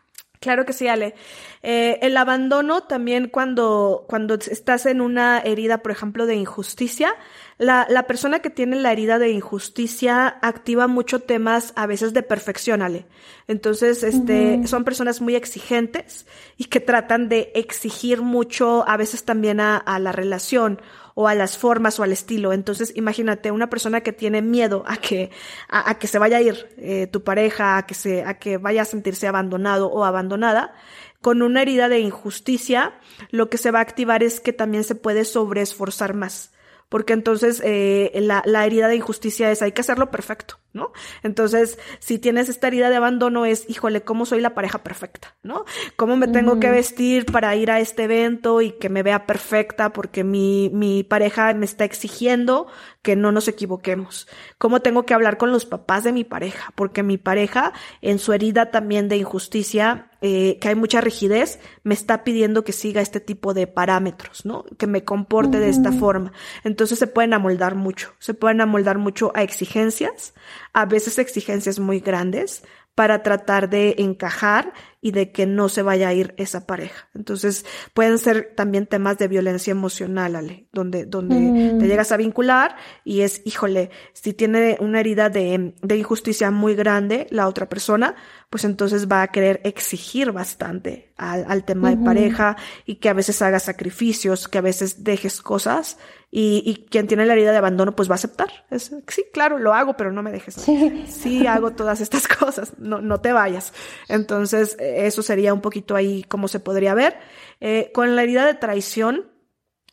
Claro 0.41 0.65
que 0.65 0.73
sí, 0.73 0.87
Ale. 0.87 1.13
Eh, 1.61 1.99
el 2.01 2.17
abandono 2.17 2.81
también 2.81 3.29
cuando, 3.29 4.05
cuando 4.09 4.33
estás 4.33 4.87
en 4.87 4.99
una 4.99 5.39
herida, 5.39 5.79
por 5.79 5.91
ejemplo, 5.91 6.25
de 6.25 6.35
injusticia, 6.35 7.13
la, 7.61 7.85
la 7.87 8.07
persona 8.07 8.39
que 8.39 8.49
tiene 8.49 8.75
la 8.77 8.91
herida 8.91 9.19
de 9.19 9.29
injusticia 9.29 10.27
activa 10.41 10.87
mucho 10.87 11.19
temas 11.19 11.73
a 11.75 11.85
veces 11.85 12.11
de 12.11 12.23
perfección, 12.23 12.81
Ale. 12.81 13.05
Entonces, 13.47 14.01
este, 14.01 14.65
son 14.65 14.83
personas 14.83 15.21
muy 15.21 15.35
exigentes 15.35 16.25
y 16.57 16.65
que 16.65 16.79
tratan 16.79 17.29
de 17.29 17.51
exigir 17.53 18.23
mucho 18.23 18.83
a 18.89 18.97
veces 18.97 19.25
también 19.25 19.59
a, 19.59 19.77
a 19.77 19.99
la 19.99 20.11
relación 20.11 20.81
o 21.13 21.27
a 21.27 21.35
las 21.35 21.55
formas 21.55 21.99
o 21.99 22.03
al 22.03 22.11
estilo. 22.11 22.51
Entonces, 22.51 22.93
imagínate 22.95 23.51
una 23.51 23.69
persona 23.69 24.01
que 24.01 24.11
tiene 24.11 24.41
miedo 24.41 24.83
a 24.87 24.97
que, 24.97 25.29
a, 25.69 25.99
que 25.99 26.07
se 26.07 26.17
vaya 26.17 26.37
a 26.37 26.41
ir 26.41 26.67
eh, 26.77 27.05
tu 27.11 27.23
pareja, 27.23 27.77
a 27.77 27.85
que 27.85 27.93
se, 27.93 28.23
a 28.23 28.39
que 28.39 28.57
vaya 28.57 28.81
a 28.81 28.85
sentirse 28.85 29.27
abandonado 29.27 29.85
o 29.91 30.03
abandonada. 30.03 30.73
Con 31.21 31.43
una 31.43 31.61
herida 31.61 31.89
de 31.89 31.99
injusticia, 31.99 32.95
lo 33.29 33.51
que 33.51 33.59
se 33.59 33.69
va 33.69 33.77
a 33.77 33.83
activar 33.83 34.23
es 34.23 34.39
que 34.39 34.51
también 34.51 34.83
se 34.83 34.95
puede 34.95 35.25
sobreesforzar 35.25 36.15
más 36.15 36.53
porque 36.91 37.13
entonces 37.13 37.61
eh, 37.63 38.11
la, 38.15 38.43
la, 38.45 38.65
herida 38.65 38.89
de 38.89 38.97
injusticia 38.97 39.49
es 39.49 39.61
hay 39.61 39.71
que 39.71 39.79
hacerlo 39.79 40.11
perfecto, 40.11 40.59
¿no? 40.73 40.91
Entonces, 41.23 41.79
si 41.99 42.19
tienes 42.19 42.49
esta 42.49 42.67
herida 42.67 42.89
de 42.89 42.97
abandono 42.97 43.45
es, 43.45 43.63
híjole, 43.69 44.01
¿cómo 44.01 44.25
soy 44.25 44.41
la 44.41 44.53
pareja 44.53 44.83
perfecta, 44.83 45.33
¿no? 45.41 45.63
¿Cómo 45.95 46.17
me 46.17 46.27
tengo 46.27 46.59
que 46.59 46.69
vestir 46.69 47.27
para 47.27 47.55
ir 47.55 47.71
a 47.71 47.79
este 47.79 48.03
evento 48.03 48.59
y 48.59 48.73
que 48.73 48.89
me 48.89 49.03
vea 49.03 49.25
perfecta 49.25 49.93
porque 49.93 50.25
mi, 50.25 50.69
mi 50.73 51.05
pareja 51.05 51.53
me 51.53 51.63
está 51.63 51.85
exigiendo 51.85 52.67
que 53.01 53.15
no 53.15 53.31
nos 53.31 53.47
equivoquemos? 53.47 54.27
¿Cómo 54.57 54.81
tengo 54.81 55.05
que 55.05 55.13
hablar 55.13 55.37
con 55.37 55.53
los 55.53 55.65
papás 55.65 56.03
de 56.03 56.11
mi 56.11 56.25
pareja? 56.25 56.73
Porque 56.75 57.03
mi 57.03 57.17
pareja, 57.17 57.71
en 58.01 58.19
su 58.19 58.33
herida 58.33 58.69
también 58.69 59.07
de 59.07 59.15
injusticia, 59.15 60.10
eh, 60.21 60.59
que 60.59 60.69
hay 60.69 60.75
mucha 60.75 61.01
rigidez, 61.01 61.59
me 61.83 61.95
está 61.95 62.23
pidiendo 62.23 62.63
que 62.63 62.73
siga 62.73 63.01
este 63.01 63.19
tipo 63.19 63.53
de 63.55 63.65
parámetros, 63.65 64.45
¿no? 64.45 64.65
Que 64.77 64.85
me 64.85 65.03
comporte 65.03 65.59
de 65.59 65.69
esta 65.69 65.91
forma. 65.91 66.31
Entonces 66.63 66.99
se 66.99 67.07
pueden 67.07 67.33
amoldar 67.33 67.73
mucho, 67.73 68.13
se 68.19 68.35
pueden 68.35 68.61
amoldar 68.61 68.99
mucho 68.99 69.31
a 69.33 69.41
exigencias, 69.41 70.33
a 70.73 70.85
veces 70.85 71.17
exigencias 71.17 71.79
muy 71.79 71.99
grandes, 71.99 72.63
para 72.95 73.23
tratar 73.23 73.69
de 73.69 73.95
encajar 73.99 74.73
y 74.99 75.11
de 75.11 75.31
que 75.31 75.47
no 75.47 75.69
se 75.69 75.81
vaya 75.81 76.09
a 76.09 76.13
ir 76.13 76.35
esa 76.37 76.67
pareja. 76.67 77.09
Entonces, 77.15 77.65
pueden 77.93 78.19
ser 78.19 78.53
también 78.55 78.85
temas 78.85 79.17
de 79.17 79.27
violencia 79.27 79.71
emocional, 79.71 80.35
Ale, 80.35 80.67
donde, 80.71 81.05
donde 81.05 81.79
te 81.79 81.87
llegas 81.87 82.11
a 82.11 82.17
vincular 82.17 82.75
y 83.03 83.21
es, 83.21 83.41
híjole, 83.45 83.89
si 84.13 84.33
tiene 84.33 84.77
una 84.79 84.99
herida 84.99 85.29
de, 85.29 85.73
de 85.81 85.97
injusticia 85.97 86.51
muy 86.51 86.75
grande 86.75 87.27
la 87.31 87.47
otra 87.47 87.67
persona, 87.67 88.15
pues 88.49 88.65
entonces 88.65 89.07
va 89.07 89.23
a 89.23 89.29
querer 89.29 89.61
exigir 89.63 90.31
bastante 90.31 91.13
al, 91.17 91.45
al 91.47 91.63
tema 91.63 91.89
de 91.89 91.97
pareja 91.97 92.57
y 92.85 92.95
que 92.95 93.09
a 93.09 93.13
veces 93.13 93.41
haga 93.41 93.59
sacrificios, 93.59 94.47
que 94.47 94.59
a 94.59 94.61
veces 94.61 95.03
dejes 95.03 95.41
cosas 95.41 95.97
y, 96.33 96.63
y, 96.65 96.85
quien 96.89 97.07
tiene 97.07 97.25
la 97.25 97.33
herida 97.33 97.51
de 97.51 97.57
abandono 97.57 97.93
pues 97.93 98.09
va 98.09 98.13
a 98.13 98.15
aceptar. 98.15 98.49
Es, 98.69 98.95
sí, 99.07 99.25
claro, 99.33 99.59
lo 99.59 99.73
hago, 99.73 99.97
pero 99.97 100.13
no 100.13 100.23
me 100.23 100.31
dejes. 100.31 100.55
Sí. 100.55 101.05
sí, 101.07 101.45
hago 101.45 101.71
todas 101.71 101.99
estas 101.99 102.27
cosas, 102.39 102.73
no, 102.77 103.01
no 103.01 103.19
te 103.19 103.33
vayas. 103.33 103.73
Entonces, 104.07 104.77
eso 104.79 105.21
sería 105.23 105.53
un 105.53 105.61
poquito 105.61 105.95
ahí 105.95 106.23
como 106.23 106.47
se 106.47 106.61
podría 106.61 106.93
ver. 106.93 107.17
Eh, 107.59 107.91
con 107.93 108.15
la 108.15 108.23
herida 108.23 108.45
de 108.45 108.53
traición, 108.53 109.30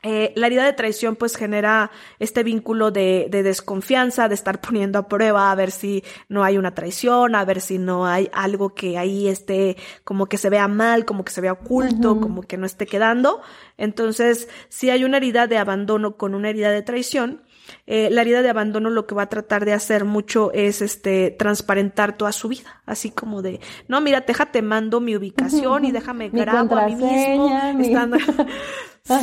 eh, 0.04 0.32
la 0.36 0.46
herida 0.46 0.64
de 0.64 0.72
traición 0.74 1.16
pues 1.16 1.34
genera 1.34 1.90
este 2.20 2.44
vínculo 2.44 2.92
de, 2.92 3.26
de, 3.30 3.42
desconfianza, 3.42 4.28
de 4.28 4.34
estar 4.34 4.60
poniendo 4.62 4.98
a 4.98 5.08
prueba 5.08 5.50
a 5.50 5.54
ver 5.56 5.72
si 5.72 6.04
no 6.28 6.44
hay 6.44 6.56
una 6.56 6.74
traición, 6.74 7.34
a 7.34 7.44
ver 7.44 7.60
si 7.60 7.78
no 7.78 8.06
hay 8.06 8.30
algo 8.32 8.74
que 8.74 8.96
ahí 8.96 9.26
esté 9.26 9.76
como 10.04 10.26
que 10.26 10.38
se 10.38 10.50
vea 10.50 10.68
mal, 10.68 11.04
como 11.04 11.24
que 11.24 11.32
se 11.32 11.40
vea 11.40 11.52
oculto, 11.52 12.20
como 12.20 12.42
que 12.42 12.56
no 12.56 12.66
esté 12.66 12.86
quedando. 12.86 13.40
Entonces, 13.76 14.48
si 14.68 14.90
hay 14.90 15.04
una 15.04 15.16
herida 15.16 15.46
de 15.48 15.58
abandono 15.58 16.16
con 16.16 16.34
una 16.34 16.50
herida 16.50 16.70
de 16.70 16.82
traición, 16.82 17.42
eh, 17.86 18.08
la 18.10 18.22
herida 18.22 18.42
de 18.42 18.50
abandono 18.50 18.90
lo 18.90 19.06
que 19.06 19.14
va 19.14 19.22
a 19.22 19.28
tratar 19.28 19.64
de 19.64 19.72
hacer 19.72 20.04
mucho 20.04 20.52
es 20.52 20.82
este 20.82 21.30
transparentar 21.30 22.16
toda 22.16 22.32
su 22.32 22.48
vida, 22.48 22.82
así 22.86 23.10
como 23.10 23.42
de, 23.42 23.60
no, 23.88 24.00
mira, 24.00 24.20
déjate 24.20 24.62
mando 24.62 25.00
mi 25.00 25.16
ubicación 25.16 25.84
y 25.84 25.92
déjame 25.92 26.28
grabo 26.30 26.76
a 26.76 26.86
mí 26.86 26.94
mismo. 26.94 27.74
Mi... 27.74 27.86
Estando... 27.86 28.18
Sí, 29.08 29.14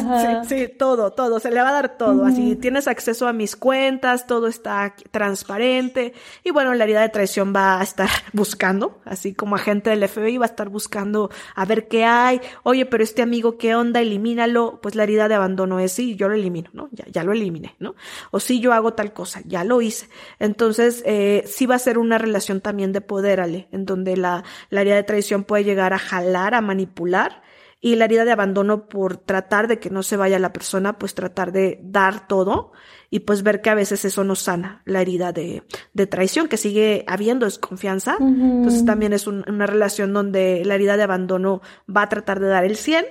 sí, 0.47 0.67
todo, 0.67 1.11
todo, 1.11 1.39
se 1.39 1.51
le 1.51 1.61
va 1.61 1.69
a 1.69 1.73
dar 1.73 1.97
todo. 1.97 2.25
Así 2.25 2.55
tienes 2.55 2.87
acceso 2.87 3.27
a 3.27 3.33
mis 3.33 3.55
cuentas, 3.55 4.25
todo 4.25 4.47
está 4.47 4.95
transparente. 5.11 6.13
Y 6.43 6.51
bueno, 6.51 6.73
la 6.73 6.85
herida 6.85 7.01
de 7.01 7.09
traición 7.09 7.53
va 7.55 7.79
a 7.79 7.83
estar 7.83 8.09
buscando, 8.33 8.99
así 9.05 9.33
como 9.33 9.55
agente 9.55 9.91
del 9.91 10.07
FBI 10.07 10.37
va 10.37 10.45
a 10.45 10.49
estar 10.49 10.69
buscando 10.69 11.29
a 11.55 11.65
ver 11.65 11.87
qué 11.87 12.03
hay. 12.03 12.41
Oye, 12.63 12.85
pero 12.85 13.03
este 13.03 13.21
amigo, 13.21 13.57
¿qué 13.57 13.75
onda? 13.75 14.01
Elimínalo. 14.01 14.79
Pues 14.81 14.95
la 14.95 15.03
herida 15.03 15.27
de 15.27 15.35
abandono 15.35 15.79
es 15.79 15.91
sí, 15.91 16.15
yo 16.15 16.29
lo 16.29 16.35
elimino, 16.35 16.69
¿no? 16.73 16.89
Ya, 16.91 17.05
ya 17.11 17.23
lo 17.23 17.31
eliminé, 17.31 17.75
¿no? 17.79 17.95
O 18.31 18.39
sí, 18.39 18.59
yo 18.59 18.73
hago 18.73 18.93
tal 18.93 19.13
cosa, 19.13 19.41
ya 19.45 19.63
lo 19.63 19.81
hice. 19.81 20.09
Entonces, 20.39 21.03
eh, 21.05 21.43
sí 21.47 21.65
va 21.65 21.75
a 21.75 21.79
ser 21.79 21.97
una 21.97 22.17
relación 22.17 22.61
también 22.61 22.91
de 22.91 23.01
poder, 23.01 23.39
Ale, 23.39 23.67
en 23.71 23.85
donde 23.85 24.17
la, 24.17 24.43
la 24.69 24.81
herida 24.81 24.95
de 24.95 25.03
traición 25.03 25.43
puede 25.43 25.63
llegar 25.63 25.93
a 25.93 25.99
jalar, 25.99 26.53
a 26.53 26.61
manipular 26.61 27.43
y 27.85 27.95
la 27.95 28.05
herida 28.05 28.25
de 28.25 28.31
abandono 28.31 28.87
por 28.87 29.17
tratar 29.17 29.67
de 29.67 29.77
que 29.77 29.91
no 29.91 30.01
se 30.01 30.17
vaya 30.17 30.39
la 30.39 30.51
persona, 30.51 30.97
pues 30.97 31.13
tratar 31.13 31.51
de 31.51 31.79
dar 31.83 32.27
todo 32.27 32.71
y 33.11 33.19
pues 33.19 33.43
ver 33.43 33.61
que 33.61 33.69
a 33.69 33.75
veces 33.75 34.05
eso 34.05 34.23
no 34.23 34.35
sana 34.35 34.81
la 34.85 35.01
herida 35.01 35.31
de, 35.31 35.61
de 35.93 36.07
traición, 36.07 36.47
que 36.47 36.57
sigue 36.57 37.03
habiendo 37.07 37.45
desconfianza. 37.45 38.17
Entonces 38.19 38.85
también 38.85 39.13
es 39.13 39.27
una 39.27 39.67
relación 39.67 40.13
donde 40.13 40.63
la 40.65 40.75
herida 40.75 40.97
de 40.97 41.03
abandono 41.03 41.61
va 41.87 42.01
a 42.01 42.09
tratar 42.09 42.39
de 42.39 42.47
dar 42.47 42.65
el 42.65 42.75
100 42.75 43.05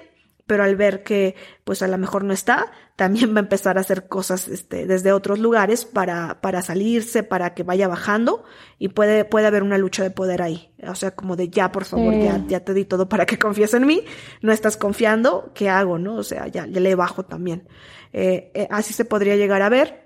pero 0.47 0.65
al 0.65 0.77
ver 0.77 1.03
que 1.03 1.35
pues 1.65 1.83
a 1.83 1.89
lo 1.89 1.97
mejor 1.99 2.25
no 2.25 2.33
está, 2.33 2.71
también 2.97 3.35
va 3.35 3.39
a 3.39 3.41
empezar 3.41 3.77
a 3.79 3.81
hacer 3.81 4.07
cosas 4.07 4.47
este, 4.49 4.87
desde 4.87 5.13
otros 5.13 5.39
lugares 5.39 5.85
para, 5.85 6.41
para 6.41 6.63
salirse, 6.63 7.23
para 7.23 7.55
que 7.55 7.63
vaya 7.63 7.89
bajando 7.89 8.45
y 8.79 8.89
puede, 8.89 9.25
puede 9.25 9.47
haber 9.47 9.63
una 9.63 9.79
lucha 9.79 10.03
de 10.03 10.11
poder 10.11 10.43
ahí. 10.43 10.73
O 10.87 10.95
sea, 10.95 11.13
como 11.13 11.35
de 11.37 11.49
ya, 11.49 11.73
por 11.73 11.85
favor, 11.85 12.15
ya, 12.15 12.43
ya 12.47 12.61
te 12.61 12.75
di 12.75 12.85
todo 12.85 13.09
para 13.09 13.27
que 13.27 13.39
confíes 13.39 13.75
en 13.75 13.87
mí, 13.87 14.05
no 14.43 14.53
estás 14.53 14.77
confiando, 14.77 15.51
¿qué 15.55 15.69
hago? 15.69 15.99
¿No? 15.99 16.17
O 16.17 16.23
sea, 16.23 16.47
ya, 16.47 16.67
ya 16.67 16.81
le 16.81 16.95
bajo 16.95 17.25
también. 17.25 17.67
Eh, 18.13 18.53
eh, 18.55 18.69
así 18.71 18.93
se 18.93 19.05
podría 19.05 19.37
llegar 19.37 19.63
a 19.63 19.69
ver. 19.69 20.05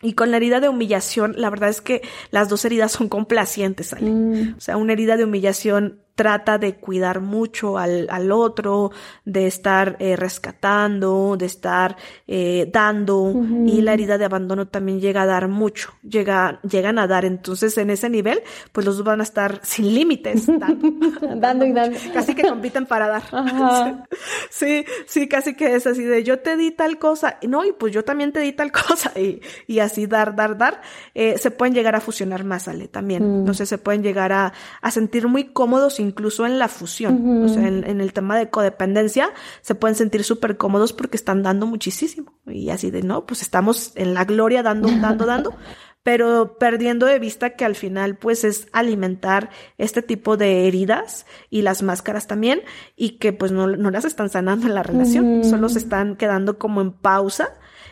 Y 0.00 0.12
con 0.12 0.30
la 0.30 0.36
herida 0.36 0.60
de 0.60 0.68
humillación, 0.68 1.34
la 1.38 1.50
verdad 1.50 1.70
es 1.70 1.80
que 1.80 2.02
las 2.30 2.48
dos 2.48 2.64
heridas 2.64 2.92
son 2.92 3.08
complacientes. 3.08 3.96
Mm. 4.00 4.54
O 4.56 4.60
sea, 4.60 4.76
una 4.76 4.92
herida 4.92 5.16
de 5.16 5.24
humillación 5.24 6.02
trata 6.18 6.58
de 6.58 6.74
cuidar 6.74 7.20
mucho 7.20 7.78
al, 7.78 8.08
al 8.10 8.32
otro, 8.32 8.90
de 9.24 9.46
estar 9.46 9.94
eh, 10.00 10.16
rescatando, 10.16 11.36
de 11.38 11.46
estar 11.46 11.96
eh, 12.26 12.68
dando, 12.72 13.32
y 13.64 13.80
la 13.82 13.92
herida 13.92 14.18
de 14.18 14.24
abandono 14.24 14.66
también 14.66 15.00
llega 15.00 15.22
a 15.22 15.26
dar 15.26 15.46
mucho, 15.46 15.92
llega, 16.02 16.60
llegan 16.68 16.98
a 16.98 17.06
dar. 17.06 17.24
Entonces, 17.24 17.78
en 17.78 17.90
ese 17.90 18.10
nivel, 18.10 18.42
pues 18.72 18.84
los 18.84 18.96
dos 18.96 19.06
van 19.06 19.20
a 19.20 19.22
estar 19.22 19.60
sin 19.62 19.94
límites, 19.94 20.46
dando, 20.58 20.90
dando 21.36 21.64
y 21.64 21.72
dando. 21.72 21.96
Casi 22.12 22.34
que 22.34 22.42
compiten 22.42 22.86
para 22.86 23.06
dar. 23.06 23.22
Sí, 24.50 24.84
sí, 25.06 25.28
casi 25.28 25.54
que 25.54 25.76
es 25.76 25.86
así 25.86 26.02
de 26.02 26.24
yo 26.24 26.40
te 26.40 26.56
di 26.56 26.72
tal 26.72 26.98
cosa, 26.98 27.38
no, 27.46 27.64
y 27.64 27.72
pues 27.72 27.92
yo 27.92 28.02
también 28.02 28.32
te 28.32 28.40
di 28.40 28.52
tal 28.52 28.72
cosa, 28.88 29.12
y, 29.16 29.40
y 29.68 29.78
así 29.78 30.06
dar, 30.06 30.34
dar, 30.34 30.58
dar. 30.58 30.80
Eh, 31.14 31.38
se 31.38 31.52
pueden 31.52 31.74
llegar 31.74 31.94
a 31.94 32.00
fusionar 32.00 32.42
más, 32.42 32.66
Ale, 32.66 32.88
también. 32.88 33.22
Mm. 33.22 33.38
Entonces, 33.40 33.68
se 33.68 33.78
pueden 33.78 34.02
llegar 34.02 34.32
a, 34.32 34.52
a 34.80 34.90
sentir 34.90 35.28
muy 35.28 35.44
cómodos 35.52 35.94
sin 35.94 36.07
incluso 36.08 36.46
en 36.46 36.58
la 36.58 36.68
fusión, 36.68 37.44
o 37.44 37.48
sea, 37.48 37.68
en, 37.68 38.00
el 38.00 38.12
tema 38.12 38.36
de 38.36 38.50
codependencia, 38.50 39.32
se 39.60 39.74
pueden 39.74 39.94
sentir 39.94 40.24
súper 40.24 40.56
cómodos 40.56 40.92
porque 40.92 41.16
están 41.16 41.42
dando 41.42 41.66
muchísimo. 41.66 42.34
Y 42.46 42.70
así 42.70 42.90
de, 42.90 43.02
no, 43.02 43.26
pues 43.26 43.42
estamos 43.42 43.92
en 43.94 44.14
la 44.14 44.24
gloria 44.24 44.62
dando, 44.62 44.88
dando, 44.88 45.26
dando, 45.26 45.54
pero 46.02 46.56
perdiendo 46.58 47.06
de 47.06 47.18
vista 47.18 47.50
que 47.50 47.64
al 47.64 47.74
final 47.74 48.16
pues 48.16 48.44
es 48.44 48.68
alimentar 48.72 49.50
este 49.76 50.00
tipo 50.00 50.36
de 50.36 50.66
heridas 50.66 51.26
y 51.50 51.62
las 51.62 51.82
máscaras 51.82 52.26
también 52.26 52.62
y 52.96 53.18
que 53.18 53.32
pues 53.32 53.52
no, 53.52 53.66
no 53.66 53.90
las 53.90 54.04
están 54.04 54.30
sanando 54.30 54.66
en 54.66 54.74
la 54.74 54.82
relación, 54.82 55.44
solo 55.44 55.68
se 55.68 55.78
están 55.78 56.16
quedando 56.16 56.58
como 56.58 56.80
en 56.80 56.92
pausa 56.92 57.50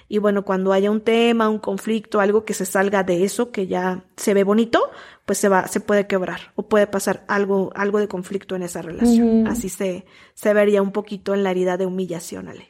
y 0.09 0.19
bueno, 0.19 0.45
cuando 0.45 0.73
haya 0.73 0.91
un 0.91 1.01
tema, 1.01 1.49
un 1.49 1.59
conflicto, 1.59 2.21
algo 2.21 2.45
que 2.45 2.55
se 2.55 2.65
salga 2.65 3.03
de 3.03 3.25
eso, 3.25 3.51
que 3.51 3.67
ya 3.67 4.05
se 4.17 4.35
ve 4.35 4.45
bonito, 4.45 4.81
pues 5.25 5.39
se 5.39 5.49
va, 5.49 5.67
se 5.67 5.81
puede 5.81 6.07
quebrar 6.07 6.41
o 6.55 6.63
puede 6.63 6.87
pasar 6.87 7.25
algo, 7.27 7.73
algo 7.75 7.99
de 7.99 8.07
conflicto 8.07 8.55
en 8.55 8.63
esa 8.63 8.83
relación. 8.83 9.47
Así 9.49 9.69
se, 9.69 10.05
se 10.35 10.55
vería 10.55 10.83
un 10.83 10.93
poquito 10.93 11.35
en 11.35 11.43
la 11.43 11.51
herida 11.51 11.77
de 11.77 11.87
humillación, 11.87 12.49
Ale. 12.49 12.69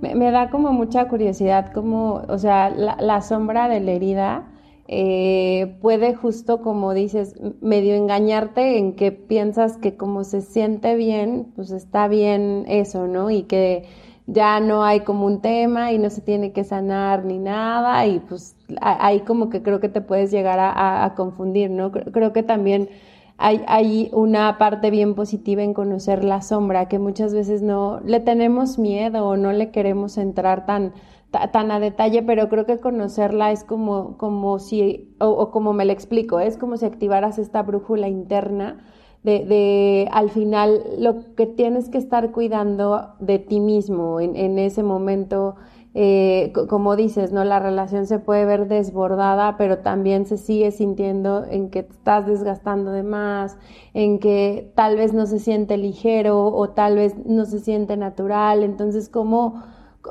Me, 0.00 0.30
da 0.30 0.50
como 0.50 0.72
mucha 0.72 1.08
curiosidad, 1.08 1.72
como, 1.72 2.22
o 2.28 2.38
sea, 2.38 2.70
la, 2.70 3.20
sombra 3.20 3.68
de 3.68 3.80
la 3.80 3.92
herida 3.92 4.48
eh, 4.86 5.76
puede 5.80 6.14
justo, 6.14 6.62
como 6.62 6.94
dices, 6.94 7.34
medio 7.60 7.94
engañarte 7.94 8.78
en 8.78 8.94
que 8.94 9.10
piensas 9.10 9.78
que 9.78 9.96
como 9.96 10.22
se 10.22 10.40
siente 10.40 10.94
bien, 10.94 11.52
pues 11.56 11.70
está 11.70 12.06
bien 12.06 12.64
eso, 12.68 13.08
¿no? 13.08 13.30
Y 13.30 13.42
que 13.44 13.84
ya 14.26 14.60
no 14.60 14.84
hay 14.84 15.00
como 15.00 15.26
un 15.26 15.40
tema 15.40 15.92
y 15.92 15.98
no 15.98 16.10
se 16.10 16.20
tiene 16.20 16.52
que 16.52 16.64
sanar 16.64 17.24
ni 17.24 17.38
nada 17.38 18.06
y 18.06 18.20
pues 18.20 18.56
ahí 18.80 19.20
como 19.20 19.50
que 19.50 19.62
creo 19.62 19.80
que 19.80 19.88
te 19.88 20.00
puedes 20.00 20.30
llegar 20.30 20.58
a, 20.60 21.14
confundir, 21.16 21.70
¿no? 21.70 21.90
Creo, 21.90 22.32
que 22.32 22.42
también 22.42 22.88
hay, 23.36 23.62
hay, 23.66 24.10
una 24.12 24.58
parte 24.58 24.90
bien 24.90 25.14
positiva 25.14 25.62
en 25.62 25.74
conocer 25.74 26.24
la 26.24 26.40
sombra, 26.42 26.88
que 26.88 26.98
muchas 26.98 27.34
veces 27.34 27.62
no 27.62 28.00
le 28.04 28.20
tenemos 28.20 28.78
miedo 28.78 29.26
o 29.26 29.36
no 29.36 29.52
le 29.52 29.70
queremos 29.70 30.16
entrar 30.18 30.66
tan, 30.66 30.92
tan 31.30 31.70
a 31.72 31.80
detalle, 31.80 32.22
pero 32.22 32.48
creo 32.48 32.64
que 32.64 32.78
conocerla 32.78 33.50
es 33.50 33.64
como, 33.64 34.16
como 34.18 34.58
si, 34.60 35.14
o, 35.18 35.28
o 35.28 35.50
como 35.50 35.72
me 35.72 35.84
lo 35.84 35.92
explico, 35.92 36.38
es 36.38 36.56
como 36.56 36.76
si 36.76 36.86
activaras 36.86 37.38
esta 37.38 37.62
brújula 37.62 38.08
interna 38.08 38.78
de, 39.22 39.44
de, 39.44 40.08
al 40.12 40.30
final 40.30 40.82
lo 40.98 41.34
que 41.36 41.46
tienes 41.46 41.88
que 41.88 41.98
estar 41.98 42.32
cuidando 42.32 43.14
de 43.20 43.38
ti 43.38 43.60
mismo 43.60 44.20
en, 44.20 44.34
en 44.36 44.58
ese 44.58 44.82
momento, 44.82 45.54
eh, 45.94 46.52
como 46.68 46.96
dices, 46.96 47.32
¿no? 47.32 47.44
La 47.44 47.60
relación 47.60 48.06
se 48.06 48.18
puede 48.18 48.44
ver 48.44 48.66
desbordada, 48.66 49.56
pero 49.56 49.78
también 49.78 50.26
se 50.26 50.38
sigue 50.38 50.72
sintiendo 50.72 51.44
en 51.44 51.70
que 51.70 51.84
te 51.84 51.92
estás 51.92 52.26
desgastando 52.26 52.90
de 52.90 53.04
más, 53.04 53.56
en 53.94 54.18
que 54.18 54.72
tal 54.74 54.96
vez 54.96 55.12
no 55.12 55.26
se 55.26 55.38
siente 55.38 55.76
ligero 55.76 56.46
o 56.46 56.70
tal 56.70 56.96
vez 56.96 57.14
no 57.24 57.44
se 57.44 57.60
siente 57.60 57.96
natural. 57.96 58.64
Entonces, 58.64 59.08
¿cómo, 59.08 59.62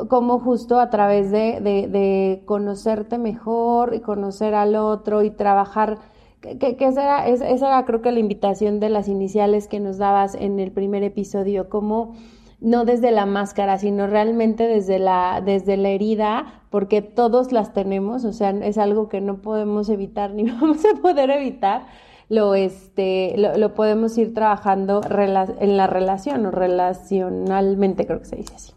cómo 0.08 0.40
justo 0.40 0.80
a 0.80 0.90
través 0.90 1.32
de, 1.32 1.60
de, 1.60 1.88
de 1.90 2.44
conocerte 2.46 3.18
mejor 3.18 3.94
y 3.94 4.00
conocer 4.00 4.56
al 4.56 4.76
otro 4.76 5.22
y 5.24 5.32
trabajar 5.32 5.98
que, 6.42 6.76
esa, 6.80 7.04
era, 7.04 7.28
esa, 7.28 7.68
era 7.68 7.86
creo 7.86 8.02
que 8.02 8.12
la 8.12 8.20
invitación 8.20 8.80
de 8.80 8.90
las 8.90 9.08
iniciales 9.08 9.68
que 9.68 9.80
nos 9.80 9.98
dabas 9.98 10.36
en 10.36 10.60
el 10.60 10.72
primer 10.72 11.04
episodio, 11.04 11.70
como 11.70 12.16
no 12.60 12.86
desde 12.86 13.12
la 13.12 13.26
máscara, 13.26 13.78
sino 13.78 14.08
realmente 14.08 14.68
desde 14.68 15.00
la, 15.00 15.42
desde 15.44 15.78
la 15.78 15.90
herida, 15.90 16.64
porque 16.70 17.02
todos 17.02 17.52
las 17.52 17.74
tenemos, 17.74 18.26
o 18.26 18.34
sea, 18.34 18.52
es 18.52 18.78
algo 18.78 19.10
que 19.10 19.22
no 19.22 19.42
podemos 19.42 19.90
evitar 19.90 20.34
ni 20.34 20.44
vamos 20.52 20.84
a 20.86 21.00
poder 21.02 21.30
evitar, 21.30 21.86
lo, 22.30 22.56
este, 22.56 23.34
lo, 23.38 23.58
lo 23.58 23.74
podemos 23.74 24.18
ir 24.18 24.34
trabajando 24.34 25.02
en 25.60 25.78
la 25.78 25.88
relación 25.88 26.46
o 26.46 26.52
relacionalmente, 26.52 28.06
creo 28.06 28.20
que 28.20 28.26
se 28.26 28.36
dice 28.38 28.56
así. 28.56 28.74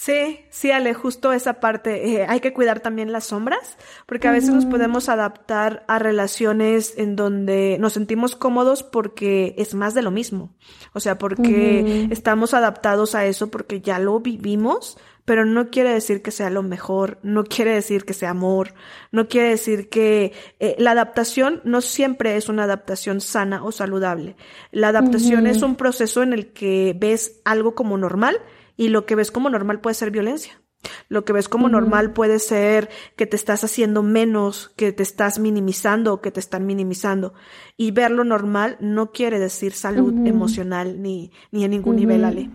Sí, 0.00 0.46
sí, 0.48 0.70
Ale, 0.70 0.94
justo 0.94 1.30
esa 1.30 1.60
parte. 1.60 2.08
Eh, 2.08 2.26
hay 2.26 2.40
que 2.40 2.54
cuidar 2.54 2.80
también 2.80 3.12
las 3.12 3.26
sombras, 3.26 3.76
porque 4.06 4.28
a 4.28 4.32
veces 4.32 4.48
nos 4.48 4.64
podemos 4.64 5.10
adaptar 5.10 5.84
a 5.88 5.98
relaciones 5.98 6.94
en 6.96 7.16
donde 7.16 7.76
nos 7.78 7.92
sentimos 7.92 8.34
cómodos 8.34 8.82
porque 8.82 9.54
es 9.58 9.74
más 9.74 9.92
de 9.92 10.00
lo 10.00 10.10
mismo. 10.10 10.54
O 10.94 11.00
sea, 11.00 11.18
porque 11.18 12.08
estamos 12.10 12.54
adaptados 12.54 13.14
a 13.14 13.26
eso 13.26 13.50
porque 13.50 13.82
ya 13.82 13.98
lo 13.98 14.20
vivimos, 14.20 14.96
pero 15.26 15.44
no 15.44 15.68
quiere 15.68 15.90
decir 15.90 16.22
que 16.22 16.30
sea 16.30 16.48
lo 16.48 16.62
mejor, 16.62 17.18
no 17.22 17.44
quiere 17.44 17.74
decir 17.74 18.06
que 18.06 18.14
sea 18.14 18.30
amor, 18.30 18.72
no 19.12 19.28
quiere 19.28 19.50
decir 19.50 19.90
que 19.90 20.32
eh, 20.60 20.76
la 20.78 20.92
adaptación 20.92 21.60
no 21.64 21.82
siempre 21.82 22.36
es 22.36 22.48
una 22.48 22.64
adaptación 22.64 23.20
sana 23.20 23.62
o 23.64 23.70
saludable. 23.70 24.36
La 24.72 24.88
adaptación 24.88 25.46
es 25.46 25.60
un 25.60 25.76
proceso 25.76 26.22
en 26.22 26.32
el 26.32 26.54
que 26.54 26.96
ves 26.98 27.42
algo 27.44 27.74
como 27.74 27.98
normal 27.98 28.40
y 28.80 28.88
lo 28.88 29.04
que 29.04 29.14
ves 29.14 29.30
como 29.30 29.50
normal 29.50 29.80
puede 29.80 29.92
ser 29.92 30.10
violencia. 30.10 30.54
Lo 31.10 31.26
que 31.26 31.34
ves 31.34 31.50
como 31.50 31.68
normal 31.68 32.14
puede 32.14 32.38
ser 32.38 32.88
que 33.14 33.26
te 33.26 33.36
estás 33.36 33.62
haciendo 33.62 34.02
menos, 34.02 34.70
que 34.74 34.90
te 34.92 35.02
estás 35.02 35.38
minimizando 35.38 36.14
o 36.14 36.20
que 36.22 36.30
te 36.30 36.40
están 36.40 36.64
minimizando. 36.64 37.34
Y 37.76 37.90
verlo 37.90 38.24
normal 38.24 38.78
no 38.80 39.12
quiere 39.12 39.38
decir 39.38 39.72
salud 39.72 40.26
emocional 40.26 41.02
ni, 41.02 41.30
ni 41.52 41.64
en 41.64 41.72
ningún 41.72 41.96
nivel, 41.96 42.24
Ale. 42.24 42.48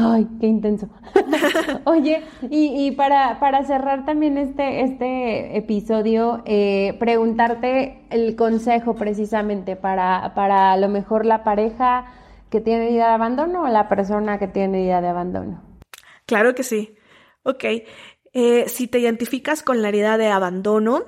Ay, 0.00 0.28
qué 0.38 0.46
intenso. 0.46 0.90
Oye, 1.86 2.22
y, 2.48 2.86
y, 2.86 2.92
para, 2.92 3.40
para 3.40 3.64
cerrar 3.64 4.04
también 4.04 4.38
este, 4.38 4.84
este 4.84 5.58
episodio, 5.58 6.42
eh, 6.44 6.96
preguntarte 7.00 8.06
el 8.10 8.36
consejo 8.36 8.94
precisamente 8.94 9.74
para, 9.74 10.34
para 10.36 10.70
a 10.70 10.76
lo 10.76 10.88
mejor 10.88 11.26
la 11.26 11.42
pareja 11.42 12.12
que 12.50 12.60
tiene 12.60 12.88
herida 12.88 13.08
de 13.08 13.14
abandono 13.14 13.64
o 13.64 13.68
la 13.68 13.88
persona 13.88 14.38
que 14.38 14.48
tiene 14.48 14.80
herida 14.80 15.00
de 15.00 15.08
abandono. 15.08 15.62
Claro 16.26 16.54
que 16.54 16.62
sí. 16.62 16.96
Ok, 17.42 17.64
eh, 18.32 18.68
si 18.68 18.88
te 18.88 18.98
identificas 18.98 19.62
con 19.62 19.82
la 19.82 19.88
herida 19.88 20.18
de 20.18 20.28
abandono, 20.28 21.04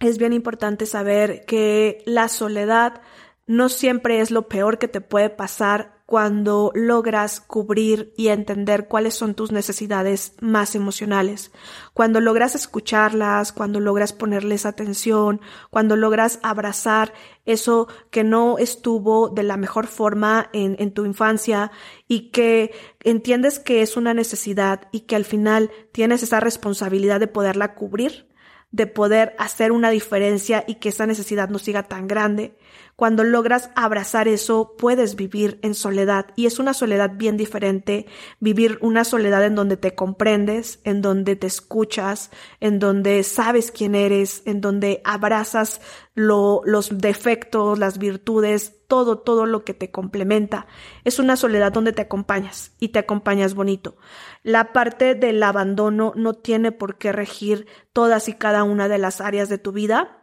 es 0.00 0.18
bien 0.18 0.32
importante 0.32 0.86
saber 0.86 1.44
que 1.44 2.02
la 2.06 2.28
soledad 2.28 3.02
no 3.46 3.68
siempre 3.68 4.20
es 4.20 4.30
lo 4.30 4.48
peor 4.48 4.78
que 4.78 4.88
te 4.88 5.00
puede 5.00 5.28
pasar 5.28 5.99
cuando 6.10 6.72
logras 6.74 7.40
cubrir 7.40 8.12
y 8.16 8.30
entender 8.30 8.88
cuáles 8.88 9.14
son 9.14 9.36
tus 9.36 9.52
necesidades 9.52 10.32
más 10.40 10.74
emocionales, 10.74 11.52
cuando 11.94 12.20
logras 12.20 12.56
escucharlas, 12.56 13.52
cuando 13.52 13.78
logras 13.78 14.12
ponerles 14.12 14.66
atención, 14.66 15.40
cuando 15.70 15.94
logras 15.94 16.40
abrazar 16.42 17.12
eso 17.46 17.86
que 18.10 18.24
no 18.24 18.58
estuvo 18.58 19.28
de 19.28 19.44
la 19.44 19.56
mejor 19.56 19.86
forma 19.86 20.50
en, 20.52 20.90
tu 20.90 21.04
infancia 21.04 21.70
y 22.08 22.30
que 22.30 22.72
entiendes 23.04 23.60
que 23.60 23.80
es 23.80 23.96
una 23.96 24.12
necesidad 24.12 24.88
y 24.90 25.02
que 25.02 25.14
al 25.14 25.24
final 25.24 25.70
tienes 25.92 26.24
esa 26.24 26.40
responsabilidad 26.40 27.20
de 27.20 27.28
poderla 27.28 27.76
cubrir 27.76 28.28
de 28.72 28.86
poder 28.86 29.34
hacer 29.38 29.72
una 29.72 29.90
diferencia 29.90 30.64
y 30.66 30.76
que 30.76 30.90
esa 30.90 31.06
necesidad 31.06 31.48
no 31.48 31.58
siga 31.58 31.82
tan 31.84 32.06
grande. 32.06 32.56
Cuando 33.00 33.24
logras 33.24 33.70
abrazar 33.76 34.28
eso, 34.28 34.74
puedes 34.76 35.16
vivir 35.16 35.58
en 35.62 35.72
soledad 35.72 36.26
y 36.36 36.44
es 36.44 36.58
una 36.58 36.74
soledad 36.74 37.12
bien 37.16 37.38
diferente, 37.38 38.04
vivir 38.40 38.76
una 38.82 39.04
soledad 39.04 39.42
en 39.42 39.54
donde 39.54 39.78
te 39.78 39.94
comprendes, 39.94 40.80
en 40.84 41.00
donde 41.00 41.34
te 41.34 41.46
escuchas, 41.46 42.30
en 42.60 42.78
donde 42.78 43.22
sabes 43.22 43.70
quién 43.70 43.94
eres, 43.94 44.42
en 44.44 44.60
donde 44.60 45.00
abrazas 45.02 45.80
lo, 46.14 46.60
los 46.66 46.98
defectos, 46.98 47.78
las 47.78 47.96
virtudes, 47.96 48.76
todo, 48.86 49.20
todo 49.20 49.46
lo 49.46 49.64
que 49.64 49.72
te 49.72 49.90
complementa. 49.90 50.66
Es 51.04 51.18
una 51.18 51.36
soledad 51.36 51.72
donde 51.72 51.94
te 51.94 52.02
acompañas 52.02 52.72
y 52.80 52.88
te 52.88 52.98
acompañas 52.98 53.54
bonito. 53.54 53.96
La 54.42 54.74
parte 54.74 55.14
del 55.14 55.42
abandono 55.42 56.12
no 56.16 56.34
tiene 56.34 56.70
por 56.70 56.98
qué 56.98 57.12
regir 57.12 57.66
todas 57.94 58.28
y 58.28 58.34
cada 58.34 58.62
una 58.62 58.88
de 58.88 58.98
las 58.98 59.22
áreas 59.22 59.48
de 59.48 59.56
tu 59.56 59.72
vida. 59.72 60.19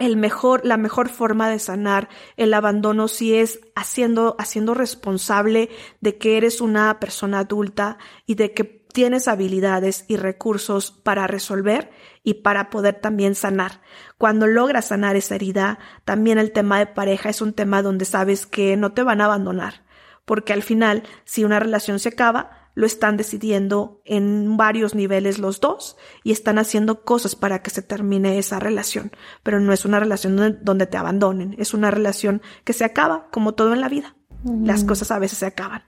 El 0.00 0.16
mejor, 0.16 0.62
la 0.64 0.78
mejor 0.78 1.10
forma 1.10 1.50
de 1.50 1.58
sanar 1.58 2.08
el 2.38 2.54
abandono 2.54 3.06
si 3.06 3.36
es 3.36 3.60
haciendo, 3.76 4.34
haciendo 4.38 4.72
responsable 4.72 5.68
de 6.00 6.16
que 6.16 6.38
eres 6.38 6.62
una 6.62 6.98
persona 6.98 7.40
adulta 7.40 7.98
y 8.24 8.34
de 8.34 8.52
que 8.52 8.64
tienes 8.64 9.28
habilidades 9.28 10.06
y 10.08 10.16
recursos 10.16 10.90
para 10.90 11.26
resolver 11.26 11.90
y 12.22 12.34
para 12.34 12.70
poder 12.70 12.94
también 12.94 13.34
sanar. 13.34 13.82
Cuando 14.16 14.46
logras 14.46 14.88
sanar 14.88 15.16
esa 15.16 15.34
herida, 15.34 15.78
también 16.06 16.38
el 16.38 16.52
tema 16.52 16.78
de 16.78 16.86
pareja 16.86 17.28
es 17.28 17.42
un 17.42 17.52
tema 17.52 17.82
donde 17.82 18.06
sabes 18.06 18.46
que 18.46 18.78
no 18.78 18.92
te 18.92 19.02
van 19.02 19.20
a 19.20 19.26
abandonar, 19.26 19.84
porque 20.24 20.54
al 20.54 20.62
final, 20.62 21.02
si 21.24 21.44
una 21.44 21.60
relación 21.60 21.98
se 21.98 22.08
acaba, 22.08 22.59
lo 22.74 22.86
están 22.86 23.16
decidiendo 23.16 24.00
en 24.04 24.56
varios 24.56 24.94
niveles 24.94 25.38
los 25.38 25.60
dos 25.60 25.96
y 26.24 26.32
están 26.32 26.58
haciendo 26.58 27.02
cosas 27.04 27.36
para 27.36 27.62
que 27.62 27.70
se 27.70 27.82
termine 27.82 28.38
esa 28.38 28.58
relación, 28.58 29.12
pero 29.42 29.60
no 29.60 29.72
es 29.72 29.84
una 29.84 30.00
relación 30.00 30.58
donde, 30.62 30.86
te 30.86 30.96
abandonen, 30.96 31.54
es 31.58 31.74
una 31.74 31.90
relación 31.90 32.42
que 32.64 32.72
se 32.72 32.84
acaba, 32.84 33.28
como 33.30 33.52
todo 33.52 33.74
en 33.74 33.80
la 33.80 33.88
vida. 33.88 34.16
Las 34.44 34.84
cosas 34.84 35.10
a 35.10 35.18
veces 35.18 35.38
se 35.38 35.46
acaban. 35.46 35.82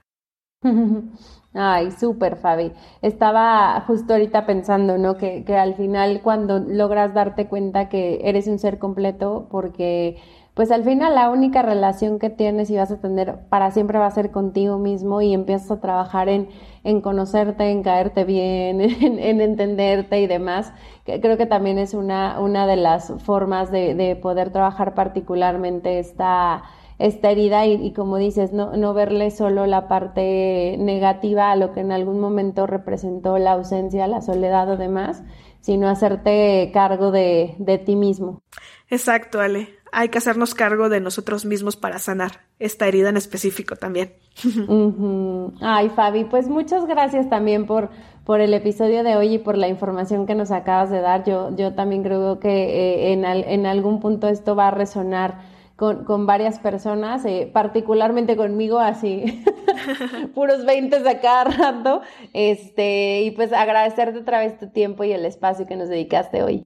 Ay, 1.55 1.91
súper, 1.91 2.37
Fabi. 2.37 2.71
Estaba 3.01 3.79
justo 3.81 4.13
ahorita 4.13 4.45
pensando, 4.45 4.97
¿no? 4.97 5.17
Que, 5.17 5.43
que 5.43 5.55
al 5.55 5.75
final 5.75 6.21
cuando 6.23 6.59
logras 6.59 7.13
darte 7.13 7.47
cuenta 7.47 7.89
que 7.89 8.21
eres 8.23 8.47
un 8.47 8.57
ser 8.57 8.79
completo, 8.79 9.47
porque 9.51 10.17
pues 10.53 10.71
al 10.71 10.83
final 10.83 11.15
la 11.15 11.29
única 11.29 11.61
relación 11.61 12.19
que 12.19 12.29
tienes 12.29 12.69
y 12.69 12.77
vas 12.77 12.91
a 12.91 12.99
tener 13.01 13.39
para 13.49 13.71
siempre 13.71 13.97
va 13.97 14.05
a 14.05 14.11
ser 14.11 14.31
contigo 14.31 14.77
mismo 14.77 15.21
y 15.21 15.33
empiezas 15.33 15.71
a 15.71 15.79
trabajar 15.79 16.29
en, 16.29 16.49
en 16.83 17.01
conocerte, 17.01 17.71
en 17.71 17.81
caerte 17.83 18.23
bien, 18.23 18.81
en, 18.81 19.19
en 19.19 19.41
entenderte 19.41 20.21
y 20.21 20.27
demás. 20.27 20.71
Creo 21.05 21.37
que 21.37 21.45
también 21.45 21.79
es 21.79 21.93
una, 21.93 22.39
una 22.39 22.67
de 22.67 22.75
las 22.75 23.11
formas 23.23 23.71
de, 23.71 23.95
de 23.95 24.15
poder 24.15 24.51
trabajar 24.51 24.93
particularmente 24.93 25.99
esta 25.99 26.63
esta 26.99 27.31
herida 27.31 27.65
y, 27.65 27.91
como 27.91 28.17
dices, 28.17 28.53
no, 28.53 28.77
no 28.77 28.93
verle 28.93 29.31
solo 29.31 29.65
la 29.65 29.87
parte 29.87 30.77
negativa 30.79 31.51
a 31.51 31.55
lo 31.55 31.73
que 31.73 31.81
en 31.81 31.91
algún 31.91 32.19
momento 32.19 32.67
representó 32.67 33.37
la 33.37 33.53
ausencia, 33.53 34.07
la 34.07 34.21
soledad 34.21 34.69
o 34.69 34.77
demás, 34.77 35.23
sino 35.59 35.89
hacerte 35.89 36.69
cargo 36.73 37.11
de, 37.11 37.55
de 37.57 37.77
ti 37.77 37.95
mismo. 37.95 38.41
Exacto, 38.89 39.41
Ale. 39.41 39.82
Hay 39.95 40.09
que 40.09 40.17
hacernos 40.17 40.55
cargo 40.55 40.89
de 40.89 40.99
nosotros 40.99 41.45
mismos 41.45 41.75
para 41.75 41.99
sanar 41.99 42.41
esta 42.59 42.87
herida 42.87 43.09
en 43.09 43.17
específico 43.17 43.75
también. 43.75 44.13
Ay, 45.61 45.89
Fabi, 45.89 46.25
pues 46.25 46.47
muchas 46.47 46.85
gracias 46.85 47.29
también 47.29 47.65
por, 47.67 47.89
por 48.25 48.41
el 48.41 48.53
episodio 48.53 49.03
de 49.03 49.15
hoy 49.15 49.35
y 49.35 49.37
por 49.37 49.57
la 49.57 49.67
información 49.67 50.25
que 50.25 50.35
nos 50.35 50.51
acabas 50.51 50.89
de 50.89 51.01
dar. 51.01 51.23
Yo, 51.25 51.55
yo 51.55 51.73
también 51.75 52.03
creo 52.03 52.39
que 52.39 52.49
eh, 52.49 53.13
en, 53.13 53.23
en 53.23 53.65
algún 53.65 53.99
punto 53.99 54.27
esto 54.27 54.55
va 54.55 54.69
a 54.69 54.71
resonar 54.71 55.52
con, 55.83 56.05
con 56.05 56.25
varias 56.25 56.59
personas, 56.59 57.25
eh, 57.25 57.49
particularmente 57.51 58.37
conmigo, 58.37 58.79
así, 58.79 59.43
puros 60.33 60.65
20 60.65 61.01
de 61.01 61.19
cada 61.19 61.43
rato, 61.43 62.01
este, 62.31 63.23
y 63.23 63.31
pues 63.31 63.51
agradecerte 63.51 64.19
otra 64.19 64.39
vez 64.39 64.57
tu 64.57 64.69
tiempo 64.69 65.03
y 65.03 65.11
el 65.11 65.25
espacio 65.25 65.67
que 65.67 65.75
nos 65.75 65.89
dedicaste 65.89 66.41
hoy. 66.41 66.65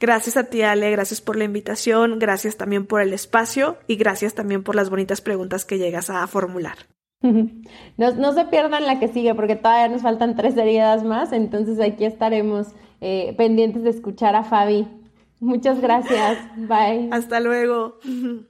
Gracias 0.00 0.36
a 0.36 0.42
ti, 0.50 0.62
Ale, 0.62 0.90
gracias 0.90 1.20
por 1.20 1.36
la 1.36 1.44
invitación, 1.44 2.18
gracias 2.18 2.56
también 2.56 2.84
por 2.84 3.00
el 3.00 3.12
espacio 3.12 3.76
y 3.86 3.94
gracias 3.94 4.34
también 4.34 4.64
por 4.64 4.74
las 4.74 4.90
bonitas 4.90 5.20
preguntas 5.20 5.64
que 5.64 5.78
llegas 5.78 6.10
a 6.10 6.26
formular. 6.26 6.78
No, 7.96 8.12
no 8.12 8.32
se 8.32 8.44
pierdan 8.44 8.86
la 8.86 9.00
que 9.00 9.08
sigue 9.08 9.34
porque 9.34 9.56
todavía 9.56 9.88
nos 9.88 10.02
faltan 10.02 10.34
tres 10.36 10.56
heridas 10.56 11.04
más, 11.04 11.32
entonces 11.32 11.80
aquí 11.80 12.04
estaremos 12.04 12.68
eh, 13.00 13.34
pendientes 13.36 13.84
de 13.84 13.90
escuchar 13.90 14.34
a 14.36 14.42
Fabi 14.42 14.86
Muchas 15.40 15.80
gracias. 15.80 16.38
Bye. 16.56 17.08
Hasta 17.12 17.40
luego. 17.40 17.98